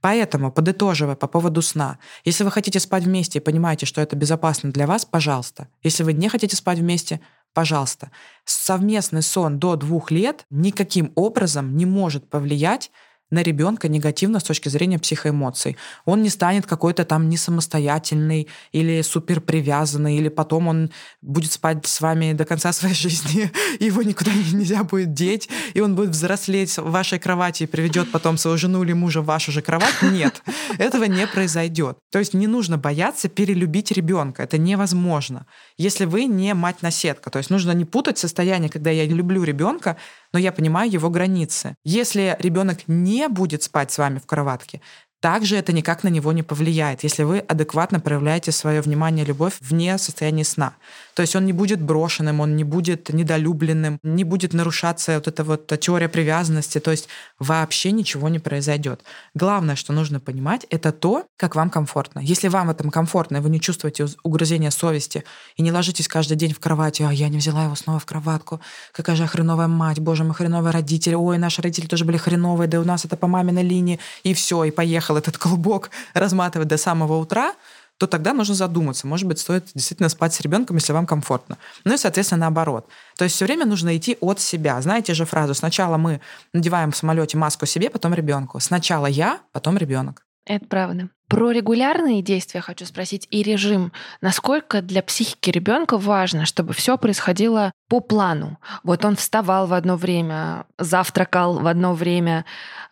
Поэтому, 0.00 0.50
подытоживая 0.50 1.16
по 1.16 1.26
поводу 1.26 1.60
сна, 1.60 1.98
если 2.24 2.44
вы 2.44 2.50
хотите 2.50 2.80
спать 2.80 3.04
вместе 3.04 3.40
и 3.40 3.42
понимаете, 3.42 3.84
что 3.84 4.00
это 4.00 4.16
безопасно 4.16 4.72
для 4.72 4.86
вас, 4.86 5.04
пожалуйста. 5.04 5.68
Если 5.82 6.02
вы 6.02 6.14
не 6.14 6.30
хотите 6.30 6.56
спать 6.56 6.78
вместе, 6.78 7.20
пожалуйста. 7.52 8.10
Совместный 8.46 9.20
сон 9.20 9.58
до 9.58 9.76
двух 9.76 10.10
лет 10.10 10.46
никаким 10.48 11.12
образом 11.14 11.76
не 11.76 11.84
может 11.84 12.30
повлиять 12.30 12.90
на 13.30 13.42
ребенка 13.42 13.88
негативно 13.88 14.40
с 14.40 14.44
точки 14.44 14.68
зрения 14.68 14.98
психоэмоций. 14.98 15.76
Он 16.04 16.22
не 16.22 16.30
станет 16.30 16.66
какой-то 16.66 17.04
там 17.04 17.28
не 17.28 17.36
самостоятельный 17.36 18.48
или 18.72 19.02
супер 19.02 19.40
привязанный, 19.40 20.16
или 20.16 20.28
потом 20.28 20.68
он 20.68 20.90
будет 21.20 21.52
спать 21.52 21.86
с 21.86 22.00
вами 22.00 22.32
до 22.32 22.44
конца 22.44 22.72
своей 22.72 22.94
жизни, 22.94 23.50
его 23.80 24.02
никуда 24.02 24.32
нельзя 24.32 24.84
будет 24.84 25.12
деть, 25.12 25.48
и 25.74 25.80
он 25.80 25.94
будет 25.94 26.10
взрослеть 26.10 26.76
в 26.76 26.90
вашей 26.90 27.18
кровати 27.18 27.64
и 27.64 27.66
приведет 27.66 28.10
потом 28.10 28.38
свою 28.38 28.56
жену 28.56 28.82
или 28.82 28.92
мужа 28.92 29.20
в 29.20 29.26
вашу 29.26 29.52
же 29.52 29.62
кровать. 29.62 29.94
Нет, 30.02 30.42
этого 30.78 31.04
не 31.04 31.26
произойдет. 31.26 31.98
То 32.10 32.18
есть 32.18 32.34
не 32.34 32.46
нужно 32.46 32.78
бояться 32.78 33.28
перелюбить 33.28 33.92
ребенка. 33.92 34.42
Это 34.42 34.58
невозможно. 34.58 35.46
Если 35.76 36.04
вы 36.04 36.24
не 36.24 36.54
мать-наседка. 36.54 37.30
То 37.30 37.38
есть 37.38 37.50
нужно 37.50 37.72
не 37.72 37.84
путать 37.84 38.18
состояние, 38.18 38.70
когда 38.70 38.90
я 38.90 39.04
люблю 39.04 39.44
ребенка, 39.44 39.96
но 40.32 40.38
я 40.38 40.52
понимаю 40.52 40.90
его 40.90 41.10
границы. 41.10 41.76
Если 41.84 42.36
ребенок 42.38 42.86
не 42.86 43.28
будет 43.28 43.62
спать 43.62 43.90
с 43.90 43.98
вами 43.98 44.18
в 44.18 44.26
кроватке, 44.26 44.80
также 45.20 45.56
это 45.56 45.72
никак 45.72 46.04
на 46.04 46.08
него 46.08 46.32
не 46.32 46.44
повлияет, 46.44 47.02
если 47.02 47.24
вы 47.24 47.40
адекватно 47.40 47.98
проявляете 47.98 48.52
свое 48.52 48.80
внимание 48.80 49.24
любовь 49.24 49.54
вне 49.60 49.98
состояния 49.98 50.44
сна. 50.44 50.74
То 51.14 51.22
есть 51.22 51.34
он 51.34 51.44
не 51.44 51.52
будет 51.52 51.82
брошенным, 51.82 52.38
он 52.38 52.54
не 52.54 52.62
будет 52.62 53.08
недолюбленным, 53.08 53.98
не 54.04 54.22
будет 54.22 54.52
нарушаться 54.52 55.14
вот 55.14 55.26
эта 55.26 55.42
вот 55.42 55.66
теория 55.80 56.08
привязанности, 56.08 56.78
то 56.78 56.92
есть 56.92 57.08
вообще 57.40 57.90
ничего 57.90 58.28
не 58.28 58.38
произойдет. 58.38 59.02
Главное, 59.34 59.74
что 59.74 59.92
нужно 59.92 60.20
понимать, 60.20 60.66
это 60.70 60.92
то, 60.92 61.26
как 61.36 61.56
вам 61.56 61.70
комфортно. 61.70 62.20
Если 62.20 62.46
вам 62.46 62.68
в 62.68 62.70
этом 62.70 62.90
комфортно, 62.90 63.38
и 63.38 63.40
вы 63.40 63.50
не 63.50 63.60
чувствуете 63.60 64.06
угрызения 64.22 64.70
совести, 64.70 65.24
и 65.56 65.62
не 65.62 65.72
ложитесь 65.72 66.06
каждый 66.06 66.36
день 66.36 66.54
в 66.54 66.60
кровать, 66.60 67.00
а 67.00 67.12
я 67.12 67.28
не 67.28 67.38
взяла 67.38 67.64
его 67.64 67.74
снова 67.74 67.98
в 67.98 68.06
кроватку, 68.06 68.60
какая 68.92 69.16
же 69.16 69.26
хреновая 69.26 69.66
мать, 69.66 69.98
боже, 69.98 70.22
мы 70.22 70.32
хреновые 70.32 70.72
родители, 70.72 71.14
ой, 71.14 71.38
наши 71.38 71.60
родители 71.60 71.88
тоже 71.88 72.04
были 72.04 72.18
хреновые, 72.18 72.68
да 72.68 72.78
у 72.78 72.84
нас 72.84 73.04
это 73.04 73.16
по 73.16 73.26
маминой 73.26 73.64
линии, 73.64 73.98
и 74.22 74.32
все, 74.32 74.62
и 74.62 74.70
поехали 74.70 75.07
поехал 75.08 75.16
этот 75.16 75.38
клубок 75.38 75.90
разматывать 76.14 76.68
до 76.68 76.76
самого 76.76 77.16
утра, 77.16 77.54
то 77.98 78.06
тогда 78.06 78.32
нужно 78.32 78.54
задуматься. 78.54 79.06
Может 79.06 79.26
быть, 79.26 79.40
стоит 79.40 79.70
действительно 79.74 80.08
спать 80.08 80.32
с 80.32 80.40
ребенком, 80.40 80.76
если 80.76 80.92
вам 80.92 81.06
комфортно. 81.06 81.56
Ну 81.84 81.94
и, 81.94 81.96
соответственно, 81.96 82.42
наоборот. 82.42 82.86
То 83.16 83.24
есть 83.24 83.36
все 83.36 83.44
время 83.44 83.66
нужно 83.66 83.96
идти 83.96 84.16
от 84.20 84.40
себя. 84.40 84.80
Знаете 84.80 85.14
же 85.14 85.24
фразу 85.24 85.54
«сначала 85.54 85.96
мы 85.96 86.20
надеваем 86.52 86.90
в 86.90 86.96
самолете 86.96 87.36
маску 87.36 87.66
себе, 87.66 87.90
потом 87.90 88.14
ребенку». 88.14 88.60
Сначала 88.60 89.06
я, 89.06 89.40
потом 89.52 89.78
ребенок. 89.78 90.27
Это 90.48 90.64
правда. 90.64 91.10
Про 91.28 91.50
регулярные 91.50 92.22
действия 92.22 92.62
хочу 92.62 92.86
спросить 92.86 93.28
и 93.30 93.42
режим. 93.42 93.92
Насколько 94.22 94.80
для 94.80 95.02
психики 95.02 95.50
ребенка 95.50 95.98
важно, 95.98 96.46
чтобы 96.46 96.72
все 96.72 96.96
происходило 96.96 97.70
по 97.86 98.00
плану? 98.00 98.58
Вот 98.82 99.04
он 99.04 99.14
вставал 99.14 99.66
в 99.66 99.74
одно 99.74 99.96
время, 99.96 100.64
завтракал 100.78 101.58
в 101.58 101.66
одно 101.66 101.92
время, 101.92 102.46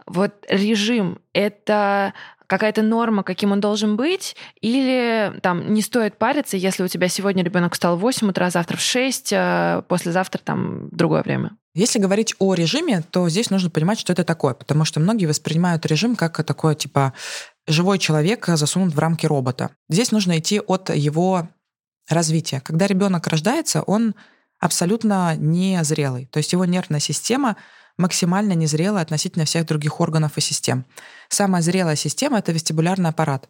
вот 0.05 0.33
режим— 0.49 1.19
это 1.33 2.13
какая-то 2.47 2.83
норма, 2.83 3.23
каким 3.23 3.53
он 3.53 3.61
должен 3.61 3.97
быть, 3.97 4.37
или 4.61 5.39
там 5.43 5.73
не 5.73 5.83
стоит 5.83 6.19
париться, 6.19 6.57
если 6.57 6.83
у 6.83 6.89
тебя 6.89 7.09
сегодня 7.09 7.45
ребенок 7.45 7.75
встал 7.75 7.97
в 7.97 8.01
8 8.01 8.29
утра, 8.29 8.51
завтра 8.51 8.77
в 8.77 8.81
6, 8.81 9.33
а 9.33 9.83
послезавтра 9.83 10.41
там 10.43 10.89
другое 10.91 11.23
время? 11.23 11.53
Если 11.75 11.99
говорить 11.99 12.35
о 12.39 12.55
режиме, 12.55 13.03
то 13.11 13.29
здесь 13.29 13.51
нужно 13.51 13.69
понимать, 13.69 13.99
что 13.99 14.13
это 14.13 14.25
такое, 14.25 14.55
потому 14.55 14.85
что 14.85 14.99
многие 14.99 15.27
воспринимают 15.27 15.85
режим 15.85 16.17
как 16.17 16.43
такое, 16.45 16.75
типа, 16.75 17.13
живой 17.67 17.99
человек 17.99 18.47
засунут 18.47 18.95
в 18.95 18.99
рамки 18.99 19.27
робота. 19.27 19.71
Здесь 19.89 20.11
нужно 20.11 20.39
идти 20.39 20.61
от 20.61 20.89
его 20.95 21.49
развития. 22.09 22.61
Когда 22.61 22.87
ребенок 22.87 23.27
рождается, 23.27 23.83
он 23.83 24.15
абсолютно 24.59 25.37
незрелый. 25.37 26.27
То 26.27 26.39
есть 26.39 26.53
его 26.53 26.65
нервная 26.65 27.01
система 27.01 27.57
максимально 27.99 28.53
незрелая 28.53 29.03
относительно 29.03 29.45
всех 29.45 29.67
других 29.67 30.01
органов 30.01 30.37
и 30.37 30.41
систем. 30.41 30.85
Самая 31.29 31.63
зрелая 31.63 31.97
система— 31.97 32.39
это 32.41 32.53
вестибулярный 32.53 33.11
аппарат. 33.11 33.49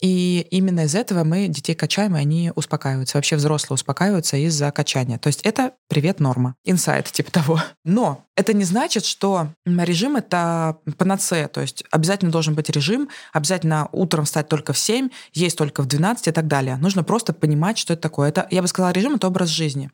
И 0.00 0.46
именно 0.50 0.84
из 0.84 0.94
этого 0.94 1.24
мы 1.24 1.46
детей 1.46 1.74
качаем, 1.74 2.16
и 2.16 2.20
они 2.20 2.52
успокаиваются. 2.54 3.16
Вообще 3.16 3.36
взрослые 3.36 3.76
успокаиваются 3.76 4.36
из-за 4.38 4.70
качания. 4.72 5.18
То 5.18 5.28
есть 5.28 5.42
это 5.42 5.72
привет 5.88 6.20
норма, 6.20 6.56
инсайт 6.64 7.12
типа 7.12 7.30
того. 7.30 7.62
Но 7.84 8.24
это 8.34 8.54
не 8.54 8.64
значит, 8.64 9.04
что 9.04 9.48
режим— 9.64 10.16
это 10.16 10.78
панацея. 10.96 11.48
То 11.48 11.60
есть 11.60 11.84
обязательно 11.90 12.32
должен 12.32 12.54
быть 12.54 12.70
режим, 12.70 13.08
обязательно 13.32 13.88
утром 13.92 14.24
встать 14.24 14.48
только 14.48 14.72
в 14.72 14.78
7, 14.78 15.10
есть 15.32 15.56
только 15.56 15.82
в 15.82 15.86
12 15.86 16.28
и 16.28 16.32
так 16.32 16.48
далее. 16.48 16.76
Нужно 16.76 17.04
просто 17.04 17.32
понимать, 17.32 17.78
что 17.78 17.92
это 17.92 18.02
такое. 18.02 18.30
Это, 18.30 18.48
я 18.50 18.62
бы 18.62 18.68
сказала, 18.68 18.92
режим— 18.92 19.14
это 19.16 19.28
образ 19.28 19.48
жизни. 19.48 19.90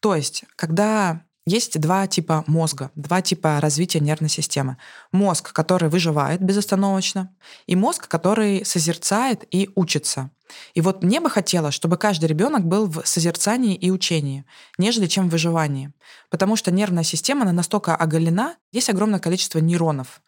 То 0.00 0.14
есть, 0.14 0.44
когда 0.56 1.22
есть 1.50 1.80
два 1.80 2.06
типа 2.06 2.44
мозга, 2.46 2.90
два 2.94 3.22
типа 3.22 3.58
развития 3.60 4.00
нервной 4.00 4.30
системы. 4.30 4.76
Мозг, 5.12 5.52
который 5.52 5.88
выживает 5.88 6.40
безостановочно, 6.40 7.34
и 7.66 7.76
мозг, 7.76 8.08
который 8.08 8.64
созерцает 8.64 9.44
и 9.50 9.68
учится. 9.74 10.30
И 10.74 10.80
вот 10.80 11.02
мне 11.02 11.20
бы 11.20 11.30
хотелось, 11.30 11.74
чтобы 11.74 11.96
каждый 11.96 12.26
ребенок 12.26 12.64
был 12.64 12.86
в 12.86 13.04
созерцании 13.04 13.74
и 13.74 13.90
учении, 13.90 14.44
нежели 14.78 15.06
чем 15.06 15.28
в 15.28 15.32
выживании. 15.32 15.92
Потому 16.30 16.56
что 16.56 16.70
нервная 16.70 17.04
система, 17.04 17.42
она 17.42 17.52
настолько 17.52 17.94
оголена, 17.94 18.56
есть 18.72 18.90
огромное 18.90 19.20
количество 19.20 19.58
нейронов. 19.60 20.20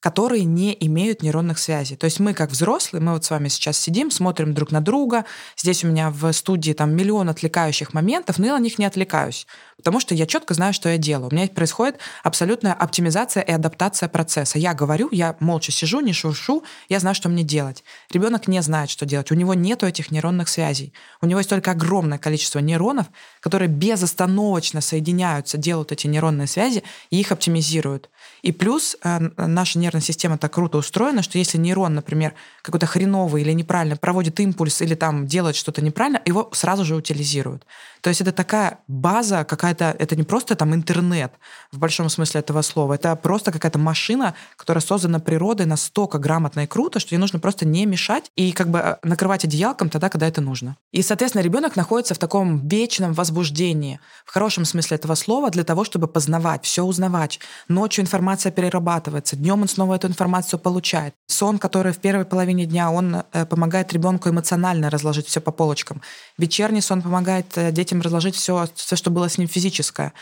которые 0.00 0.44
не 0.44 0.76
имеют 0.86 1.22
нейронных 1.22 1.58
связей. 1.58 1.96
То 1.96 2.06
есть 2.06 2.20
мы, 2.20 2.32
как 2.32 2.50
взрослые, 2.50 3.02
мы 3.02 3.12
вот 3.12 3.24
с 3.24 3.30
вами 3.30 3.48
сейчас 3.48 3.78
сидим, 3.78 4.10
смотрим 4.10 4.54
друг 4.54 4.72
на 4.72 4.80
друга. 4.80 5.26
Здесь 5.56 5.84
у 5.84 5.88
меня 5.88 6.10
в 6.10 6.32
студии 6.32 6.72
там 6.72 6.96
миллион 6.96 7.28
отвлекающих 7.28 7.92
моментов, 7.92 8.38
но 8.38 8.46
я 8.46 8.58
на 8.58 8.62
них 8.62 8.78
не 8.78 8.86
отвлекаюсь, 8.86 9.46
потому 9.80 10.00
что 10.00 10.14
я 10.14 10.26
четко 10.26 10.54
знаю, 10.54 10.72
что 10.72 10.88
я 10.88 10.98
делаю. 10.98 11.30
У 11.30 11.34
меня 11.34 11.48
происходит 11.48 11.98
абсолютная 12.22 12.72
оптимизация 12.72 13.42
и 13.42 13.50
адаптация 13.50 14.08
процесса. 14.08 14.58
Я 14.58 14.74
говорю, 14.74 15.08
я 15.10 15.36
молча 15.40 15.72
сижу, 15.72 16.00
не 16.00 16.12
шуршу, 16.12 16.62
я 16.88 17.00
знаю, 17.00 17.14
что 17.14 17.28
мне 17.28 17.42
делать. 17.42 17.82
Ребенок 18.10 18.48
не 18.48 18.60
знает, 18.62 18.90
что 18.90 19.06
делать. 19.06 19.30
У 19.32 19.34
него 19.34 19.54
нет 19.54 19.82
этих 19.82 20.10
нейронных 20.10 20.48
связей. 20.48 20.92
У 21.20 21.26
него 21.26 21.40
есть 21.40 21.50
только 21.50 21.70
огромное 21.70 22.18
количество 22.18 22.58
нейронов, 22.58 23.06
которые 23.40 23.68
безостановочно 23.68 24.80
соединяются, 24.80 25.56
делают 25.56 25.92
эти 25.92 26.06
нейронные 26.06 26.46
связи 26.46 26.82
и 27.10 27.18
их 27.18 27.32
оптимизируют. 27.32 28.10
И 28.42 28.52
плюс 28.52 28.96
э, 29.02 29.18
наша 29.36 29.78
нервная 29.78 30.02
система 30.02 30.38
так 30.38 30.52
круто 30.52 30.78
устроена, 30.78 31.22
что 31.22 31.38
если 31.38 31.58
нейрон, 31.58 31.94
например, 31.94 32.34
какой-то 32.62 32.86
хреновый 32.86 33.42
или 33.42 33.52
неправильно 33.52 33.96
проводит 33.96 34.40
импульс 34.40 34.82
или 34.82 34.94
там 34.94 35.26
делает 35.26 35.56
что-то 35.56 35.82
неправильно, 35.82 36.20
его 36.24 36.50
сразу 36.52 36.84
же 36.84 36.96
утилизируют. 36.96 37.66
То 38.00 38.08
есть 38.08 38.20
это 38.20 38.32
такая 38.32 38.78
база 38.88 39.44
какая-то, 39.70 40.02
это 40.02 40.16
не 40.16 40.22
просто 40.22 40.54
там 40.54 40.74
интернет 40.74 41.32
в 41.72 41.78
большом 41.78 42.08
смысле 42.08 42.40
этого 42.40 42.62
слова, 42.62 42.94
это 42.94 43.16
просто 43.16 43.52
какая-то 43.52 43.78
машина, 43.78 44.34
которая 44.56 44.82
создана 44.82 45.18
природой 45.18 45.66
настолько 45.66 46.18
грамотно 46.18 46.60
и 46.60 46.66
круто, 46.66 47.00
что 47.00 47.14
ей 47.14 47.20
нужно 47.20 47.38
просто 47.38 47.66
не 47.66 47.86
мешать 47.86 48.30
и 48.36 48.52
как 48.52 48.68
бы 48.68 48.78
э, 48.78 48.96
накрывать 49.02 49.44
одеялком 49.44 49.88
тогда, 49.88 50.08
когда 50.08 50.26
это 50.26 50.40
нужно. 50.40 50.76
И, 50.92 51.02
соответственно, 51.02 51.42
ребенок 51.42 51.76
находится 51.76 52.14
в 52.14 52.18
таком 52.18 52.68
вечном 52.68 53.12
возбуждении, 53.12 54.00
в 54.24 54.32
хорошем 54.32 54.64
смысле 54.64 54.96
этого 54.96 55.14
слова, 55.14 55.50
для 55.50 55.64
того, 55.64 55.84
чтобы 55.84 56.06
познавать, 56.08 56.64
все 56.64 56.82
узнавать. 56.82 57.40
Ночью 57.68 58.02
информация 58.02 58.52
перерабатывается, 58.52 59.36
днем 59.36 59.62
он 59.62 59.68
снова 59.68 59.94
эту 59.94 60.08
информацию 60.08 60.58
получает. 60.58 61.14
Сон, 61.26 61.58
который 61.58 61.92
в 61.92 61.98
первой 61.98 62.24
половине 62.24 62.66
дня, 62.66 62.90
он 62.90 63.22
э, 63.32 63.46
помогает 63.46 63.92
ребенку 63.92 64.28
эмоционально 64.28 64.90
разложить 64.90 65.26
все 65.26 65.40
по 65.40 65.52
полочкам. 65.52 66.02
Вечерний 66.38 66.80
сон 66.80 67.02
помогает 67.02 67.46
э, 67.56 67.72
детям 67.72 68.00
разложить 68.00 68.34
все, 68.34 68.66
все, 68.74 68.96
что 68.96 69.10
было 69.10 69.28
с 69.28 69.38
ним 69.38 69.48
физическое. 69.60 70.12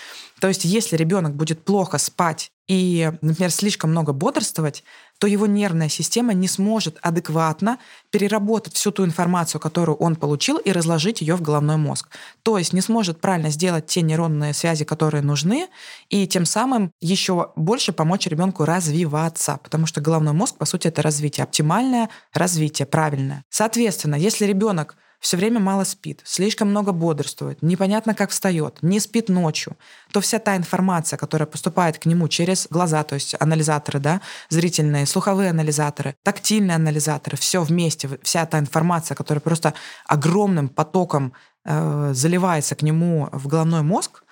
То 0.41 0.49
есть 0.49 0.65
если 0.65 0.97
ребенок 0.97 1.35
будет 1.35 1.65
плохо 1.65 1.99
спать 1.99 2.51
и, 2.67 3.11
например, 3.23 3.51
слишком 3.51 3.91
много 3.91 4.13
бодрствовать, 4.13 4.85
то 5.19 5.27
его 5.27 5.47
нервная 5.47 5.89
система 5.89 6.35
не 6.35 6.49
сможет 6.49 6.99
адекватно 7.03 7.79
переработать 8.11 8.75
всю 8.75 8.91
ту 8.91 9.05
информацию, 9.05 9.61
которую 9.61 9.97
он 9.97 10.17
получил, 10.17 10.59
и 10.59 10.71
разложить 10.71 11.21
ее 11.21 11.35
в 11.35 11.43
головной 11.43 11.77
мозг. 11.77 12.09
То 12.43 12.59
есть 12.59 12.73
не 12.73 12.81
сможет 12.81 13.21
правильно 13.21 13.51
сделать 13.51 13.87
те 13.87 14.03
нейронные 14.03 14.53
связи, 14.53 14.85
которые 14.85 15.23
нужны, 15.23 15.69
и 16.09 16.27
тем 16.27 16.45
самым 16.45 16.93
еще 17.01 17.53
больше 17.57 17.93
помочь 17.93 18.27
ребенку 18.27 18.65
развиваться, 18.65 19.59
потому 19.63 19.87
что 19.87 20.01
головной 20.01 20.35
мозг, 20.35 20.57
по 20.57 20.67
сути, 20.67 20.89
это 20.89 21.03
развитие, 21.03 21.45
оптимальное 21.45 22.11
развитие, 22.33 22.87
правильное. 22.87 23.45
Соответственно, 23.49 24.17
если 24.17 24.45
ребенок 24.45 24.97
все 25.21 25.37
время 25.37 25.59
мало 25.59 25.85
спит, 25.85 26.21
слишком 26.25 26.71
много 26.71 26.93
бодрствует, 26.93 27.63
непонятно 27.63 28.15
как 28.15 28.31
встает, 28.31 28.79
не 28.83 29.01
спит 29.01 29.29
ночью, 29.29 29.77
то 30.13 30.21
вся 30.21 30.39
та 30.39 30.57
информация, 30.57 31.17
которая 31.17 31.47
поступает 31.47 31.99
к 31.99 32.07
нему 32.07 32.29
через 32.29 32.69
глаза, 32.71 33.03
то 33.03 33.15
есть 33.15 33.35
анализаторы, 33.41 33.99
да, 33.99 34.21
зрительные, 34.49 35.07
слуховые 35.07 35.51
анализаторы, 35.51 36.15
тактильные 36.23 36.77
анализаторы, 36.77 37.37
все 37.37 37.63
вместе, 37.63 38.19
вся 38.23 38.47
та 38.47 38.59
информация, 38.59 39.15
которая 39.17 39.41
просто 39.41 39.75
огромным 40.07 40.69
потоком 40.69 41.33
э, 41.65 42.13
заливается 42.15 42.77
к 42.77 42.83
нему 42.83 43.29
в 43.33 43.49
головной 43.49 43.83
мозг, 43.83 44.23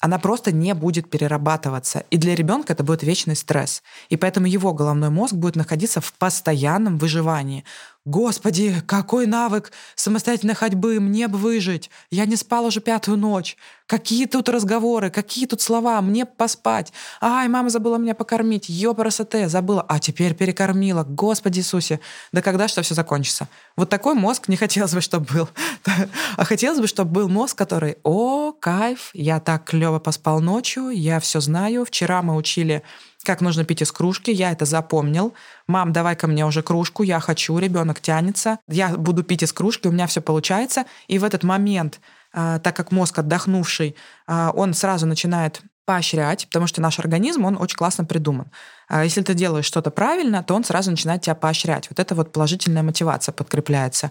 она 0.00 0.18
просто 0.18 0.50
не 0.50 0.74
будет 0.74 1.10
перерабатываться. 1.10 2.04
И 2.10 2.16
для 2.16 2.34
ребенка 2.34 2.72
это 2.72 2.82
будет 2.82 3.02
вечный 3.02 3.36
стресс. 3.36 3.82
И 4.08 4.16
поэтому 4.16 4.46
его 4.46 4.72
головной 4.72 5.10
мозг 5.10 5.34
будет 5.34 5.56
находиться 5.56 6.00
в 6.00 6.12
постоянном 6.14 6.96
выживании. 6.98 7.64
Господи, 8.06 8.82
какой 8.86 9.26
навык 9.26 9.72
самостоятельной 9.94 10.54
ходьбы, 10.54 11.00
мне 11.00 11.28
бы 11.28 11.36
выжить. 11.36 11.90
Я 12.10 12.24
не 12.24 12.36
спал 12.36 12.64
уже 12.64 12.80
пятую 12.80 13.18
ночь. 13.18 13.58
Какие 13.86 14.24
тут 14.24 14.48
разговоры, 14.48 15.10
какие 15.10 15.46
тут 15.46 15.60
слова, 15.60 16.00
мне 16.00 16.24
поспать. 16.24 16.94
Ай, 17.20 17.46
мама 17.48 17.68
забыла 17.68 17.98
меня 17.98 18.14
покормить, 18.14 18.70
ёпарасоте, 18.70 19.48
забыла, 19.48 19.84
а 19.86 19.98
теперь 19.98 20.34
перекормила. 20.34 21.04
Господи 21.04 21.58
Иисусе, 21.58 22.00
да 22.32 22.40
когда 22.40 22.68
что 22.68 22.80
все 22.80 22.94
закончится? 22.94 23.48
Вот 23.76 23.90
такой 23.90 24.14
мозг 24.14 24.48
не 24.48 24.56
хотелось 24.56 24.94
бы, 24.94 25.02
чтобы 25.02 25.26
был. 25.34 25.48
А 26.36 26.44
хотелось 26.44 26.80
бы, 26.80 26.86
чтобы 26.86 27.10
был 27.10 27.28
мозг, 27.28 27.58
который, 27.58 27.98
о, 28.02 28.52
кайф, 28.52 29.10
я 29.12 29.40
так 29.40 29.64
клево 29.64 29.98
поспал 29.98 30.40
ночью, 30.40 30.88
я 30.88 31.20
все 31.20 31.40
знаю. 31.40 31.84
Вчера 31.84 32.22
мы 32.22 32.34
учили 32.34 32.82
как 33.24 33.40
нужно 33.40 33.64
пить 33.64 33.82
из 33.82 33.92
кружки, 33.92 34.30
я 34.30 34.52
это 34.52 34.64
запомнил. 34.64 35.34
Мам, 35.66 35.92
давай 35.92 36.16
ко 36.16 36.26
мне 36.26 36.46
уже 36.46 36.62
кружку, 36.62 37.02
я 37.02 37.20
хочу, 37.20 37.58
ребенок 37.58 38.00
тянется, 38.00 38.58
я 38.68 38.96
буду 38.96 39.22
пить 39.22 39.42
из 39.42 39.52
кружки, 39.52 39.88
у 39.88 39.92
меня 39.92 40.06
все 40.06 40.20
получается. 40.20 40.84
И 41.08 41.18
в 41.18 41.24
этот 41.24 41.42
момент, 41.42 42.00
а, 42.32 42.58
так 42.58 42.76
как 42.76 42.92
мозг 42.92 43.18
отдохнувший, 43.18 43.96
а, 44.26 44.52
он 44.54 44.74
сразу 44.74 45.06
начинает 45.06 45.62
поощрять, 45.84 46.46
потому 46.46 46.66
что 46.66 46.80
наш 46.80 46.98
организм, 46.98 47.44
он 47.44 47.56
очень 47.60 47.76
классно 47.76 48.04
придуман. 48.04 48.46
А 48.88 49.04
если 49.04 49.22
ты 49.22 49.34
делаешь 49.34 49.64
что-то 49.64 49.90
правильно, 49.90 50.42
то 50.42 50.54
он 50.54 50.64
сразу 50.64 50.90
начинает 50.90 51.22
тебя 51.22 51.34
поощрять. 51.34 51.88
Вот 51.90 52.00
это 52.00 52.14
вот 52.14 52.32
положительная 52.32 52.82
мотивация 52.82 53.32
подкрепляется. 53.32 54.10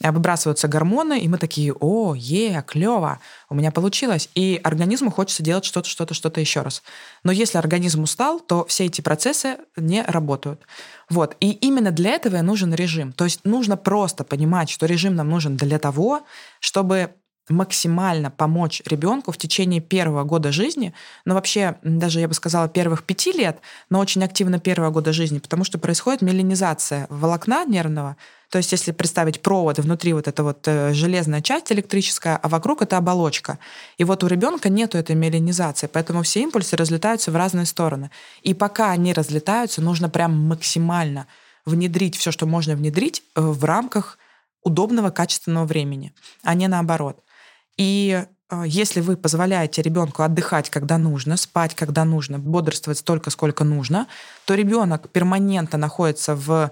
Выбрасываются 0.00 0.68
гормоны, 0.68 1.18
и 1.18 1.28
мы 1.28 1.38
такие, 1.38 1.72
о, 1.72 2.14
е, 2.14 2.62
клево, 2.66 3.20
у 3.48 3.54
меня 3.54 3.70
получилось. 3.70 4.28
И 4.34 4.60
организму 4.62 5.10
хочется 5.10 5.42
делать 5.42 5.64
что-то, 5.64 5.88
что-то, 5.88 6.12
что-то 6.12 6.40
еще 6.40 6.60
раз. 6.60 6.82
Но 7.24 7.32
если 7.32 7.56
организм 7.58 8.02
устал, 8.02 8.40
то 8.40 8.66
все 8.66 8.84
эти 8.84 9.00
процессы 9.00 9.56
не 9.76 10.02
работают. 10.02 10.60
Вот. 11.08 11.36
И 11.40 11.50
именно 11.52 11.90
для 11.90 12.10
этого 12.10 12.40
нужен 12.42 12.74
режим. 12.74 13.12
То 13.12 13.24
есть 13.24 13.40
нужно 13.44 13.78
просто 13.78 14.24
понимать, 14.24 14.68
что 14.68 14.84
режим 14.86 15.14
нам 15.14 15.30
нужен 15.30 15.56
для 15.56 15.78
того, 15.78 16.22
чтобы 16.60 17.14
максимально 17.48 18.30
помочь 18.30 18.82
ребенку 18.86 19.32
в 19.32 19.38
течение 19.38 19.80
первого 19.80 20.24
года 20.24 20.52
жизни, 20.52 20.92
но 21.24 21.34
вообще 21.34 21.76
даже, 21.82 22.20
я 22.20 22.28
бы 22.28 22.34
сказала, 22.34 22.68
первых 22.68 23.04
пяти 23.04 23.32
лет, 23.32 23.58
но 23.90 23.98
очень 23.98 24.24
активно 24.24 24.58
первого 24.58 24.90
года 24.90 25.12
жизни, 25.12 25.38
потому 25.38 25.64
что 25.64 25.78
происходит 25.78 26.22
меланизация 26.22 27.06
волокна 27.08 27.64
нервного, 27.64 28.16
то 28.50 28.56
есть 28.58 28.72
если 28.72 28.92
представить 28.92 29.42
провод, 29.42 29.78
внутри 29.78 30.14
вот 30.14 30.26
эта 30.26 30.42
вот 30.42 30.66
э, 30.66 30.94
железная 30.94 31.42
часть 31.42 31.70
электрическая, 31.70 32.36
а 32.36 32.48
вокруг 32.48 32.80
это 32.80 32.96
оболочка. 32.96 33.58
И 33.98 34.04
вот 34.04 34.24
у 34.24 34.26
ребенка 34.26 34.70
нету 34.70 34.96
этой 34.96 35.14
меланизации, 35.14 35.86
поэтому 35.86 36.22
все 36.22 36.40
импульсы 36.40 36.74
разлетаются 36.76 37.30
в 37.30 37.36
разные 37.36 37.66
стороны. 37.66 38.10
И 38.42 38.54
пока 38.54 38.90
они 38.90 39.12
разлетаются, 39.12 39.82
нужно 39.82 40.08
прям 40.08 40.32
максимально 40.32 41.26
внедрить 41.66 42.16
все, 42.16 42.30
что 42.30 42.46
можно 42.46 42.74
внедрить 42.74 43.22
э, 43.34 43.40
в 43.42 43.62
рамках 43.64 44.18
удобного, 44.62 45.10
качественного 45.10 45.66
времени, 45.66 46.14
а 46.42 46.54
не 46.54 46.68
наоборот. 46.68 47.22
И 47.78 48.24
э, 48.50 48.62
если 48.66 49.00
вы 49.00 49.16
позволяете 49.16 49.80
ребенку 49.80 50.22
отдыхать, 50.22 50.68
когда 50.68 50.98
нужно, 50.98 51.36
спать, 51.38 51.74
когда 51.74 52.04
нужно, 52.04 52.38
бодрствовать 52.38 52.98
столько, 52.98 53.30
сколько 53.30 53.64
нужно, 53.64 54.06
то 54.44 54.54
ребенок 54.54 55.08
перманентно 55.10 55.78
находится 55.78 56.34
в 56.34 56.70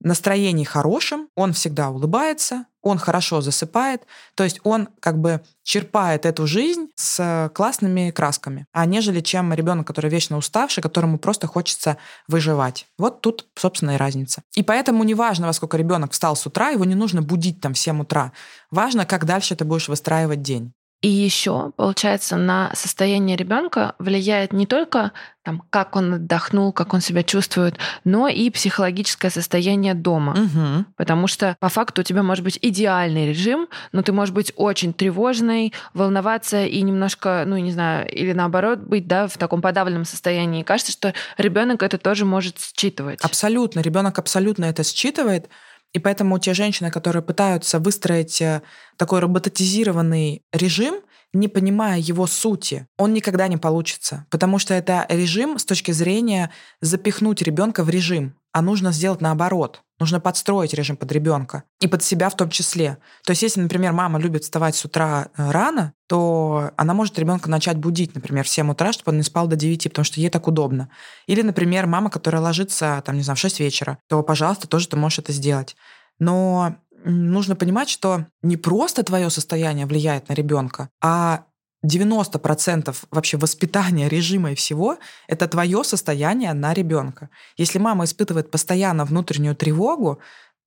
настроении 0.00 0.64
хорошем, 0.64 1.28
он 1.34 1.52
всегда 1.52 1.90
улыбается, 1.90 2.66
он 2.82 2.98
хорошо 2.98 3.40
засыпает, 3.40 4.02
то 4.34 4.44
есть 4.44 4.60
он 4.64 4.88
как 5.00 5.18
бы 5.18 5.40
черпает 5.62 6.26
эту 6.26 6.46
жизнь 6.46 6.88
с 6.96 7.50
классными 7.54 8.10
красками, 8.10 8.66
а 8.72 8.84
нежели 8.84 9.20
чем 9.20 9.52
ребенок, 9.54 9.86
который 9.86 10.10
вечно 10.10 10.36
уставший, 10.36 10.82
которому 10.82 11.18
просто 11.18 11.46
хочется 11.46 11.96
выживать. 12.28 12.86
Вот 12.98 13.20
тут, 13.20 13.46
собственно, 13.56 13.92
и 13.92 13.96
разница. 13.96 14.42
И 14.56 14.62
поэтому 14.62 15.04
неважно, 15.04 15.46
во 15.46 15.52
сколько 15.52 15.76
ребенок 15.76 16.12
встал 16.12 16.36
с 16.36 16.46
утра, 16.46 16.70
его 16.70 16.84
не 16.84 16.94
нужно 16.94 17.22
будить 17.22 17.60
там 17.60 17.74
в 17.74 17.78
7 17.78 18.02
утра. 18.02 18.32
Важно, 18.70 19.06
как 19.06 19.24
дальше 19.24 19.54
ты 19.56 19.64
будешь 19.64 19.88
выстраивать 19.88 20.42
день. 20.42 20.72
И 21.02 21.08
еще, 21.08 21.72
получается, 21.76 22.36
на 22.36 22.70
состояние 22.74 23.36
ребенка 23.36 23.96
влияет 23.98 24.52
не 24.52 24.66
только 24.66 25.10
там, 25.42 25.64
как 25.70 25.96
он 25.96 26.14
отдохнул, 26.14 26.72
как 26.72 26.94
он 26.94 27.00
себя 27.00 27.24
чувствует, 27.24 27.74
но 28.04 28.28
и 28.28 28.48
психологическое 28.50 29.30
состояние 29.30 29.94
дома. 29.94 30.32
Угу. 30.32 30.84
Потому 30.96 31.26
что 31.26 31.56
по 31.58 31.68
факту 31.68 32.02
у 32.02 32.04
тебя 32.04 32.22
может 32.22 32.44
быть 32.44 32.56
идеальный 32.62 33.26
режим, 33.28 33.66
но 33.90 34.02
ты 34.02 34.12
можешь 34.12 34.32
быть 34.32 34.52
очень 34.54 34.92
тревожной, 34.92 35.72
волноваться 35.92 36.64
и 36.64 36.80
немножко, 36.82 37.42
ну, 37.46 37.56
не 37.56 37.72
знаю, 37.72 38.08
или 38.08 38.32
наоборот 38.32 38.78
быть, 38.78 39.08
да, 39.08 39.26
в 39.26 39.36
таком 39.36 39.60
подавленном 39.60 40.04
состоянии. 40.04 40.60
И 40.60 40.64
кажется, 40.64 40.92
что 40.92 41.12
ребенок 41.36 41.82
это 41.82 41.98
тоже 41.98 42.24
может 42.24 42.58
считывать. 42.60 43.20
Абсолютно. 43.22 43.80
Ребенок 43.80 44.20
абсолютно 44.20 44.66
это 44.66 44.84
считывает. 44.84 45.48
И 45.92 45.98
поэтому 45.98 46.38
те 46.38 46.54
женщины, 46.54 46.90
которые 46.90 47.22
пытаются 47.22 47.78
выстроить 47.78 48.40
э, 48.40 48.62
такой 48.96 49.20
роботизированный 49.20 50.42
режим, 50.52 51.00
не 51.34 51.48
понимая 51.48 51.98
его 51.98 52.26
сути, 52.26 52.86
он 52.98 53.12
никогда 53.12 53.48
не 53.48 53.56
получится. 53.56 54.26
Потому 54.30 54.58
что 54.58 54.74
это 54.74 55.06
режим 55.08 55.58
с 55.58 55.64
точки 55.64 55.92
зрения 55.92 56.50
запихнуть 56.80 57.42
ребенка 57.42 57.84
в 57.84 57.90
режим, 57.90 58.34
а 58.52 58.62
нужно 58.62 58.92
сделать 58.92 59.20
наоборот. 59.20 59.82
Нужно 60.02 60.18
подстроить 60.18 60.74
режим 60.74 60.96
под 60.96 61.12
ребенка 61.12 61.62
и 61.80 61.86
под 61.86 62.02
себя 62.02 62.28
в 62.28 62.34
том 62.34 62.50
числе. 62.50 62.98
То 63.24 63.30
есть, 63.30 63.42
если, 63.42 63.60
например, 63.60 63.92
мама 63.92 64.18
любит 64.18 64.42
вставать 64.42 64.74
с 64.74 64.84
утра 64.84 65.28
э, 65.36 65.50
рано, 65.52 65.92
то 66.08 66.72
она 66.76 66.92
может 66.92 67.16
ребенка 67.20 67.48
начать 67.48 67.76
будить, 67.76 68.12
например, 68.16 68.44
в 68.44 68.48
7 68.48 68.68
утра, 68.68 68.92
чтобы 68.92 69.12
он 69.12 69.18
не 69.18 69.22
спал 69.22 69.46
до 69.46 69.54
9, 69.54 69.84
потому 69.84 70.04
что 70.04 70.18
ей 70.18 70.28
так 70.28 70.48
удобно. 70.48 70.88
Или, 71.28 71.42
например, 71.42 71.86
мама, 71.86 72.10
которая 72.10 72.42
ложится, 72.42 73.00
там, 73.06 73.16
не 73.16 73.22
знаю, 73.22 73.36
в 73.36 73.38
6 73.38 73.60
вечера, 73.60 73.98
то, 74.08 74.24
пожалуйста, 74.24 74.66
тоже 74.66 74.88
ты 74.88 74.96
можешь 74.96 75.20
это 75.20 75.30
сделать. 75.30 75.76
Но 76.18 76.74
нужно 77.04 77.54
понимать, 77.54 77.88
что 77.88 78.26
не 78.42 78.56
просто 78.56 79.04
твое 79.04 79.30
состояние 79.30 79.86
влияет 79.86 80.28
на 80.28 80.32
ребенка, 80.32 80.88
а 81.00 81.44
90% 81.84 82.94
вообще 83.10 83.36
воспитания, 83.36 84.08
режима 84.08 84.52
и 84.52 84.54
всего— 84.54 84.98
это 85.28 85.48
твое 85.48 85.82
состояние 85.84 86.52
на 86.52 86.72
ребенка. 86.72 87.28
Если 87.56 87.78
мама 87.78 88.04
испытывает 88.04 88.50
постоянно 88.50 89.04
внутреннюю 89.04 89.56
тревогу, 89.56 90.20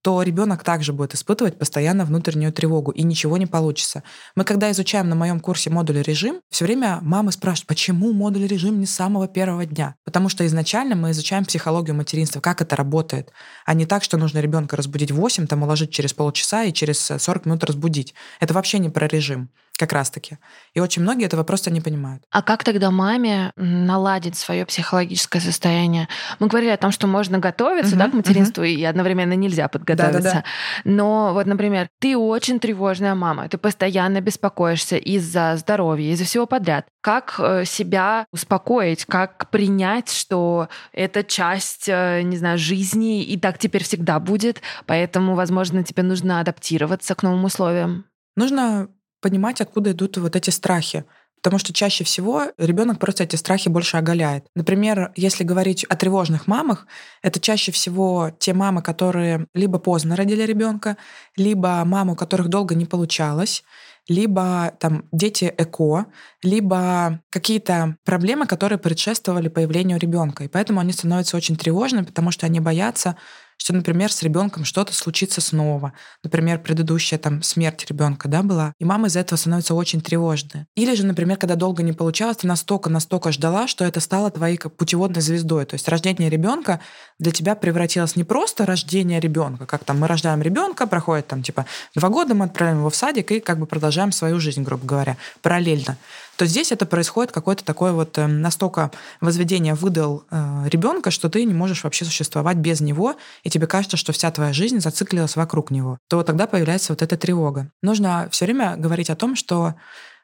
то 0.05 0.21
ребенок 0.21 0.63
также 0.63 0.93
будет 0.93 1.15
испытывать 1.15 1.57
постоянно 1.57 2.05
внутреннюю 2.05 2.53
тревогу, 2.53 2.91
и 2.91 3.01
ничего 3.01 3.37
не 3.37 3.47
получится. 3.47 4.03
Мы, 4.35 4.43
когда 4.43 4.69
изучаем 4.69 5.09
на 5.09 5.15
моем 5.15 5.39
курсе 5.39 5.71
модуль 5.71 5.99
режим, 6.03 6.41
все 6.51 6.65
время 6.65 6.99
мамы 7.01 7.31
спрашивают, 7.31 7.67
почему 7.67 8.13
модуль 8.13 8.45
режим 8.45 8.79
не 8.79 8.85
с 8.85 8.93
самого 8.93 9.27
первого 9.27 9.65
дня? 9.65 9.95
Потому 10.03 10.29
что 10.29 10.45
изначально 10.45 10.95
мы 10.95 11.09
изучаем 11.09 11.43
психологию 11.43 11.95
материнства, 11.95 12.39
как 12.39 12.61
это 12.61 12.75
работает, 12.75 13.31
а 13.65 13.73
не 13.73 13.87
так, 13.87 14.03
что 14.03 14.17
нужно 14.17 14.37
ребенка 14.37 14.75
разбудить 14.75 15.09
в 15.09 15.15
8, 15.15 15.47
там 15.47 15.63
уложить 15.63 15.89
через 15.89 16.13
полчаса 16.13 16.65
и 16.65 16.71
через 16.71 16.99
40 16.99 17.47
минут 17.47 17.63
разбудить. 17.63 18.13
Это 18.39 18.53
вообще 18.53 18.77
не 18.77 18.89
про 18.89 19.07
режим 19.07 19.49
как 19.77 19.93
раз-таки. 19.93 20.37
И 20.73 20.79
очень 20.79 21.01
многие 21.01 21.25
этого 21.25 21.43
просто 21.43 21.71
не 21.71 21.81
понимают. 21.81 22.23
А 22.31 22.41
как 22.41 22.63
тогда 22.63 22.91
маме 22.91 23.51
наладить 23.55 24.37
свое 24.37 24.65
психологическое 24.65 25.39
состояние? 25.39 26.07
Мы 26.39 26.47
говорили 26.47 26.71
о 26.71 26.77
том, 26.77 26.91
что 26.91 27.07
можно 27.07 27.39
готовиться 27.39 27.95
угу, 27.95 27.99
да, 27.99 28.09
к 28.09 28.13
материнству, 28.13 28.61
угу. 28.61 28.69
и 28.69 28.83
одновременно 28.83 29.33
нельзя 29.33 29.67
подготовиться. 29.67 30.21
Да, 30.21 30.29
да, 30.29 30.33
да. 30.33 30.43
Но 30.83 31.33
вот, 31.33 31.45
например, 31.45 31.89
ты 31.99 32.17
очень 32.17 32.59
тревожная 32.59 33.15
мама, 33.15 33.49
ты 33.49 33.57
постоянно 33.57 34.21
беспокоишься 34.21 34.97
из-за 34.97 35.55
здоровья, 35.57 36.11
из-за 36.11 36.25
всего 36.25 36.45
подряд. 36.45 36.85
Как 37.01 37.35
э, 37.37 37.65
себя 37.65 38.25
успокоить, 38.31 39.05
как 39.05 39.49
принять, 39.49 40.11
что 40.11 40.69
это 40.91 41.23
часть, 41.23 41.87
э, 41.87 42.21
не 42.23 42.37
знаю, 42.37 42.57
жизни, 42.57 43.23
и 43.23 43.37
так 43.37 43.57
теперь 43.57 43.83
всегда 43.83 44.19
будет, 44.19 44.61
поэтому, 44.85 45.35
возможно, 45.35 45.83
тебе 45.83 46.03
нужно 46.03 46.39
адаптироваться 46.39 47.13
к 47.15 47.23
новым 47.23 47.43
условиям? 47.45 48.05
Нужно 48.35 48.89
понимать, 49.25 49.59
откуда 49.59 49.91
идут 49.91 50.17
вот 50.17 50.35
эти 50.35 50.51
страхи. 50.51 51.03
Потому 51.41 51.57
что 51.57 51.73
чаще 51.73 52.03
всего 52.03 52.43
ребенок 52.59 52.99
просто 52.99 53.23
эти 53.23 53.35
страхи 53.37 53.69
больше 53.69 53.97
оголяет. 53.97 54.45
Например, 54.55 55.11
если 55.15 55.43
говорить 55.43 55.83
о 55.85 55.95
тревожных 55.95 56.45
мамах, 56.45 56.85
это 57.23 57.39
чаще 57.39 57.71
всего 57.71 58.31
те 58.37 58.53
мамы, 58.53 58.83
которые 58.83 59.47
либо 59.55 59.79
поздно 59.79 60.15
родили 60.15 60.43
ребенка, 60.43 60.95
либо 61.35 61.83
мамы, 61.85 62.13
у 62.13 62.15
которых 62.15 62.49
долго 62.49 62.75
не 62.75 62.85
получалось, 62.85 63.63
либо 64.07 64.73
там 64.79 65.05
дети 65.11 65.51
эко, 65.57 66.05
либо 66.43 67.21
какие-то 67.31 67.97
проблемы, 68.05 68.45
которые 68.45 68.77
предшествовали 68.77 69.47
появлению 69.47 69.97
ребенка. 69.97 70.43
И 70.43 70.47
поэтому 70.47 70.81
они 70.81 70.93
становятся 70.93 71.35
очень 71.35 71.55
тревожными, 71.55 72.05
потому 72.05 72.29
что 72.29 72.45
они 72.45 72.59
боятся, 72.59 73.17
что, 73.57 73.73
например, 73.73 74.11
с 74.11 74.21
ребенком 74.21 74.65
что-то 74.65 74.93
случится 74.93 75.41
снова. 75.41 75.93
Например, 76.23 76.59
предыдущая 76.59 77.17
там 77.17 77.41
смерть 77.41 77.85
ребенка, 77.89 78.27
да, 78.27 78.43
была. 78.43 78.73
И 78.79 78.85
мама 78.85 79.07
из-за 79.07 79.21
этого 79.21 79.37
становится 79.37 79.73
очень 79.73 80.01
тревожной. 80.01 80.65
Или 80.75 80.93
же, 80.95 81.05
например, 81.05 81.37
когда 81.37 81.55
долго 81.55 81.81
не 81.81 81.93
получалось, 81.93 82.37
ты 82.37 82.47
настолько-настолько 82.47 83.31
ждала, 83.31 83.67
что 83.67 83.85
это 83.85 83.99
стало 83.99 84.29
твоей 84.29 84.57
путеводной 84.57 85.21
звездой. 85.21 85.65
То 85.65 85.75
есть 85.75 85.87
рождение 85.87 86.29
ребенка 86.29 86.79
для 87.19 87.31
тебя 87.31 87.55
превратилось 87.55 88.15
не 88.15 88.23
просто 88.23 88.65
рождение 88.65 89.19
ребенка, 89.19 89.65
как 89.65 89.83
там 89.83 89.99
мы 89.99 90.07
рождаем 90.07 90.41
ребенка, 90.41 90.87
проходит 90.87 91.27
там 91.27 91.41
типа 91.41 91.65
два 91.95 92.09
года, 92.09 92.35
мы 92.35 92.45
отправляем 92.45 92.79
его 92.79 92.89
в 92.89 92.95
садик 92.95 93.31
и 93.31 93.39
как 93.39 93.59
бы 93.59 93.65
продолжаем 93.65 94.11
свою 94.11 94.39
жизнь, 94.39 94.63
грубо 94.63 94.85
говоря, 94.85 95.17
параллельно 95.41 95.97
то 96.37 96.45
здесь 96.45 96.71
это 96.71 96.85
происходит 96.85 97.31
какое-то 97.31 97.63
такое 97.63 97.91
вот 97.93 98.17
э, 98.17 98.27
настолько 98.27 98.91
возведение 99.21 99.73
выдал 99.73 100.25
э, 100.29 100.67
ребенка, 100.67 101.11
что 101.11 101.29
ты 101.29 101.43
не 101.43 101.53
можешь 101.53 101.83
вообще 101.83 102.05
существовать 102.05 102.57
без 102.57 102.81
него, 102.81 103.15
и 103.43 103.49
тебе 103.49 103.67
кажется, 103.67 103.97
что 103.97 104.11
вся 104.13 104.31
твоя 104.31 104.53
жизнь 104.53 104.79
зациклилась 104.79 105.35
вокруг 105.35 105.71
него, 105.71 105.97
то 106.07 106.23
тогда 106.23 106.47
появляется 106.47 106.93
вот 106.93 107.01
эта 107.01 107.17
тревога. 107.17 107.71
Нужно 107.81 108.27
все 108.31 108.45
время 108.45 108.75
говорить 108.75 109.09
о 109.09 109.15
том, 109.15 109.35
что 109.35 109.75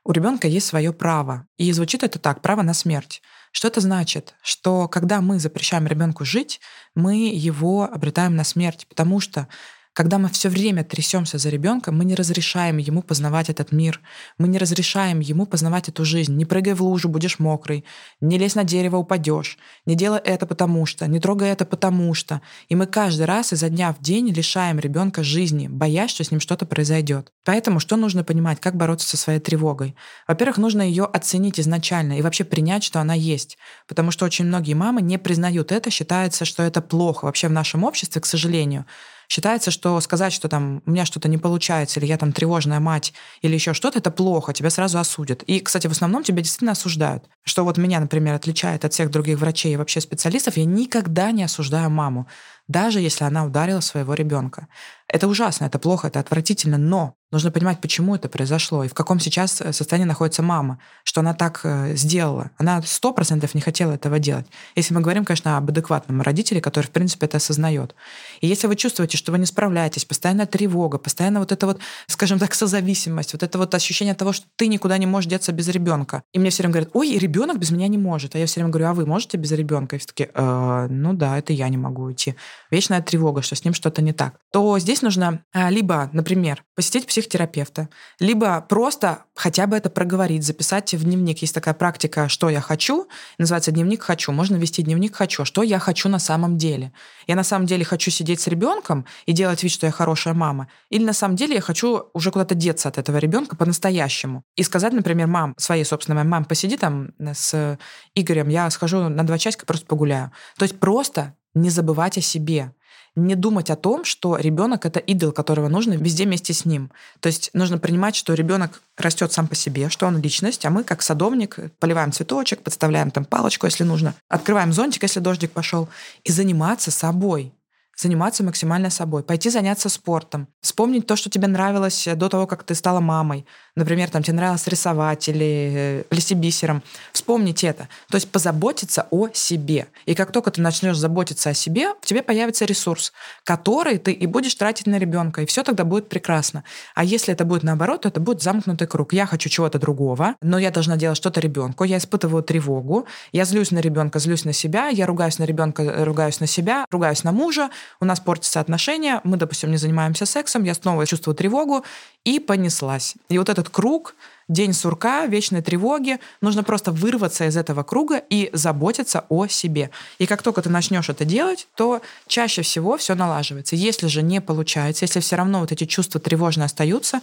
у 0.03 0.11
ребенка 0.11 0.47
есть 0.47 0.67
свое 0.67 0.93
право. 0.93 1.45
И 1.57 1.71
звучит 1.71 2.03
это 2.03 2.19
так, 2.19 2.41
право 2.41 2.61
на 2.63 2.73
смерть. 2.73 3.21
Что 3.51 3.67
это 3.67 3.81
значит? 3.81 4.33
Что 4.41 4.87
когда 4.87 5.21
мы 5.21 5.39
запрещаем 5.39 5.85
ребенку 5.85 6.25
жить, 6.25 6.59
мы 6.95 7.29
его 7.33 7.83
обретаем 7.83 8.35
на 8.35 8.43
смерть, 8.43 8.87
потому 8.89 9.19
что 9.19 9.47
когда 9.93 10.17
мы 10.17 10.29
все 10.29 10.47
время 10.47 10.85
трясемся 10.85 11.37
за 11.37 11.49
ребенка, 11.49 11.91
мы 11.91 12.05
не 12.05 12.15
разрешаем 12.15 12.77
ему 12.77 13.01
познавать 13.01 13.49
этот 13.49 13.73
мир. 13.73 13.99
Мы 14.37 14.47
не 14.47 14.57
разрешаем 14.57 15.19
ему 15.19 15.45
познавать 15.45 15.89
эту 15.89 16.05
жизнь. 16.05 16.33
Не 16.35 16.45
прыгай 16.45 16.73
в 16.73 16.81
лужу, 16.81 17.09
будешь 17.09 17.39
мокрый. 17.39 17.83
Не 18.21 18.37
лезь 18.37 18.55
на 18.55 18.63
дерево, 18.63 18.95
упадешь. 18.95 19.57
Не 19.85 19.95
делай 19.95 20.19
это 20.19 20.45
потому 20.47 20.85
что. 20.85 21.07
Не 21.07 21.19
трогай 21.19 21.49
это 21.49 21.65
потому 21.65 22.13
что. 22.13 22.41
И 22.69 22.75
мы 22.75 22.85
каждый 22.85 23.25
раз 23.25 23.51
изо 23.51 23.67
дня 23.67 23.93
в 23.93 24.01
день 24.01 24.29
лишаем 24.29 24.79
ребенка 24.79 25.23
жизни, 25.23 25.67
боясь, 25.67 26.11
что 26.11 26.23
с 26.23 26.31
ним 26.31 26.39
что-то 26.39 26.65
произойдет. 26.65 27.33
Поэтому 27.43 27.81
что 27.81 27.97
нужно 27.97 28.23
понимать, 28.23 28.61
как 28.61 28.77
бороться 28.77 29.09
со 29.09 29.17
своей 29.17 29.39
тревогой? 29.39 29.95
Во-первых, 30.25 30.57
нужно 30.57 30.83
ее 30.83 31.03
оценить 31.03 31.59
изначально 31.59 32.17
и 32.17 32.21
вообще 32.21 32.45
принять, 32.45 32.83
что 32.83 33.01
она 33.01 33.13
есть. 33.13 33.57
Потому 33.89 34.11
что 34.11 34.23
очень 34.23 34.45
многие 34.45 34.73
мамы 34.73 35.01
не 35.01 35.17
признают 35.17 35.73
это, 35.73 35.89
считается, 35.89 36.45
что 36.45 36.63
это 36.63 36.81
плохо 36.81 37.25
вообще 37.25 37.49
в 37.49 37.51
нашем 37.51 37.83
обществе, 37.83 38.21
к 38.21 38.25
сожалению. 38.25 38.85
Считается, 39.31 39.71
что 39.71 39.97
сказать, 40.01 40.33
что 40.33 40.49
там 40.49 40.83
у 40.85 40.91
меня 40.91 41.05
что-то 41.05 41.29
не 41.29 41.37
получается, 41.37 42.01
или 42.01 42.05
я 42.05 42.17
там 42.17 42.33
тревожная 42.33 42.81
мать, 42.81 43.13
или 43.41 43.53
еще 43.53 43.73
что-то, 43.73 43.99
это 43.99 44.11
плохо, 44.11 44.51
тебя 44.51 44.69
сразу 44.69 44.99
осудят. 44.99 45.41
И, 45.43 45.61
кстати, 45.61 45.87
в 45.87 45.91
основном 45.91 46.25
тебя 46.25 46.41
действительно 46.41 46.73
осуждают. 46.73 47.29
Что 47.45 47.63
вот 47.63 47.77
меня, 47.77 48.01
например, 48.01 48.33
отличает 48.33 48.83
от 48.83 48.91
всех 48.91 49.09
других 49.09 49.39
врачей 49.39 49.71
и 49.71 49.77
вообще 49.77 50.01
специалистов, 50.01 50.57
я 50.57 50.65
никогда 50.65 51.31
не 51.31 51.43
осуждаю 51.43 51.89
маму, 51.89 52.27
даже 52.71 52.99
если 52.99 53.25
она 53.25 53.45
ударила 53.45 53.81
своего 53.81 54.13
ребенка. 54.13 54.67
Это 55.07 55.27
ужасно, 55.27 55.65
это 55.65 55.79
плохо, 55.79 56.07
это 56.07 56.19
отвратительно, 56.19 56.77
но 56.77 57.15
Нужно 57.31 57.49
понимать, 57.49 57.79
почему 57.79 58.15
это 58.15 58.27
произошло 58.27 58.83
и 58.83 58.89
в 58.89 58.93
каком 58.93 59.19
сейчас 59.21 59.61
э, 59.61 59.71
состоянии 59.71 60.05
находится 60.05 60.43
мама, 60.43 60.79
что 61.05 61.21
она 61.21 61.33
так 61.33 61.61
э, 61.63 61.95
сделала. 61.95 62.51
Она 62.57 62.81
сто 62.81 63.13
процентов 63.13 63.55
не 63.55 63.61
хотела 63.61 63.93
этого 63.93 64.19
делать. 64.19 64.47
Если 64.75 64.93
мы 64.93 64.99
говорим, 64.99 65.23
конечно, 65.23 65.55
об 65.55 65.69
адекватном 65.69 66.21
родителе, 66.21 66.59
который, 66.59 66.87
в 66.87 66.89
принципе, 66.89 67.27
это 67.27 67.37
осознает. 67.37 67.95
И 68.41 68.47
если 68.47 68.67
вы 68.67 68.75
чувствуете, 68.75 69.17
что 69.17 69.31
вы 69.31 69.39
не 69.39 69.45
справляетесь, 69.45 70.03
постоянная 70.03 70.45
тревога, 70.45 70.97
постоянно 70.97 71.39
вот 71.39 71.53
это 71.53 71.67
вот, 71.67 71.79
скажем 72.07 72.37
так, 72.37 72.53
созависимость, 72.53 73.31
вот 73.31 73.43
это 73.43 73.57
вот 73.57 73.73
ощущение 73.73 74.13
того, 74.13 74.33
что 74.33 74.45
ты 74.57 74.67
никуда 74.67 74.97
не 74.97 75.05
можешь 75.05 75.29
деться 75.29 75.53
без 75.53 75.69
ребенка. 75.69 76.23
И 76.33 76.39
мне 76.39 76.49
все 76.49 76.63
время 76.63 76.73
говорят, 76.73 76.89
ой, 76.93 77.17
ребенок 77.17 77.59
без 77.59 77.71
меня 77.71 77.87
не 77.87 77.97
может. 77.97 78.35
А 78.35 78.39
я 78.39 78.45
все 78.45 78.59
время 78.59 78.71
говорю, 78.71 78.89
а 78.89 78.93
вы 78.93 79.05
можете 79.05 79.37
без 79.37 79.53
ребенка? 79.53 79.95
И 79.95 79.99
все 79.99 80.07
таки 80.07 80.29
э, 80.33 80.87
ну 80.89 81.13
да, 81.13 81.37
это 81.37 81.53
я 81.53 81.69
не 81.69 81.77
могу 81.77 82.03
уйти. 82.03 82.35
Вечная 82.69 83.01
тревога, 83.01 83.41
что 83.41 83.55
с 83.55 83.65
ним 83.65 83.73
что-то 83.73 84.01
не 84.01 84.13
так. 84.13 84.35
То 84.51 84.77
здесь 84.79 85.01
нужно 85.01 85.43
а, 85.53 85.69
либо, 85.69 86.09
например, 86.13 86.63
посетить 86.75 87.07
психотерапевта, 87.07 87.89
либо 88.19 88.61
просто 88.61 89.25
хотя 89.35 89.67
бы 89.67 89.75
это 89.75 89.89
проговорить, 89.89 90.43
записать 90.43 90.93
в 90.93 91.03
дневник. 91.03 91.39
Есть 91.39 91.55
такая 91.55 91.73
практика 91.73 92.29
«Что 92.29 92.49
я 92.49 92.61
хочу?» 92.61 93.07
Называется 93.37 93.71
«Дневник 93.71 94.03
хочу». 94.03 94.31
Можно 94.31 94.55
вести 94.55 94.83
дневник 94.83 95.15
хочу. 95.15 95.45
Что 95.45 95.63
я 95.63 95.79
хочу 95.79 96.09
на 96.09 96.19
самом 96.19 96.57
деле? 96.57 96.91
Я 97.27 97.35
на 97.35 97.43
самом 97.43 97.65
деле 97.65 97.83
хочу 97.83 98.11
сидеть 98.11 98.41
с 98.41 98.47
ребенком 98.47 99.05
и 99.25 99.31
делать 99.31 99.63
вид, 99.63 99.71
что 99.71 99.85
я 99.85 99.91
хорошая 99.91 100.33
мама? 100.33 100.67
Или 100.89 101.03
на 101.03 101.13
самом 101.13 101.35
деле 101.35 101.55
я 101.55 101.61
хочу 101.61 102.09
уже 102.13 102.31
куда-то 102.31 102.55
деться 102.55 102.89
от 102.89 102.97
этого 102.97 103.17
ребенка 103.17 103.55
по-настоящему? 103.55 104.43
И 104.55 104.63
сказать, 104.63 104.93
например, 104.93 105.27
мам, 105.27 105.55
своей 105.57 105.83
собственной 105.83 106.23
мам, 106.23 106.45
посиди 106.45 106.77
там 106.77 107.11
с 107.19 107.77
Игорем, 108.15 108.49
я 108.49 108.69
схожу 108.69 109.09
на 109.09 109.23
два 109.23 109.37
часика, 109.37 109.65
просто 109.65 109.85
погуляю. 109.85 110.31
То 110.57 110.63
есть 110.63 110.79
просто 110.79 111.35
не 111.53 111.69
забывать 111.69 112.17
о 112.17 112.21
себе 112.21 112.73
не 113.15 113.35
думать 113.35 113.69
о 113.69 113.75
том, 113.75 114.05
что 114.05 114.37
ребенок 114.37 114.85
это 114.85 114.99
идол, 114.99 115.31
которого 115.31 115.67
нужно 115.67 115.93
везде 115.93 116.23
вместе 116.23 116.53
с 116.53 116.65
ним. 116.65 116.91
То 117.19 117.27
есть 117.27 117.49
нужно 117.53 117.77
принимать, 117.77 118.15
что 118.15 118.33
ребенок 118.33 118.81
растет 118.97 119.33
сам 119.33 119.47
по 119.47 119.55
себе, 119.55 119.89
что 119.89 120.05
он 120.05 120.21
личность, 120.21 120.65
а 120.65 120.69
мы 120.69 120.83
как 120.83 121.01
садовник 121.01 121.57
поливаем 121.79 122.11
цветочек, 122.11 122.61
подставляем 122.61 123.11
там 123.11 123.25
палочку, 123.25 123.65
если 123.65 123.83
нужно, 123.83 124.15
открываем 124.29 124.71
зонтик, 124.71 125.03
если 125.03 125.19
дождик 125.19 125.51
пошел, 125.51 125.89
и 126.23 126.31
заниматься 126.31 126.91
собой 126.91 127.53
заниматься 128.01 128.43
максимально 128.43 128.89
собой, 128.89 129.23
пойти 129.23 129.49
заняться 129.49 129.89
спортом, 129.89 130.47
вспомнить 130.61 131.05
то, 131.05 131.15
что 131.15 131.29
тебе 131.29 131.47
нравилось 131.47 132.07
до 132.15 132.29
того, 132.29 132.47
как 132.47 132.63
ты 132.63 132.73
стала 132.73 132.99
мамой. 132.99 133.45
Например, 133.75 134.09
там 134.09 134.23
тебе 134.23 134.37
нравилось 134.37 134.67
рисовать 134.67 135.29
или 135.29 135.71
э, 135.73 136.03
плести 136.09 136.33
бисером. 136.33 136.81
Вспомнить 137.13 137.63
это. 137.63 137.87
То 138.09 138.15
есть 138.15 138.29
позаботиться 138.29 139.07
о 139.11 139.29
себе. 139.33 139.87
И 140.05 140.15
как 140.15 140.31
только 140.31 140.51
ты 140.51 140.61
начнешь 140.61 140.97
заботиться 140.97 141.51
о 141.51 141.53
себе, 141.53 141.93
в 142.01 142.05
тебе 142.05 142.21
появится 142.23 142.65
ресурс, 142.65 143.13
который 143.43 143.97
ты 143.97 144.11
и 144.11 144.25
будешь 144.25 144.55
тратить 144.55 144.87
на 144.87 144.97
ребенка, 144.97 145.43
и 145.43 145.45
все 145.45 145.63
тогда 145.63 145.85
будет 145.85 146.09
прекрасно. 146.09 146.63
А 146.95 147.03
если 147.03 147.33
это 147.33 147.45
будет 147.45 147.63
наоборот, 147.63 148.01
то 148.01 148.09
это 148.09 148.19
будет 148.19 148.41
замкнутый 148.41 148.87
круг. 148.87 149.13
Я 149.13 149.25
хочу 149.25 149.47
чего-то 149.47 149.79
другого, 149.79 150.35
но 150.41 150.57
я 150.57 150.71
должна 150.71 150.97
делать 150.97 151.17
что-то 151.17 151.39
ребенку, 151.39 151.83
я 151.83 151.97
испытываю 151.97 152.43
тревогу, 152.43 153.05
я 153.31 153.45
злюсь 153.45 153.71
на 153.71 153.79
ребенка, 153.79 154.19
злюсь 154.19 154.43
на 154.43 154.53
себя, 154.53 154.87
я 154.87 155.05
ругаюсь 155.05 155.39
на 155.39 155.43
ребенка, 155.43 156.03
ругаюсь 156.03 156.39
на 156.39 156.47
себя, 156.47 156.85
ругаюсь 156.91 157.23
на 157.23 157.31
мужа, 157.31 157.69
у 157.99 158.05
нас 158.05 158.19
портятся 158.19 158.59
отношения, 158.59 159.21
мы, 159.23 159.37
допустим, 159.37 159.71
не 159.71 159.77
занимаемся 159.77 160.25
сексом, 160.25 160.63
я 160.63 160.73
снова 160.73 161.05
чувствую 161.05 161.35
тревогу 161.35 161.83
и 162.23 162.39
понеслась. 162.39 163.15
И 163.29 163.37
вот 163.37 163.49
этот 163.49 163.69
круг, 163.69 164.15
день 164.47 164.73
сурка, 164.73 165.25
вечной 165.25 165.61
тревоги, 165.61 166.19
нужно 166.41 166.63
просто 166.63 166.91
вырваться 166.91 167.45
из 167.45 167.57
этого 167.57 167.83
круга 167.83 168.17
и 168.17 168.49
заботиться 168.53 169.25
о 169.29 169.47
себе. 169.47 169.89
И 170.19 170.25
как 170.25 170.43
только 170.43 170.61
ты 170.61 170.69
начнешь 170.69 171.09
это 171.09 171.25
делать, 171.25 171.67
то 171.75 172.01
чаще 172.27 172.61
всего 172.61 172.97
все 172.97 173.15
налаживается. 173.15 173.75
Если 173.75 174.07
же 174.07 174.21
не 174.21 174.41
получается, 174.41 175.05
если 175.05 175.19
все 175.19 175.35
равно 175.35 175.61
вот 175.61 175.71
эти 175.71 175.85
чувства 175.85 176.19
тревожные 176.19 176.65
остаются, 176.65 177.21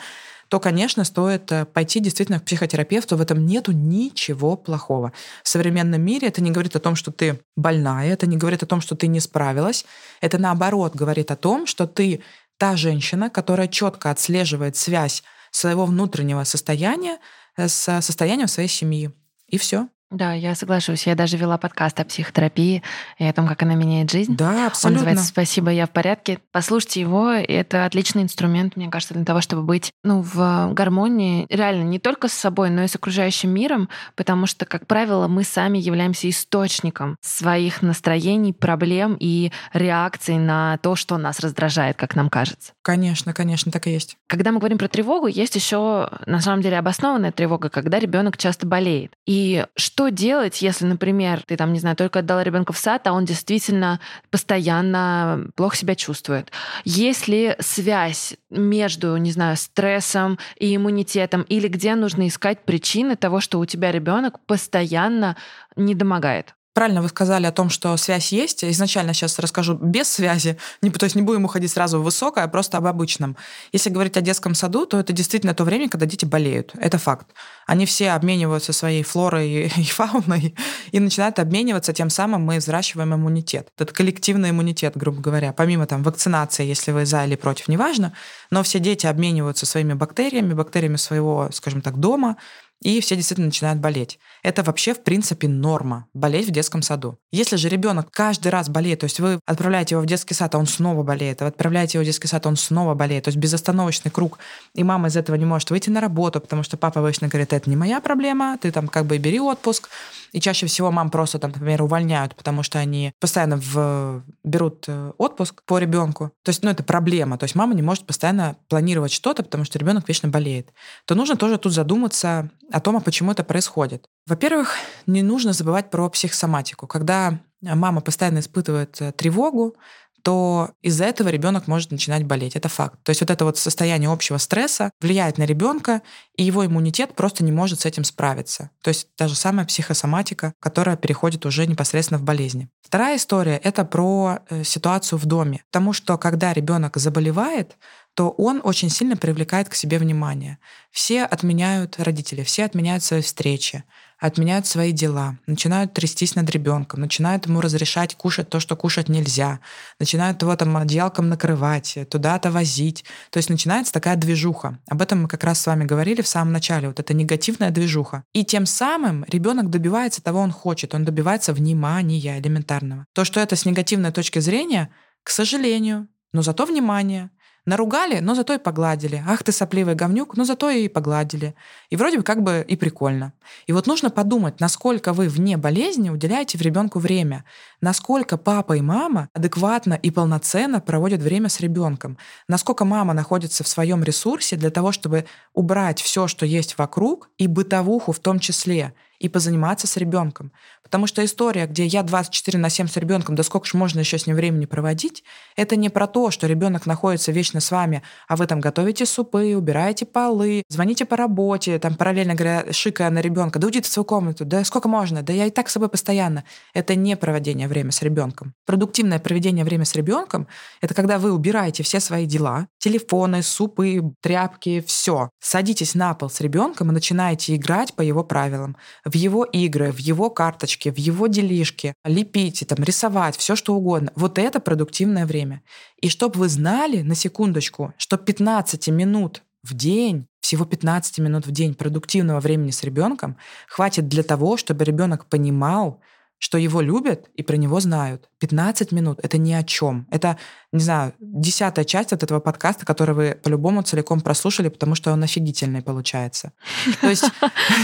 то, 0.49 0.61
конечно, 0.61 1.05
стоит 1.05 1.53
э, 1.53 1.65
пойти 1.67 2.01
действительно 2.01 2.41
к 2.41 2.45
психотерапевту. 2.45 3.17
В 3.17 3.21
этом 3.21 3.45
нету 3.47 3.73
ничего 3.73 4.57
плохого. 4.57 5.13
В 5.43 5.49
современном 5.49 6.01
мире 6.01 6.29
это 6.29 6.43
не 6.43 6.51
говорит 6.51 6.75
о 6.77 6.81
том, 6.81 6.97
что 6.97 7.13
ты 7.13 7.41
больная, 7.57 8.13
это 8.13 8.27
не 8.27 8.37
говорит 8.37 8.63
о 8.63 8.67
том, 8.67 8.81
что 8.81 8.97
ты 8.97 9.07
не 9.07 9.21
справилась. 9.21 9.85
Это 10.21 10.39
наоборот 10.39 10.95
говорит 10.95 11.31
о 11.31 11.37
том, 11.37 11.67
что 11.67 11.87
ты 11.87 12.23
та 12.57 12.77
женщина, 12.77 13.31
которая 13.31 13.69
четко 13.69 14.11
отслеживает 14.11 14.77
связь 14.77 15.23
своего 15.51 15.87
внутреннего 15.87 16.45
состояния 16.45 17.19
э, 17.57 17.69
с 17.69 18.01
состоянием 18.01 18.49
своей 18.49 18.69
семьи. 18.69 19.11
И 19.49 19.59
все. 19.59 19.89
Да, 20.11 20.33
я 20.33 20.55
соглашусь. 20.55 21.07
Я 21.07 21.15
даже 21.15 21.37
вела 21.37 21.59
подкаст 21.59 22.01
о 22.01 22.05
психотерапии 22.05 22.83
и 23.19 23.25
о 23.25 23.33
том, 23.35 23.47
как 23.47 23.63
она 23.63 23.75
меняет 23.75 24.11
жизнь. 24.11 24.35
Да, 24.37 24.67
абсолютно. 24.67 24.89
Он 24.89 24.93
называется 24.95 25.25
«Спасибо, 25.27 25.71
я 25.71 25.87
в 25.87 25.91
порядке». 25.91 26.39
Послушайте 26.51 27.03
его. 27.03 27.31
Это 27.31 27.85
отличный 27.85 28.23
инструмент, 28.23 28.77
мне 28.77 28.89
кажется, 28.89 29.13
для 29.13 29.25
того, 29.25 29.43
чтобы 29.43 29.63
быть 29.63 29.93
ну, 30.03 30.23
в 30.23 30.71
гармонии 30.73 31.47
реально 31.51 31.83
не 31.83 31.99
только 31.99 32.29
с 32.29 32.33
собой, 32.33 32.71
но 32.71 32.85
и 32.85 32.89
с 32.89 32.95
окружающим 32.95 33.51
миром, 33.51 33.91
потому 34.17 34.47
что, 34.47 34.65
как 34.65 34.87
правило, 34.87 35.29
мы 35.29 35.45
сами 35.45 35.77
являемся 35.77 36.31
источником 36.31 37.17
своих 37.21 37.83
настроений, 37.83 38.55
проблем 38.55 39.15
и 39.21 39.53
реакций 39.75 40.39
на 40.39 40.79
то, 40.79 40.97
что 40.97 41.19
нас 41.19 41.41
раздражает, 41.41 41.97
как 41.97 42.17
нам 42.17 42.31
кажется. 42.31 42.73
Конечно, 42.81 43.35
конечно, 43.35 43.71
так 43.71 43.87
и 43.87 43.91
есть. 43.91 44.17
Когда 44.27 44.53
мы 44.53 44.59
говорим 44.59 44.79
про 44.79 44.89
тревогу, 44.89 45.27
есть 45.27 45.55
еще 45.55 46.09
на 46.25 46.41
самом 46.41 46.63
деле 46.63 46.79
обоснованная 46.79 47.33
тревога, 47.33 47.69
когда 47.69 47.99
ребенок 47.99 48.39
часто 48.39 48.67
болеет. 48.67 49.13
И 49.27 49.67
что 49.77 49.98
делать, 50.07 50.63
если, 50.63 50.85
например, 50.85 51.43
ты 51.45 51.57
там, 51.57 51.73
не 51.73 51.81
знаю, 51.81 51.97
только 51.97 52.21
отдала 52.21 52.45
ребенка 52.45 52.73
в 52.73 52.79
сад, 52.79 53.07
а 53.09 53.13
он 53.13 53.25
действительно 53.25 53.99
постоянно 54.31 55.49
плохо 55.57 55.77
себя 55.77 55.97
чувствует? 55.97 56.53
Есть 56.85 57.27
ли 57.27 57.57
связь 57.59 58.37
между, 58.49 59.17
не 59.17 59.33
знаю, 59.33 59.57
стрессом 59.57 60.39
и 60.57 60.77
иммунитетом, 60.77 61.43
или 61.43 61.67
где 61.67 61.97
нужно 61.97 62.29
искать 62.29 62.65
причины 62.65 63.17
того, 63.17 63.41
что 63.41 63.59
у 63.59 63.67
тебя 63.67 63.91
ребенок 63.91 64.39
постоянно 64.47 65.37
не 65.75 65.97
домогает? 65.97 66.55
Правильно 66.79 67.03
вы 67.03 67.09
сказали 67.09 67.45
о 67.45 67.51
том, 67.51 67.71
что 67.71 67.97
связь 67.97 68.31
есть. 68.31 68.63
Изначально 68.63 69.13
сейчас 69.13 69.41
расскажу 69.41 69.75
без 69.75 70.09
связи, 70.09 70.59
не, 70.81 70.91
то 70.91 71.03
есть 71.07 71.17
не 71.17 71.23
будем 71.23 71.45
уходить 71.45 71.73
сразу 71.73 71.99
в 71.99 72.05
высокое, 72.05 72.45
а 72.45 72.47
просто 72.47 72.79
об 72.79 72.87
обычном. 72.87 73.37
Если 73.73 73.91
говорить 73.91 74.17
о 74.17 74.21
детском 74.21 74.55
саду, 74.55 74.87
то 74.87 75.01
это 75.01 75.13
действительно 75.13 75.55
то 75.55 75.65
время, 75.65 75.89
когда 75.89 76.07
дети 76.07 76.25
болеют. 76.25 76.71
Это 76.79 76.99
факт. 76.99 77.27
Они 77.67 77.85
все 77.85 78.13
обмениваются 78.13 78.73
своей 78.73 79.03
флорой 79.03 79.67
и 79.77 79.85
фауной 79.87 80.55
и 80.93 81.01
начинают 81.01 81.41
обмениваться, 81.41 81.93
тем 81.93 82.11
самым 82.11 82.43
мы 82.43 82.59
взращиваем 82.59 83.13
иммунитет. 83.13 83.71
Этот 83.77 83.91
коллективный 83.91 84.51
иммунитет, 84.51 84.97
грубо 84.97 85.21
говоря. 85.21 85.53
Помимо 85.53 85.85
там 85.87 86.05
вакцинации, 86.05 86.65
если 86.65 86.93
вы 86.93 87.07
за 87.07 87.25
или 87.25 87.35
против, 87.35 87.67
неважно, 87.67 88.13
но 88.53 88.63
все 88.63 88.79
дети 88.79 89.05
обмениваются 89.05 89.67
своими 89.67 89.95
бактериями, 89.95 90.55
бактериями 90.55 90.95
своего, 90.95 91.49
скажем 91.53 91.81
так, 91.81 91.99
дома, 91.99 92.37
и 92.83 93.01
все 93.01 93.17
действительно 93.17 93.47
начинают 93.47 93.81
болеть. 93.81 94.19
Это 94.43 94.63
вообще, 94.63 94.95
в 94.95 95.03
принципе, 95.03 95.49
норма– 95.49 96.07
болеть 96.15 96.49
в 96.49 96.53
детском 96.53 96.83
саду. 96.83 97.19
Если 97.33 97.57
же 97.57 97.69
ребенок 97.69 98.11
каждый 98.11 98.49
раз 98.49 98.69
болеет, 98.69 99.01
то 99.01 99.05
есть 99.05 99.19
вы 99.21 99.41
отправляете 99.47 99.97
его 99.97 100.03
в 100.03 100.07
детский 100.07 100.35
сад, 100.35 100.55
а 100.55 100.59
он 100.59 100.67
снова 100.67 101.03
болеет, 101.03 101.41
вы 101.41 101.49
отправляете 101.49 101.99
его 101.99 102.03
в 102.03 102.07
детский 102.07 102.29
сад, 102.29 102.47
а 102.47 102.49
он 102.49 102.57
снова 102.57 102.95
болеет, 102.95 103.25
то 103.25 103.29
есть 103.29 103.39
безостановочный 103.39 104.11
круг, 104.11 104.39
и 104.75 104.85
мама 104.85 105.09
из 105.09 105.17
этого 105.17 105.37
не 105.37 105.45
может 105.45 105.71
выйти 105.71 105.91
на 105.91 106.01
работу, 106.01 106.41
потому 106.41 106.63
что 106.63 106.77
папа 106.77 107.01
обычно 107.01 107.29
говорит, 107.29 107.53
это 107.53 107.69
не 107.69 107.77
моя 107.77 108.01
проблема, 108.01 108.57
ты 108.61 108.71
там 108.71 108.89
как 108.89 109.07
бы 109.07 109.19
бери 109.19 109.41
отпуск. 109.41 109.89
И 110.33 110.41
чаще 110.41 110.67
всего 110.67 110.91
мам 110.91 111.11
просто 111.11 111.39
там, 111.39 111.53
например, 111.53 111.83
увольняют, 111.83 112.35
потому 112.35 112.63
что 112.63 112.79
они 112.79 113.13
постоянно 113.19 113.57
в... 113.57 114.23
берут 114.45 114.85
э, 114.87 115.13
отпуск 115.17 115.63
по 115.65 115.79
ребенку. 115.79 116.33
То 116.45 116.51
есть, 116.51 116.63
ну, 116.63 116.71
это 116.71 116.83
проблема. 116.83 117.39
То 117.39 117.45
есть 117.45 117.55
мама 117.55 117.75
не 117.75 117.83
может 117.83 118.05
постоянно 118.05 118.57
планировать 118.69 119.13
что-то, 119.13 119.43
потому 119.43 119.65
что 119.65 119.79
ребенок 119.79 120.07
вечно 120.07 120.29
болеет. 120.29 120.69
То 121.07 121.15
нужно 121.15 121.37
тоже 121.37 121.57
тут 121.57 121.73
задуматься 121.73 122.51
о 122.71 122.81
том, 122.81 122.97
а 122.97 123.01
почему 123.01 123.33
это 123.33 123.45
происходит. 123.45 124.07
Во-первых, 124.27 124.75
не 125.07 125.23
нужно 125.23 125.53
забывать 125.53 125.91
про 125.91 126.09
психосоматику. 126.09 126.87
Когда 126.87 127.41
мама 127.63 128.01
постоянно 128.01 128.39
испытывает 128.39 129.01
э, 129.01 129.13
тревогу, 129.13 129.77
то 130.23 130.73
из-за 130.83 131.05
этого 131.05 131.29
ребенок 131.29 131.69
может 131.69 131.91
начинать 131.91 132.25
болеть. 132.25 132.57
Это 132.57 132.69
факт. 132.69 132.99
То 133.03 133.11
есть 133.11 133.21
вот 133.21 133.31
это 133.31 133.45
вот 133.45 133.57
состояние 133.57 134.11
общего 134.11 134.39
стресса 134.39 134.91
влияет 135.01 135.39
на 135.39 135.45
ребенка, 135.45 136.03
и 136.37 136.43
его 136.43 136.67
иммунитет 136.67 137.15
просто 137.15 137.45
не 137.45 137.53
может 137.53 137.81
с 137.81 137.87
этим 137.87 138.05
справиться. 138.05 138.71
То 138.83 138.89
есть 138.89 139.09
та 139.17 139.29
же 139.29 139.35
самая 139.35 139.65
психосоматика, 139.65 140.55
которая 140.61 140.97
переходит 140.97 141.47
уже 141.47 141.67
непосредственно 141.67 142.19
в 142.19 142.25
болезни. 142.25 142.69
Вторая 142.83 143.17
история— 143.17 143.57
это 143.65 143.85
про 143.85 144.41
э, 144.51 144.65
ситуацию 144.65 145.19
в 145.19 145.27
доме. 145.27 145.63
Потому 145.71 145.93
что 145.93 146.19
когда 146.19 146.53
ребенок 146.53 146.97
заболевает, 146.97 147.77
то 148.19 148.31
он 148.31 148.61
очень 148.65 148.91
сильно 148.91 149.17
привлекает 149.17 149.69
к 149.69 149.77
себе 149.77 149.97
внимание. 149.97 150.59
Все 150.91 151.23
отменяют 151.23 152.01
родители, 152.01 152.43
все 152.43 152.65
отменяют 152.65 153.05
свои 153.05 153.21
встречи, 153.21 153.85
отменяют 154.19 154.67
свои 154.67 154.91
дела, 154.91 155.39
начинают 155.47 155.95
трястись 155.95 156.35
над 156.35 156.51
ребенком, 156.51 156.99
начинают 156.99 157.47
ему 157.47 157.61
разрешать 157.61 158.17
кушать 158.17 158.51
то, 158.51 158.59
что 158.59 158.75
кушать 158.75 159.09
нельзя, 159.09 159.61
начинают 160.01 160.43
его 160.43 160.57
там 160.57 160.77
одеялком 160.77 161.29
накрывать, 161.29 161.97
туда-то 162.11 162.51
возить. 162.51 163.05
То 163.31 163.37
есть 163.37 163.51
начинается 163.51 163.93
такая 163.93 164.17
движуха. 164.17 164.81
Об 164.89 165.01
этом 165.01 165.23
мы 165.23 165.29
как 165.29 165.45
раз 165.45 165.61
с 165.61 165.67
вами 165.69 165.85
говорили 165.85 166.21
в 166.21 166.27
самом 166.27 166.53
начале. 166.53 166.89
Вот 166.89 166.99
эта 166.99 167.15
негативная 167.15 167.71
движуха. 167.71 168.25
И 168.33 168.45
тем 168.45 168.67
самым 168.67 169.27
ребенок 169.29 169.71
добивается 169.71 170.25
того, 170.25 170.41
он 170.41 170.51
хочет. 170.51 170.93
Он 170.93 171.05
добивается 171.05 171.53
внимания 171.53 172.41
элементарного. 172.41 173.07
То, 173.13 173.25
что 173.25 173.39
это 173.39 173.55
с 173.55 173.65
негативной 173.65 174.11
точки 174.11 174.41
зрения, 174.41 174.91
к 175.23 175.31
сожалению, 175.31 176.09
но 176.33 176.43
зато 176.43 176.67
внимание, 176.67 177.31
Наругали, 177.69 178.21
но 178.21 178.35
зато 178.35 178.55
и 178.55 178.59
погладили. 178.59 179.23
Ах 179.29 179.43
ты 179.43 179.53
сопливый 179.53 179.95
говнюк, 179.95 180.39
но 180.39 180.45
зато 180.45 180.71
и 180.71 180.89
погладили. 180.89 181.55
И 181.91 181.97
вроде 181.97 182.17
бы 182.17 182.23
как 182.23 182.43
бы 182.43 182.65
и 182.67 182.77
прикольно. 182.77 183.35
И 183.67 183.73
вот 183.75 183.87
нужно 183.87 184.09
подумать, 184.09 184.59
насколько 184.59 185.13
вы 185.13 185.29
вне 185.29 185.59
болезни 185.59 186.09
уделяете 186.09 186.57
в 186.57 186.63
ребенку 186.63 186.99
время. 186.99 187.45
Насколько 187.83 188.39
папа 188.39 188.79
и 188.79 188.81
мама 188.81 189.29
адекватно 189.35 189.93
и 189.93 190.11
полноценно 190.11 190.81
проводят 190.81 191.21
время 191.21 191.51
с 191.51 191.61
ребенком. 191.61 192.17
Насколько 192.49 192.87
мама 192.87 193.13
находится 193.13 193.65
в 193.65 193.69
своем 193.69 194.03
ресурсе 194.03 194.57
для 194.57 194.71
того, 194.71 194.91
чтобы 194.91 195.27
убрать 195.53 196.01
все, 196.01 196.27
что 196.27 196.47
есть 196.47 196.79
вокруг, 196.79 197.29
и 197.37 197.47
бытовуху 197.47 198.13
в 198.13 198.19
том 198.19 198.39
числе 198.39 198.95
и 199.19 199.29
позаниматься 199.29 199.87
с 199.87 199.97
ребенком. 199.97 200.53
Потому 200.83 201.07
что 201.07 201.25
история, 201.25 201.67
где 201.67 201.85
я 201.85 202.03
24 202.03 202.59
на 202.59 202.71
7 202.71 202.87
с 202.87 202.97
ребенком, 202.97 203.35
да 203.35 203.43
сколько 203.43 203.67
же 203.67 203.77
можно 203.77 204.01
еще 204.01 204.17
с 204.17 204.27
ним 204.27 204.37
времени 204.37 204.65
проводить, 204.65 205.25
это 205.57 205.77
не 205.77 205.91
про 205.91 206.07
то, 206.07 206.31
что 206.31 206.47
ребенок 206.47 206.87
находится 206.87 207.33
вечно 207.33 207.61
с 207.61 207.71
вами, 207.71 208.03
а 208.27 208.37
вы 208.37 208.47
там 208.47 208.61
готовите 208.61 209.05
супы, 209.05 209.55
убираете 209.57 210.07
полы, 210.07 210.63
звоните 210.69 211.05
по 211.05 211.17
работе, 211.17 211.79
там 211.79 211.95
параллельно 211.95 212.35
говоря, 212.35 212.73
шикая 212.73 213.11
на 213.11 213.21
ребенка, 213.21 213.59
да 213.59 213.67
уйди 213.67 213.81
в 213.81 213.87
свою 213.87 214.05
комнату, 214.05 214.45
да 214.45 214.65
сколько 214.65 214.89
можно, 214.89 215.23
да 215.23 215.33
я 215.33 215.47
и 215.47 215.51
так 215.51 215.69
с 215.69 215.73
собой 215.73 215.89
постоянно. 215.89 216.45
Это 216.73 216.95
не 216.95 217.17
проведение 217.17 217.69
времени 217.69 217.91
с 217.91 218.03
ребенком. 218.03 218.55
Продуктивное 218.67 219.19
проведение 219.19 219.65
времени 219.65 219.85
с 219.85 219.95
ребенком— 219.95 220.47
это 220.81 220.95
когда 220.95 221.19
вы 221.19 221.33
убираете 221.33 221.83
все 221.83 222.01
свои 222.01 222.25
дела, 222.25 222.69
телефоны, 222.79 223.43
супы, 223.43 224.01
тряпки, 224.23 224.81
все. 224.87 225.31
Садитесь 225.41 225.95
на 225.95 226.15
пол 226.15 226.31
с 226.31 226.41
ребенком 226.41 226.91
и 226.91 226.95
начинаете 226.95 227.57
играть 227.57 227.95
по 227.95 228.03
его 228.03 228.25
правилам 228.25 228.77
в 229.09 229.15
его 229.15 229.45
игры, 229.45 229.91
в 229.91 229.99
его 229.99 230.31
карточки, 230.31 230.91
в 230.91 230.99
его 230.99 231.27
делишки, 231.27 231.95
лепить, 232.05 232.65
там, 232.69 232.85
рисовать, 232.85 233.37
все 233.37 233.57
что 233.57 233.75
угодно. 233.75 234.13
Вот 234.15 234.39
это 234.39 234.61
продуктивное 234.61 235.27
время. 235.27 235.63
И 236.01 236.09
чтобы 236.09 236.39
вы 236.39 236.49
знали, 236.49 237.03
на 237.03 237.15
секундочку, 237.15 237.95
что 237.97 238.17
15 238.17 238.89
минут 238.89 239.43
в 239.63 239.75
день, 239.75 240.27
всего 240.41 240.65
15 240.65 241.19
минут 241.19 241.47
в 241.47 241.51
день 241.51 241.75
продуктивного 241.75 242.41
времени 242.41 242.71
с 242.71 242.83
ребенком 242.85 243.37
хватит 243.67 244.09
для 244.09 244.23
того, 244.23 244.57
чтобы 244.57 244.85
ребенок 244.85 245.27
понимал, 245.27 246.01
что 246.39 246.57
его 246.57 246.81
любят 246.81 247.29
и 247.35 247.43
про 247.43 247.57
него 247.57 247.81
знают. 247.81 248.29
15 248.39 248.93
минут— 248.93 249.19
это 249.23 249.39
ни 249.39 249.53
о 249.53 249.65
чем. 249.65 250.07
Это, 250.11 250.39
не 250.73 250.81
знаю, 250.81 251.13
десятая 251.19 251.85
часть 251.85 252.13
от 252.13 252.23
этого 252.23 252.39
подкаста, 252.39 252.87
который 252.87 253.15
вы 253.15 253.39
по-любому 253.43 253.83
целиком 253.83 254.21
прослушали, 254.21 254.69
потому 254.69 254.95
что 254.95 255.13
он 255.13 255.23
офигительный 255.23 255.83
получается. 255.83 256.53
То 257.01 257.09
есть, 257.09 257.25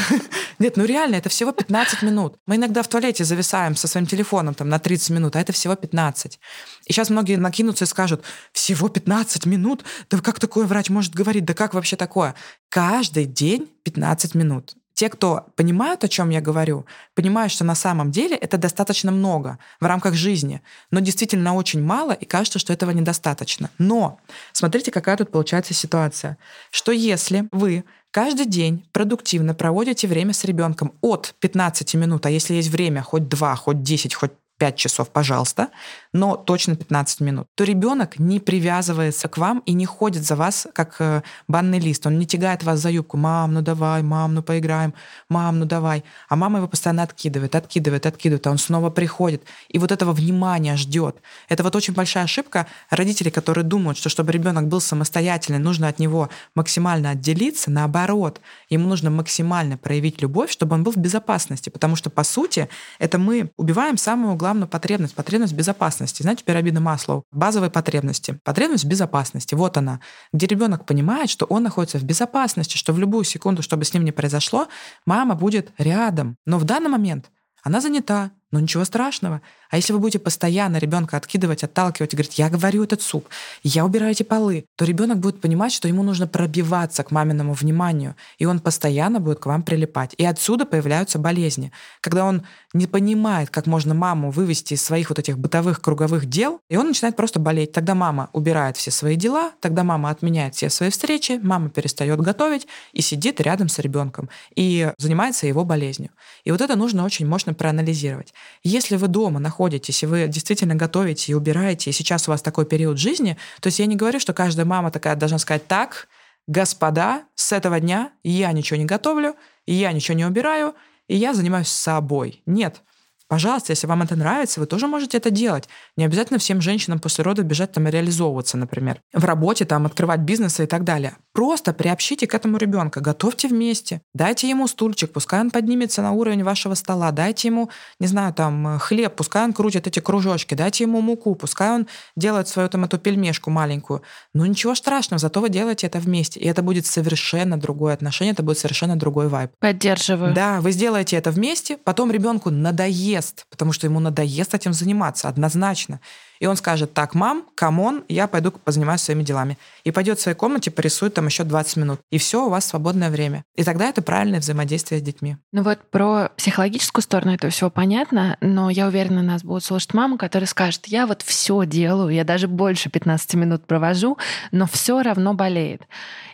нет, 0.61 0.77
ну 0.77 0.85
реально, 0.85 1.17
это 1.17 1.29
всего 1.29 1.51
15 1.51 2.03
минут. 2.03 2.37
Мы 2.47 2.57
иногда 2.57 2.83
в 2.83 2.89
туалете 2.89 3.25
зависаем 3.25 3.75
со 3.75 3.89
своим 3.89 4.07
телефоном 4.07 4.55
там 4.55 4.69
на 4.69 4.79
30 4.79 5.11
минут, 5.11 5.35
а 5.35 5.41
это 5.41 5.53
всего 5.53 5.75
15. 5.75 6.39
И 6.87 6.93
сейчас 6.93 7.11
многие 7.11 7.37
накинутся 7.37 7.85
и 7.85 7.89
скажут, 7.89 8.23
всего 8.53 8.89
15 8.89 9.47
минут? 9.47 9.85
Да 10.11 10.19
как 10.21 10.39
такое 10.39 10.67
врач 10.67 10.91
может 10.91 11.13
говорить? 11.15 11.45
Да 11.45 11.55
как 11.55 11.75
вообще 11.75 11.97
такое? 11.97 12.35
Каждый 12.69 13.25
день 13.25 13.69
15 13.83 14.35
минут. 14.35 14.77
Те, 14.95 15.09
кто 15.09 15.47
понимают, 15.57 16.05
о 16.05 16.09
чем 16.09 16.31
я 16.31 16.41
говорю, 16.41 16.87
понимают, 17.15 17.53
что 17.53 17.65
на 17.65 17.75
самом 17.75 18.13
деле 18.13 18.37
это 18.37 18.59
достаточно 18.59 19.11
много 19.11 19.59
в 19.81 19.87
рамках 19.87 20.15
жизни, 20.15 20.63
но 20.93 21.01
действительно 21.01 21.55
очень 21.55 21.83
мало, 21.83 22.13
и 22.13 22.25
кажется, 22.25 22.61
что 22.61 22.73
этого 22.73 22.93
недостаточно. 22.93 23.71
Но 23.79 24.21
смотрите, 24.53 24.93
какая 24.93 25.17
тут 25.17 25.33
получается 25.33 25.75
ситуация. 25.75 26.39
Что 26.71 26.93
если 26.93 27.49
вы 27.51 27.85
каждый 28.13 28.47
день 28.47 28.89
продуктивно 28.93 29.55
проводите 29.55 30.07
время 30.07 30.33
с 30.33 30.45
ребенком 30.45 30.93
от 31.01 31.35
15 31.41 31.95
минут, 31.95 32.25
а 32.27 32.31
если 32.31 32.55
есть 32.55 32.69
время, 32.69 33.03
хоть 33.03 33.29
2, 33.29 33.57
хоть 33.57 33.83
10, 33.83 34.15
хоть 34.15 34.31
5 34.59 34.77
часов, 34.77 35.11
пожалуйста, 35.11 35.69
но 36.13 36.37
точно 36.37 36.77
15 36.77 37.21
минут, 37.21 37.49
то 37.57 37.65
ребенок 37.65 38.19
не 38.21 38.39
привязывается 38.39 39.29
к 39.29 39.37
вам 39.37 39.63
и 39.67 39.73
не 39.73 39.85
ходит 39.85 40.25
за 40.25 40.37
вас, 40.37 40.69
как 40.73 40.97
э, 41.01 41.23
банный 41.49 41.81
лист. 41.81 42.07
Он 42.07 42.19
не 42.19 42.27
тягает 42.27 42.63
вас 42.63 42.79
за 42.79 42.91
юбку. 42.91 43.17
Мам, 43.17 43.55
ну 43.55 43.63
давай, 43.63 44.03
мам, 44.03 44.35
ну 44.35 44.43
поиграем, 44.43 44.95
мам, 45.29 45.59
ну 45.59 45.65
давай. 45.65 46.05
А 46.29 46.37
мама 46.37 46.59
его 46.59 46.69
постоянно 46.69 47.03
откидывает, 47.03 47.57
откидывает, 47.57 48.07
откидывает, 48.07 48.47
а 48.47 48.51
он 48.53 48.59
снова 48.59 48.91
приходит. 48.91 49.43
И 49.69 49.79
вот 49.79 49.91
этого 49.91 50.13
внимания 50.13 50.77
ждет. 50.77 51.17
Это 51.49 51.65
вот 51.65 51.75
очень 51.75 51.95
большая 51.95 52.25
ошибка 52.25 52.69
родителей, 52.91 53.33
которые 53.33 53.65
думают, 53.65 53.99
что 53.99 54.09
чтобы 54.09 54.31
ребенок 54.31 54.69
был 54.69 54.81
самостоятельный, 54.81 55.59
нужно 55.59 55.89
от 55.89 55.99
него 55.99 56.29
максимально 56.55 57.11
отделиться. 57.11 57.73
Наоборот, 57.73 58.41
ему 58.69 58.89
нужно 58.89 59.11
максимально 59.11 59.77
проявить 59.77 60.23
любовь, 60.23 60.51
чтобы 60.51 60.75
он 60.75 60.85
был 60.85 60.93
в 60.93 60.97
безопасности. 60.97 61.71
Потому 61.71 61.97
что, 61.97 62.09
по 62.09 62.23
сути, 62.23 62.69
это 63.01 63.19
мы 63.19 63.51
убиваем 63.57 63.97
самую 63.97 64.37
главную 64.45 64.69
потребность, 64.69 65.15
потребность 65.15 65.55
безопасности. 65.55 66.21
Знаете, 66.21 66.45
пирамида 66.45 66.79
Маслоу, 66.79 67.25
базовые 67.33 67.71
потребности. 67.71 68.39
Потребность 68.45 68.85
безопасности, 68.85 69.55
вот 69.55 69.79
она, 69.79 70.01
где 70.35 70.47
ребенок 70.47 70.85
понимает, 70.85 71.31
что 71.31 71.47
он 71.47 71.63
находится 71.63 71.97
в 71.97 72.05
безопасности, 72.05 72.77
что 72.77 72.93
в 72.93 72.99
любую 72.99 73.25
секунду, 73.25 73.63
чтобы 73.63 73.87
с 73.87 73.95
ним 73.95 74.05
не 74.05 74.13
произошло, 74.13 74.69
мама 75.07 75.35
будет 75.35 75.73
рядом. 75.79 76.37
Но 76.45 76.59
в 76.59 76.65
данный 76.65 76.91
момент 76.91 77.31
она 77.63 77.81
занята, 77.81 78.33
но 78.55 78.61
ничего 78.61 78.85
страшного. 78.85 79.43
А 79.69 79.77
если 79.77 79.93
вы 79.93 79.99
будете 79.99 80.21
постоянно 80.21 80.77
ребенка 80.77 81.17
откидывать, 81.17 81.65
отталкивать 81.65 82.15
и 82.15 82.17
говорить, 82.17 82.39
я 82.39 82.49
говорю 82.49 82.85
этот 82.85 83.03
суп, 83.03 83.29
я 83.65 83.85
убираю 83.85 84.13
эти 84.13 84.23
полы, 84.23 84.67
то 84.77 84.85
ребенок 84.85 85.19
будет 85.19 85.41
понимать, 85.41 85.73
что 85.73 85.89
ему 85.89 86.05
нужно 86.05 86.29
пробиваться 86.29 87.03
к 87.03 87.11
маминому 87.11 87.53
вниманию, 87.55 88.15
и 88.39 88.45
он 88.45 88.61
постоянно 88.61 89.19
будет 89.19 89.41
к 89.41 89.47
вам 89.47 89.65
прилипать. 89.65 90.15
И 90.19 90.25
отсюда 90.25 90.67
появляются 90.67 91.19
болезни. 91.19 91.73
Когда 92.01 92.25
он 92.25 92.45
не 92.73 92.87
понимает, 92.87 93.51
как 93.51 93.67
можно 93.67 93.93
маму 93.93 94.31
вывести 94.31 94.75
из 94.75 94.85
своих 94.85 95.09
вот 95.09 95.19
этих 95.19 95.37
бытовых 95.37 95.83
круговых 95.83 96.27
дел, 96.27 96.61
и 96.69 96.77
он 96.77 96.87
начинает 96.87 97.17
просто 97.17 97.41
болеть. 97.41 97.73
Тогда 97.73 97.97
мама 97.97 98.31
убирает 98.33 98.77
все 98.77 98.93
свои 98.93 99.17
дела, 99.17 99.51
тогда 99.61 99.83
мама 99.83 100.11
отменяет 100.11 100.55
все 100.55 100.71
свои 100.71 100.91
встречи, 100.91 101.41
мама 101.43 101.71
перестает 101.71 102.21
готовить 102.21 102.69
и 102.93 103.01
сидит 103.01 103.41
рядом 103.41 103.69
с 103.69 103.81
ребенком 103.81 104.31
и 104.55 104.93
занимается 104.99 105.49
его 105.49 105.65
болезнью. 105.65 106.11
И 106.45 106.53
вот 106.53 106.61
это 106.61 106.77
нужно 106.77 107.05
очень 107.05 107.27
мощно 107.27 107.53
проанализировать. 107.53 108.33
Если 108.63 108.97
вы 108.97 109.09
дома 109.09 109.41
находитесь, 109.41 110.03
и 110.03 110.07
вы 110.07 110.29
действительно 110.29 110.75
готовите 110.75 111.33
и 111.33 111.35
убираете, 111.35 111.91
и 111.91 111.93
сейчас 111.93 112.29
у 112.29 112.31
вас 112.31 112.43
такой 112.43 112.67
период 112.67 112.99
жизни, 112.99 113.37
то 113.61 113.69
есть 113.69 113.79
я 113.79 113.87
не 113.87 113.97
говорю, 113.97 114.21
что 114.21 114.33
каждая 114.33 114.67
мама 114.67 114.91
такая 114.91 115.17
должна 115.17 115.39
сказать 115.39 115.67
так, 115.67 116.09
господа, 116.47 117.25
с 117.35 117.53
этого 117.53 117.81
дня 117.81 118.13
я 118.23 118.53
ничего 118.53 118.79
не 118.79 118.85
готовлю, 118.85 119.37
я 119.67 119.93
ничего 119.93 120.17
не 120.17 120.25
убираю, 120.25 120.75
и 121.09 121.17
я 121.17 121.35
занимаюсь 121.35 121.69
собой. 121.69 122.43
Нет. 122.47 122.83
Пожалуйста, 123.29 123.73
если 123.73 123.87
вам 123.87 124.03
это 124.03 124.17
нравится, 124.17 124.61
вы 124.61 124.67
тоже 124.67 124.87
можете 124.87 125.17
это 125.17 125.31
делать. 125.31 125.69
Не 125.97 126.05
обязательно 126.05 126.39
всем 126.39 126.61
женщинам 126.61 126.99
после 126.99 127.25
родов 127.25 127.47
бежать 127.47 127.73
там 127.73 127.89
и 127.89 127.91
реализовываться, 127.91 128.57
например. 128.57 129.01
В 129.13 129.25
работе 129.25 129.65
там 129.65 129.87
открывать 129.87 130.21
бизнесы 130.21 130.65
и 130.65 130.67
так 130.67 130.85
далее. 130.85 131.17
Просто 131.33 131.73
приобщите 131.73 132.29
к 132.29 132.35
этому 132.35 132.59
ребенка, 132.59 133.01
готовьте 133.01 133.49
вместе, 133.49 134.03
дайте 134.15 134.49
ему 134.49 134.69
стульчик, 134.69 135.13
пускай 135.13 135.41
он 135.41 135.51
поднимется 135.51 136.01
на 136.01 136.13
уровень 136.13 136.45
вашего 136.45 136.75
стола, 136.75 137.11
дайте 137.11 137.49
ему, 137.49 137.71
не 137.99 138.07
знаю, 138.07 138.33
там, 138.33 138.79
хлеб, 138.79 139.17
пускай 139.17 139.43
он 139.43 139.53
крутит 139.53 139.89
эти 139.89 139.99
кружочки, 139.99 140.55
дайте 140.55 140.85
ему 140.85 141.01
муку, 141.01 141.35
пускай 141.35 141.71
он 141.71 141.89
делает 142.15 142.47
свою 142.47 142.69
там 142.69 142.85
эту 142.85 142.99
пельмешку 142.99 143.51
маленькую. 143.51 144.03
Ну 144.33 144.45
ничего 144.45 144.77
страшного, 144.77 145.19
зато 145.19 145.41
вы 145.41 145.49
делаете 145.49 145.89
это 145.89 145.99
вместе. 145.99 146.39
И 146.39 146.47
это 146.47 146.63
будет 146.63 146.87
совершенно 146.87 147.59
другое 147.59 147.95
отношение, 147.95 148.33
это 148.33 148.45
будет 148.45 148.59
совершенно 148.59 148.95
другой 148.95 149.27
вайб. 149.27 149.51
Поддерживаю. 149.59 150.35
Да, 150.35 150.61
вы 150.61 150.71
сделаете 150.71 151.17
это 151.17 151.33
вместе, 151.33 151.79
потом 151.79 152.13
ребенку 152.13 152.51
надоест, 152.51 153.14
потому 153.51 153.73
что 153.73 153.87
ему 153.87 154.01
надоест 154.01 154.55
этим 154.55 154.73
заниматься, 154.73 155.29
однозначно. 155.29 156.01
И 156.41 156.47
он 156.47 156.57
скажет, 156.57 156.93
так, 156.95 157.15
мам, 157.15 157.47
come 157.55 157.83
on, 157.83 158.05
я 158.09 158.27
пойду 158.27 158.51
позанимаюсь 158.51 159.01
своими 159.01 159.23
делами. 159.23 159.59
И 159.85 159.91
пойдет 159.91 160.19
в 160.19 160.23
своей 160.23 160.37
комнате, 160.37 160.71
порисует 160.71 161.15
там 161.15 161.27
еще 161.27 161.45
20 161.45 161.77
минут. 161.77 162.01
И 162.11 162.19
все, 162.19 162.47
у 162.47 162.51
вас 162.51 162.67
свободное 162.67 163.11
время. 163.11 163.45
И 163.55 163.65
тогда 163.65 163.89
это 163.89 164.03
правильное 164.03 164.41
взаимодействие 164.41 165.01
с 165.01 165.03
детьми. 165.03 165.37
Ну 165.53 165.63
вот 165.63 165.79
про 165.91 166.31
психологическую 166.37 167.03
сторону 167.03 167.35
этого 167.35 167.51
всего 167.51 167.71
понятно, 167.71 168.37
но 168.41 168.71
я 168.71 168.87
уверена, 168.87 169.23
нас 169.23 169.43
будут 169.43 169.65
слушать 169.65 169.95
мамы, 169.95 170.19
которые 170.19 170.47
скажут, 170.47 170.87
я 170.87 171.07
вот 171.07 171.23
все 171.23 171.65
делаю, 171.65 172.15
я 172.15 172.25
даже 172.25 172.49
больше 172.49 172.91
15 172.91 173.35
минут 173.35 173.67
провожу, 173.67 174.19
но 174.53 174.67
все 174.67 175.03
равно 175.03 175.35
болеет. 175.35 175.83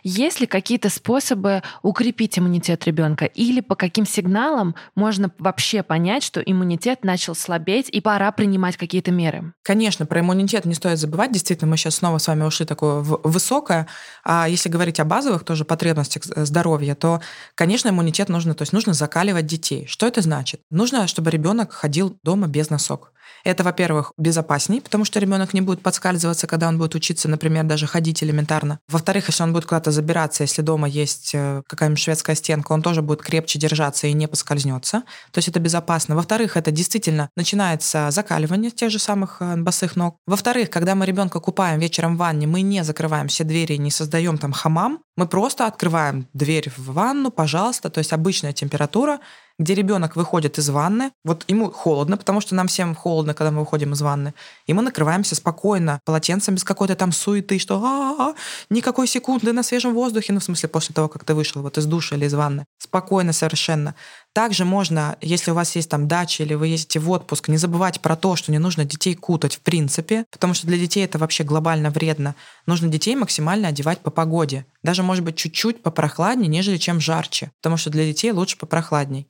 Есть 0.03 0.39
ли 0.39 0.47
какие-то 0.47 0.89
способы 0.89 1.61
укрепить 1.81 2.37
иммунитет 2.37 2.85
ребенка? 2.85 3.25
Или 3.25 3.61
по 3.61 3.75
каким 3.75 4.05
сигналам 4.05 4.75
можно 4.95 5.31
вообще 5.37 5.83
понять, 5.83 6.23
что 6.23 6.39
иммунитет 6.41 7.03
начал 7.03 7.35
слабеть 7.35 7.89
и 7.89 8.01
пора 8.01 8.31
принимать 8.31 8.77
какие-то 8.77 9.11
меры? 9.11 9.53
Конечно, 9.63 10.00
про 10.05 10.19
иммунитет 10.19 10.65
не 10.65 10.73
стоит 10.73 10.99
забывать. 10.99 11.31
Действительно, 11.31 11.69
мы 11.69 11.77
сейчас 11.77 11.95
снова 11.95 12.17
с 12.17 12.27
вами 12.27 12.43
ушли 12.43 12.65
такое 12.65 13.01
высокое. 13.01 13.87
А 14.23 14.47
если 14.47 14.69
говорить 14.69 14.99
о 14.99 15.05
базовых 15.05 15.43
тоже 15.43 15.65
потребностях 15.65 16.23
здоровья, 16.23 16.95
то, 16.95 17.21
конечно, 17.55 17.89
иммунитет 17.89 18.29
нужно, 18.29 18.53
то 18.53 18.63
есть 18.63 18.73
нужно 18.73 18.93
закаливать 18.93 19.45
детей. 19.45 19.85
Что 19.87 20.07
это 20.07 20.21
значит? 20.21 20.61
Нужно, 20.69 21.07
чтобы 21.07 21.31
ребенок 21.31 21.71
ходил 21.71 22.17
дома 22.23 22.47
без 22.47 22.69
носок. 22.69 23.13
Это, 23.43 23.63
во-первых, 23.63 24.13
безопаснее, 24.17 24.81
потому 24.81 25.05
что 25.05 25.19
ребенок 25.19 25.53
не 25.53 25.61
будет 25.61 25.81
подскальзываться, 25.81 26.47
когда 26.47 26.67
он 26.67 26.77
будет 26.77 26.95
учиться, 26.95 27.27
например, 27.27 27.63
даже 27.63 27.87
ходить 27.87 28.23
элементарно. 28.23 28.79
Во-вторых, 28.87 29.27
если 29.27 29.43
он 29.43 29.53
будет 29.53 29.65
куда-то 29.65 29.91
забираться, 29.91 30.43
если 30.43 30.61
дома 30.61 30.87
есть 30.87 31.31
э, 31.33 31.63
какая-нибудь 31.67 31.99
шведская 31.99 32.35
стенка, 32.35 32.71
он 32.71 32.81
тоже 32.81 33.01
будет 33.01 33.21
крепче 33.21 33.59
держаться 33.59 34.07
и 34.07 34.13
не 34.13 34.27
поскользнется. 34.27 35.03
То 35.31 35.37
есть 35.37 35.47
это 35.47 35.59
безопасно. 35.59 36.15
Во-вторых, 36.15 36.57
это 36.57 36.71
действительно 36.71 37.29
начинается 37.35 38.09
закаливание 38.11 38.71
тех 38.71 38.91
же 38.91 38.99
самых 38.99 39.37
э, 39.39 39.55
босых 39.57 39.95
ног. 39.95 40.17
Во-вторых, 40.27 40.69
когда 40.69 40.95
мы 40.95 41.05
ребенка 41.05 41.39
купаем 41.39 41.79
вечером 41.79 42.15
в 42.15 42.19
ванне, 42.19 42.47
мы 42.47 42.61
не 42.61 42.83
закрываем 42.83 43.27
все 43.27 43.43
двери, 43.43 43.77
не 43.77 43.91
создаем 43.91 44.37
там 44.37 44.51
хамам, 44.51 44.99
мы 45.17 45.27
просто 45.27 45.67
открываем 45.67 46.27
дверь 46.33 46.71
в 46.75 46.93
ванну, 46.93 47.31
пожалуйста, 47.31 47.89
то 47.89 47.99
есть 47.99 48.13
обычная 48.13 48.53
температура, 48.53 49.19
где 49.61 49.75
ребенок 49.75 50.15
выходит 50.15 50.57
из 50.57 50.69
ванны, 50.69 51.11
вот 51.23 51.45
ему 51.47 51.71
холодно, 51.71 52.17
потому 52.17 52.41
что 52.41 52.55
нам 52.55 52.67
всем 52.67 52.95
холодно, 52.95 53.33
когда 53.33 53.51
мы 53.51 53.59
выходим 53.59 53.93
из 53.93 54.01
ванны, 54.01 54.33
и 54.65 54.73
мы 54.73 54.81
накрываемся 54.81 55.35
спокойно 55.35 55.99
полотенцем 56.03 56.55
без 56.55 56.63
какой-то 56.63 56.95
там 56.95 57.11
суеты, 57.11 57.59
что 57.59 57.75
а-а-а, 57.75 58.33
никакой 58.69 59.07
секунды 59.07 59.53
на 59.53 59.61
свежем 59.61 59.93
воздухе, 59.93 60.33
ну, 60.33 60.39
в 60.39 60.43
смысле, 60.43 60.67
после 60.69 60.95
того, 60.95 61.07
как 61.07 61.23
ты 61.23 61.35
вышел 61.35 61.61
вот 61.61 61.77
из 61.77 61.85
душа 61.85 62.15
или 62.15 62.25
из 62.25 62.33
ванны. 62.33 62.65
Спокойно 62.79 63.33
совершенно. 63.33 63.93
Также 64.33 64.63
можно, 64.63 65.17
если 65.19 65.51
у 65.51 65.53
вас 65.53 65.75
есть 65.75 65.89
там 65.89 66.07
дача 66.07 66.43
или 66.43 66.53
вы 66.53 66.67
ездите 66.67 66.99
в 66.99 67.09
отпуск, 67.09 67.49
не 67.49 67.57
забывать 67.57 67.99
про 67.99 68.15
то, 68.15 68.37
что 68.37 68.51
не 68.51 68.59
нужно 68.59 68.85
детей 68.85 69.13
кутать 69.13 69.55
в 69.55 69.59
принципе, 69.59 70.25
потому 70.31 70.53
что 70.53 70.67
для 70.67 70.77
детей 70.77 71.03
это 71.03 71.17
вообще 71.17 71.43
глобально 71.43 71.89
вредно. 71.89 72.35
Нужно 72.65 72.87
детей 72.87 73.15
максимально 73.15 73.67
одевать 73.67 73.99
по 73.99 74.09
погоде. 74.09 74.65
Даже, 74.83 75.03
может 75.03 75.23
быть, 75.25 75.35
чуть-чуть 75.35 75.83
попрохладнее, 75.83 76.47
нежели 76.47 76.77
чем 76.77 77.01
жарче, 77.01 77.51
потому 77.61 77.75
что 77.75 77.89
для 77.89 78.05
детей 78.05 78.31
лучше 78.31 78.57
попрохладней. 78.57 79.27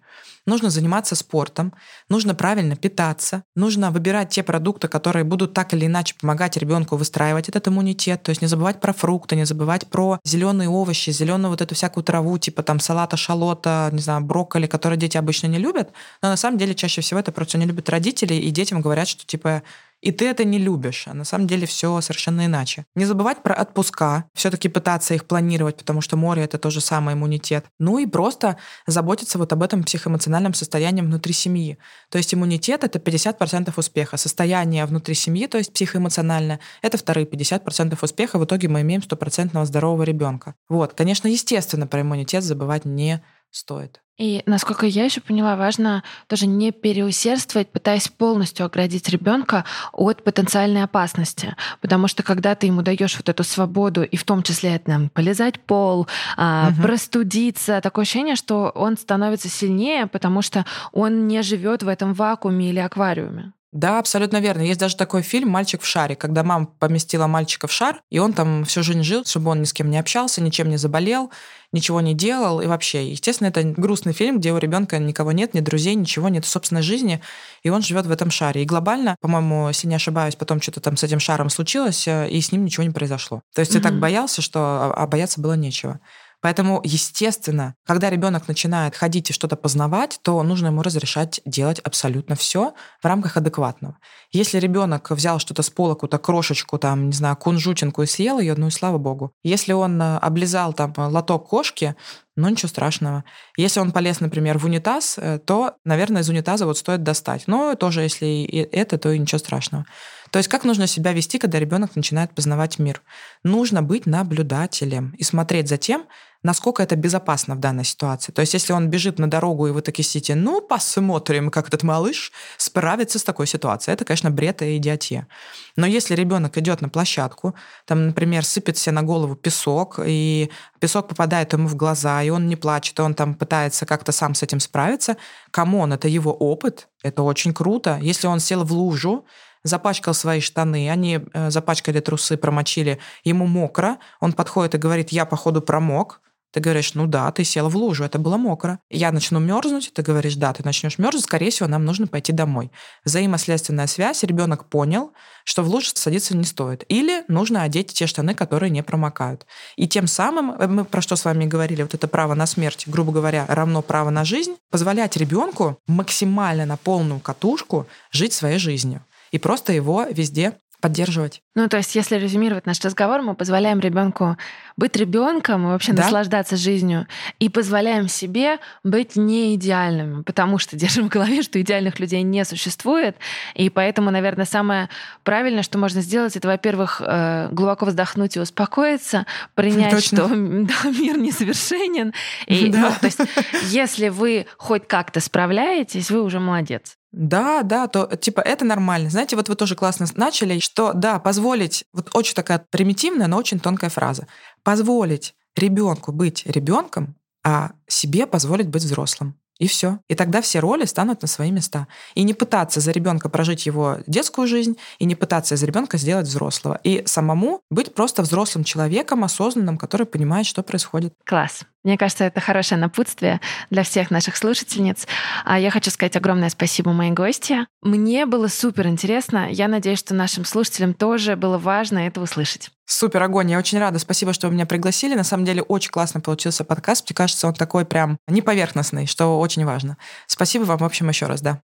Нужно 0.48 0.70
заниматься 0.70 1.16
спортом, 1.16 1.74
нужно 2.10 2.34
правильно 2.34 2.76
питаться, 2.76 3.44
нужно 3.56 3.92
выбирать 3.92 4.30
те 4.30 4.42
продукты, 4.42 4.88
которые 4.88 5.24
будут 5.24 5.54
так 5.54 5.74
или 5.74 5.86
иначе 5.86 6.16
помогать 6.20 6.58
ребенку 6.58 6.96
выстраивать 6.96 7.48
этот 7.50 7.68
иммунитет. 7.68 8.24
То 8.24 8.30
есть 8.32 8.42
не 8.42 8.48
забывать 8.48 8.82
про 8.82 8.92
фрукты, 8.92 9.36
не 9.36 9.46
забывать 9.46 9.88
про 9.88 10.20
зеленые 10.24 10.68
овощи, 10.68 11.12
зеленую 11.12 11.52
вот 11.52 11.62
эту 11.62 11.76
всякую 11.76 12.04
траву, 12.04 12.38
типа 12.40 12.64
там 12.64 12.80
салата, 12.80 13.18
шалота, 13.18 13.90
не 13.92 14.02
знаю, 14.02 14.22
брокколи, 14.22 14.66
которые 14.66 14.98
дети 14.98 15.18
обычно 15.18 15.48
не 15.48 15.60
любят. 15.60 15.92
Но 16.24 16.30
на 16.30 16.38
самом 16.38 16.58
деле 16.58 16.74
чаще 16.74 17.02
всего 17.02 17.20
это 17.20 17.32
просто 17.32 17.58
не 17.60 17.66
любят 17.66 17.90
родители, 17.90 18.34
и 18.34 18.50
детям 18.50 18.82
говорят, 18.82 19.08
что 19.08 19.26
типа 19.26 19.62
и 20.02 20.12
ты 20.12 20.28
это 20.28 20.44
не 20.44 20.58
любишь. 20.58 21.06
А 21.08 21.14
на 21.14 21.24
самом 21.24 21.48
деле 21.48 21.66
все 21.66 22.02
совершенно 22.02 22.46
иначе. 22.46 22.86
Не 22.96 23.06
забывать 23.06 23.44
про 23.44 23.54
отпуска, 23.54 24.26
все-таки 24.34 24.68
пытаться 24.68 25.14
их 25.14 25.26
планировать, 25.26 25.78
потому 25.78 26.02
что 26.02 26.18
море 26.18 26.44
это 26.44 26.58
тоже 26.58 26.82
самый 26.82 27.14
иммунитет. 27.14 27.66
Ну 27.80 28.00
и 28.00 28.06
просто 28.06 28.58
заботиться 28.88 29.38
вот 29.38 29.54
об 29.54 29.64
этом 29.64 29.84
психоэмоциональном 29.84 30.54
состоянии 30.54 31.02
внутри 31.02 31.34
семьи. 31.34 31.78
То 32.10 32.18
есть 32.18 32.34
иммунитет 32.34 32.84
это 32.84 33.00
50% 33.00 33.72
успеха. 33.76 34.18
Состояние 34.18 34.86
внутри 34.86 35.16
семьи, 35.16 35.48
то 35.48 35.58
есть 35.58 35.74
психоэмоциональное, 35.74 36.60
это 36.82 36.98
вторые 36.98 37.26
50% 37.26 37.98
успеха. 38.02 38.40
В 38.40 38.46
итоге 38.46 38.68
мы 38.68 38.82
имеем 38.82 39.04
стопроцентного 39.04 39.66
здорового 39.66 40.04
ребенка. 40.04 40.56
Вот, 40.70 40.94
конечно, 40.94 41.28
естественно, 41.28 41.88
про 41.88 42.02
иммунитет 42.02 42.44
забывать 42.44 42.86
не 42.86 43.22
стоит. 43.52 44.02
И, 44.22 44.44
насколько 44.46 44.86
я 44.86 45.06
еще 45.06 45.20
поняла, 45.20 45.56
важно 45.56 46.04
тоже 46.28 46.46
не 46.46 46.72
переусердствовать, 46.72 47.72
пытаясь 47.72 48.08
полностью 48.08 48.68
оградить 48.68 49.10
ребенка 49.10 49.66
от 49.94 50.24
потенциальной 50.24 50.84
опасности. 50.84 51.56
Потому 51.82 52.08
что 52.08 52.22
когда 52.22 52.54
ты 52.54 52.68
ему 52.68 52.84
даешь 52.84 53.18
вот 53.18 53.30
эту 53.30 53.44
свободу, 53.44 54.04
и 54.04 54.16
в 54.18 54.24
том 54.24 54.44
числе 54.44 54.76
это 54.76 54.92
нам 54.92 55.10
полезать 55.10 55.60
пол, 55.60 56.02
угу. 56.02 56.82
простудиться, 56.84 57.82
такое 57.82 58.04
ощущение, 58.04 58.36
что 58.36 58.70
он 58.76 58.96
становится 58.96 59.50
сильнее, 59.50 60.06
потому 60.06 60.44
что 60.44 60.68
он 60.92 61.28
не 61.28 61.42
живет 61.42 61.82
в 61.82 61.88
этом 61.88 62.14
вакууме 62.14 62.70
или 62.70 62.80
аквариуме. 62.80 63.54
Да, 63.72 64.00
абсолютно 64.00 64.42
верно. 64.42 64.62
Есть 64.64 64.82
даже 64.82 64.98
такой 64.98 65.22
фильм 65.22 65.50
«Мальчик 65.50 65.82
в 65.82 65.86
шаре», 65.86 66.18
когда 66.18 66.44
мама 66.44 66.68
поместила 66.78 67.28
мальчика 67.28 67.68
в 67.68 67.72
шар, 67.72 68.02
и 68.10 68.20
он 68.20 68.34
там 68.34 68.66
всю 68.66 68.84
жизнь 68.84 69.02
жил, 69.02 69.24
чтобы 69.26 69.50
он 69.50 69.62
ни 69.62 69.64
с 69.64 69.72
кем 69.72 69.90
не 69.90 69.98
общался, 69.98 70.42
ничем 70.42 70.70
не 70.70 70.76
заболел, 70.76 71.32
ничего 71.72 72.02
не 72.02 72.14
делал 72.14 72.60
и 72.60 72.68
вообще. 72.68 73.10
Естественно, 73.10 73.48
это 73.48 73.64
грустный 73.64 74.12
фильм, 74.12 74.40
где 74.40 74.52
у 74.52 74.58
ребенка 74.58 75.00
никого 75.00 75.32
нет, 75.32 75.54
ни 75.54 75.62
друзей, 75.62 75.96
ничего 75.96 76.28
нет 76.28 76.46
собственной 76.46 76.82
жизни, 76.82 77.22
и 77.64 77.70
он 77.70 77.82
живет 77.82 78.06
в 78.08 78.12
этом 78.12 78.30
шаре. 78.30 78.64
И 78.64 78.66
глобально, 78.66 79.16
по-моему, 79.22 79.70
если 79.70 79.88
не 79.88 79.96
ошибаюсь, 79.96 80.36
потом 80.36 80.62
что-то 80.62 80.82
там 80.82 80.98
с 80.98 81.04
этим 81.04 81.22
шаром 81.22 81.50
случилось, 81.50 82.10
э, 82.10 82.30
и 82.30 82.42
с 82.42 82.52
ним 82.52 82.66
ничего 82.66 82.84
не 82.84 82.92
произошло. 82.92 83.42
То 83.54 83.62
есть 83.62 83.72
mm-hmm. 83.72 83.78
я 83.78 83.82
так 83.84 84.00
боялся, 84.00 84.42
что 84.42 84.60
а, 84.60 84.94
а 84.96 85.08
бояться 85.08 85.40
было 85.40 85.54
нечего. 85.54 86.02
Поэтому, 86.42 86.82
естественно, 86.84 87.76
когда 87.86 88.10
ребенок 88.10 88.48
начинает 88.48 88.96
ходить 88.96 89.30
и 89.30 89.34
что-то 89.34 89.56
познавать, 89.56 90.20
то 90.24 90.42
нужно 90.42 90.68
ему 90.68 90.82
разрешать 90.82 91.40
делать 91.46 91.80
абсолютно 91.80 92.36
все 92.36 92.74
в 93.02 93.06
рамках 93.06 93.38
адекватного. 93.38 93.98
Если 94.32 94.60
ребенок 94.60 95.12
взял 95.12 95.40
что-то 95.40 95.62
с 95.62 95.70
пола, 95.70 95.94
какую-то 95.94 96.18
крошечку, 96.18 96.78
там, 96.78 97.08
не 97.08 97.14
знаю, 97.14 97.36
кунжутинку 97.36 98.02
и 98.02 98.08
съел 98.08 98.40
ее, 98.40 98.56
ну 98.56 98.68
и 98.68 98.72
слава 98.72 98.98
богу. 98.98 99.34
Если 99.44 99.74
он 99.74 100.02
э, 100.02 100.18
облизал 100.18 100.74
там 100.74 100.94
лоток 100.98 101.48
кошки, 101.48 101.96
ну 102.36 102.50
ничего 102.50 102.70
страшного. 102.70 103.24
Если 103.58 103.80
он 103.80 103.92
полез, 103.92 104.20
например, 104.20 104.58
в 104.58 104.66
унитаз, 104.66 105.18
э, 105.18 105.40
то, 105.40 105.76
наверное, 105.86 106.22
из 106.22 106.30
унитаза 106.30 106.66
вот 106.66 106.78
стоит 106.78 107.04
достать. 107.04 107.44
Но 107.48 107.76
тоже, 107.76 108.02
если 108.02 108.26
и 108.26 108.58
это, 108.58 108.98
то 108.98 109.12
и 109.12 109.20
ничего 109.20 109.40
страшного. 109.40 109.86
То 110.32 110.40
есть 110.40 110.50
как 110.50 110.64
нужно 110.64 110.88
себя 110.88 111.12
вести, 111.12 111.38
когда 111.38 111.60
ребенок 111.60 111.96
начинает 111.96 112.34
познавать 112.34 112.80
мир? 112.80 113.02
Нужно 113.44 113.84
быть 113.84 114.06
наблюдателем 114.06 115.14
и 115.18 115.24
смотреть 115.24 115.68
за 115.68 115.78
тем, 115.78 116.06
насколько 116.42 116.82
это 116.82 116.96
безопасно 116.96 117.56
в 117.56 117.60
данной 117.60 117.84
ситуации. 117.84 118.32
То 118.32 118.40
есть 118.40 118.54
если 118.54 118.74
он 118.74 118.90
бежит 118.90 119.20
на 119.20 119.30
дорогу, 119.30 119.68
и 119.68 119.72
вы 119.72 119.82
такие 119.82 120.06
сидите, 120.06 120.36
ну, 120.36 120.62
посмотрим, 120.62 121.52
как 121.52 121.68
этот 121.68 121.84
малыш 121.84 122.32
справится 122.58 123.20
с 123.20 123.24
такой 123.24 123.46
ситуацией. 123.46 123.94
Это, 123.94 124.06
конечно, 124.06 124.32
бред 124.32 124.62
и 124.62 124.78
идиотия. 124.78 125.28
Но 125.76 125.86
если 125.86 126.16
ребенок 126.16 126.58
идет 126.58 126.82
на 126.82 126.90
площадку, 126.90 127.54
там, 127.86 128.08
например, 128.08 128.46
сыпет 128.46 128.78
себе 128.78 128.94
на 128.94 129.04
голову 129.04 129.36
песок, 129.36 130.00
и 130.04 130.50
песок 130.80 131.10
попадает 131.10 131.54
ему 131.54 131.68
в 131.68 131.76
глаза, 131.76 132.24
и 132.24 132.30
он 132.30 132.48
не 132.48 132.56
плачет, 132.56 132.98
и 133.00 133.02
он 133.02 133.14
там 133.14 133.36
пытается 133.36 133.86
как-то 133.86 134.12
сам 134.12 134.34
с 134.34 134.44
этим 134.44 134.60
справиться, 134.60 135.18
кому 135.52 135.80
он, 135.80 135.94
это 135.94 136.08
его 136.08 136.34
опыт, 136.34 136.88
это 137.04 137.22
очень 137.22 137.54
круто. 137.54 138.00
Если 138.02 138.28
он 138.28 138.40
сел 138.40 138.64
в 138.64 138.72
лужу, 138.72 139.26
запачкал 139.64 140.14
свои 140.14 140.40
штаны, 140.40 140.90
они 140.90 141.22
э, 141.34 141.52
запачкали 141.52 142.00
трусы, 142.00 142.38
промочили, 142.38 143.00
ему 143.24 143.46
мокро, 143.48 143.98
он 144.20 144.34
подходит 144.34 144.76
и 144.76 144.78
говорит, 144.78 145.10
я, 145.10 145.26
походу, 145.26 145.62
промок, 145.62 146.22
ты 146.52 146.60
говоришь, 146.60 146.94
ну 146.96 147.08
да, 147.08 147.32
ты 147.32 147.46
сел 147.46 147.70
в 147.70 147.78
лужу, 147.78 148.04
это 148.04 148.20
было 148.20 148.36
мокро. 148.36 148.80
Я 148.90 149.12
начну 149.14 149.40
мерзнуть, 149.40 149.92
ты 149.94 150.02
говоришь, 150.02 150.36
да, 150.36 150.52
ты 150.52 150.64
начнешь 150.66 150.98
мерзнуть, 150.98 151.24
скорее 151.24 151.50
всего, 151.50 151.70
нам 151.70 151.86
нужно 151.86 152.08
пойти 152.08 152.34
домой. 152.34 152.72
Взаимоследственная 153.06 153.88
связь, 153.88 154.24
ребенок 154.24 154.66
понял, 154.66 155.14
что 155.46 155.64
в 155.64 155.70
лужу 155.70 155.92
садиться 155.94 156.36
не 156.36 156.44
стоит. 156.44 156.84
Или 156.90 157.24
нужно 157.30 157.64
одеть 157.64 157.94
те 157.94 158.06
штаны, 158.06 158.36
которые 158.36 158.70
не 158.70 158.84
промокают. 158.84 159.46
И 159.78 159.88
тем 159.88 160.08
самым, 160.08 160.52
э, 160.52 160.68
мы 160.68 160.84
про 160.84 161.02
что 161.02 161.16
с 161.16 161.24
вами 161.24 161.46
говорили, 161.46 161.84
вот 161.84 161.94
это 161.94 162.08
право 162.10 162.34
на 162.34 162.46
смерть, 162.46 162.84
грубо 162.86 163.14
говоря, 163.14 163.46
равно 163.48 163.82
право 163.82 164.10
на 164.10 164.26
жизнь, 164.26 164.58
позволять 164.70 165.16
ребенку 165.16 165.80
максимально 165.88 166.66
на 166.66 166.76
полную 166.76 167.22
катушку 167.22 167.88
жить 168.12 168.34
своей 168.34 168.60
жизнью 168.60 169.06
и 169.32 169.38
просто 169.38 169.74
его 169.74 170.06
везде 170.10 170.60
поддерживать. 170.82 171.42
Ну, 171.54 171.68
то 171.68 171.78
есть, 171.78 171.96
если 171.96 172.16
резюмировать 172.16 172.66
наш 172.66 172.80
разговор, 172.80 173.22
мы 173.22 173.36
позволяем 173.36 173.82
ребенку 173.82 174.38
быть 174.78 174.96
ребенком 174.96 175.68
и 175.68 175.72
вообще 175.72 175.92
да? 175.92 176.04
наслаждаться 176.04 176.56
жизнью, 176.56 177.08
и 177.40 177.50
позволяем 177.50 178.08
себе 178.08 178.60
быть 178.86 179.18
не 179.18 179.56
идеальными, 179.56 180.24
потому 180.24 180.60
что 180.60 180.76
держим 180.78 181.10
в 181.10 181.10
голове, 181.10 181.42
что 181.42 181.60
идеальных 181.60 182.00
людей 182.00 182.22
не 182.22 182.46
существует, 182.46 183.18
и 183.54 183.70
поэтому, 183.70 184.12
наверное, 184.12 184.46
самое 184.46 184.90
правильное, 185.24 185.64
что 185.64 185.78
можно 185.78 186.02
сделать, 186.02 186.38
это, 186.38 186.48
во-первых, 186.48 187.02
э, 187.06 187.50
глубоко 187.52 187.86
вздохнуть 187.86 188.38
и 188.38 188.40
успокоиться, 188.40 189.26
принять, 189.54 189.92
Точно. 189.92 190.18
что 190.18 190.28
да, 190.30 190.90
мир 190.90 191.18
несовершенен, 191.18 192.14
и, 192.48 192.70
да. 192.70 192.80
ну, 192.80 192.92
то 192.98 193.08
есть, 193.08 193.20
если 193.64 194.08
вы 194.08 194.46
хоть 194.58 194.88
как-то 194.88 195.20
справляетесь, 195.20 196.10
вы 196.12 196.24
уже 196.24 196.40
молодец. 196.40 196.96
Да, 197.12 197.62
да, 197.64 197.88
то 197.88 198.16
типа 198.16 198.40
это 198.40 198.64
нормально. 198.64 199.10
Знаете, 199.10 199.36
вот 199.36 199.50
вы 199.50 199.56
тоже 199.56 199.76
классно 199.76 200.06
начали, 200.16 200.60
что 200.60 200.94
да, 200.94 201.20
позволить, 201.42 201.86
вот 201.92 202.10
очень 202.14 202.36
такая 202.36 202.64
примитивная, 202.70 203.28
но 203.28 203.38
очень 203.38 203.60
тонкая 203.60 203.90
фраза, 203.90 204.28
позволить 204.64 205.34
ребенку 205.56 206.12
быть 206.12 206.46
ребенком, 206.46 207.16
а 207.44 207.72
себе 207.88 208.28
позволить 208.28 208.68
быть 208.68 208.84
взрослым. 208.84 209.36
И 209.58 209.68
все. 209.68 210.00
И 210.08 210.16
тогда 210.16 210.42
все 210.42 210.60
роли 210.60 210.86
станут 210.86 211.22
на 211.22 211.28
свои 211.28 211.52
места. 211.52 211.88
И 212.16 212.24
не 212.24 212.34
пытаться 212.34 212.80
за 212.80 212.92
ребенка 212.92 213.30
прожить 213.30 213.68
его 213.68 213.98
детскую 214.08 214.48
жизнь, 214.48 214.76
и 215.00 215.06
не 215.06 215.16
пытаться 215.16 215.56
из 215.56 215.64
ребенка 215.64 215.98
сделать 215.98 216.28
взрослого. 216.28 216.80
И 216.84 217.04
самому 217.06 217.62
быть 217.70 217.94
просто 217.94 218.22
взрослым 218.22 218.64
человеком, 218.64 219.24
осознанным, 219.24 219.78
который 219.78 220.08
понимает, 220.08 220.46
что 220.46 220.64
происходит. 220.64 221.14
Класс. 221.26 221.64
Мне 221.84 221.98
кажется, 221.98 222.26
это 222.26 222.40
хорошее 222.40 222.80
напутствие 222.80 223.42
для 223.70 223.84
всех 223.84 224.12
наших 224.12 224.38
слушательниц. 224.38 225.08
А 225.46 225.60
я 225.60 225.72
хочу 225.72 225.90
сказать 225.90 226.16
огромное 226.16 226.50
спасибо 226.50 226.92
моей 226.92 227.12
гости. 227.12 227.66
Мне 227.82 228.26
было 228.26 228.48
супер 228.48 228.88
интересно. 228.88 229.48
Я 229.50 229.68
надеюсь, 229.68 230.00
что 230.00 230.14
нашим 230.14 230.46
слушателям 230.46 230.94
тоже 230.94 231.36
было 231.36 231.58
важно 231.58 232.00
это 232.00 232.22
услышать. 232.22 232.70
Супер, 232.86 233.24
огонь. 233.24 233.50
Я 233.50 233.58
очень 233.58 233.80
рада. 233.80 233.98
Спасибо, 234.00 234.34
что 234.34 234.48
вы 234.48 234.54
меня 234.54 234.66
пригласили. 234.66 235.16
На 235.16 235.24
самом 235.24 235.46
деле 235.46 235.62
очень 235.64 235.92
классно 235.92 236.22
получился 236.22 236.64
подкаст. 236.64 237.10
Мне 237.10 237.16
кажется, 237.16 237.48
он 237.48 237.54
такой 237.54 237.86
прям 237.86 238.18
неповерхностный, 238.28 239.08
что 239.08 239.40
очень 239.40 239.66
важно. 239.66 239.98
Спасибо 240.28 240.64
вам, 240.64 240.80
в 240.80 240.84
общем, 240.84 241.10
еще 241.10 241.26
раз, 241.26 241.42
да. 241.42 241.62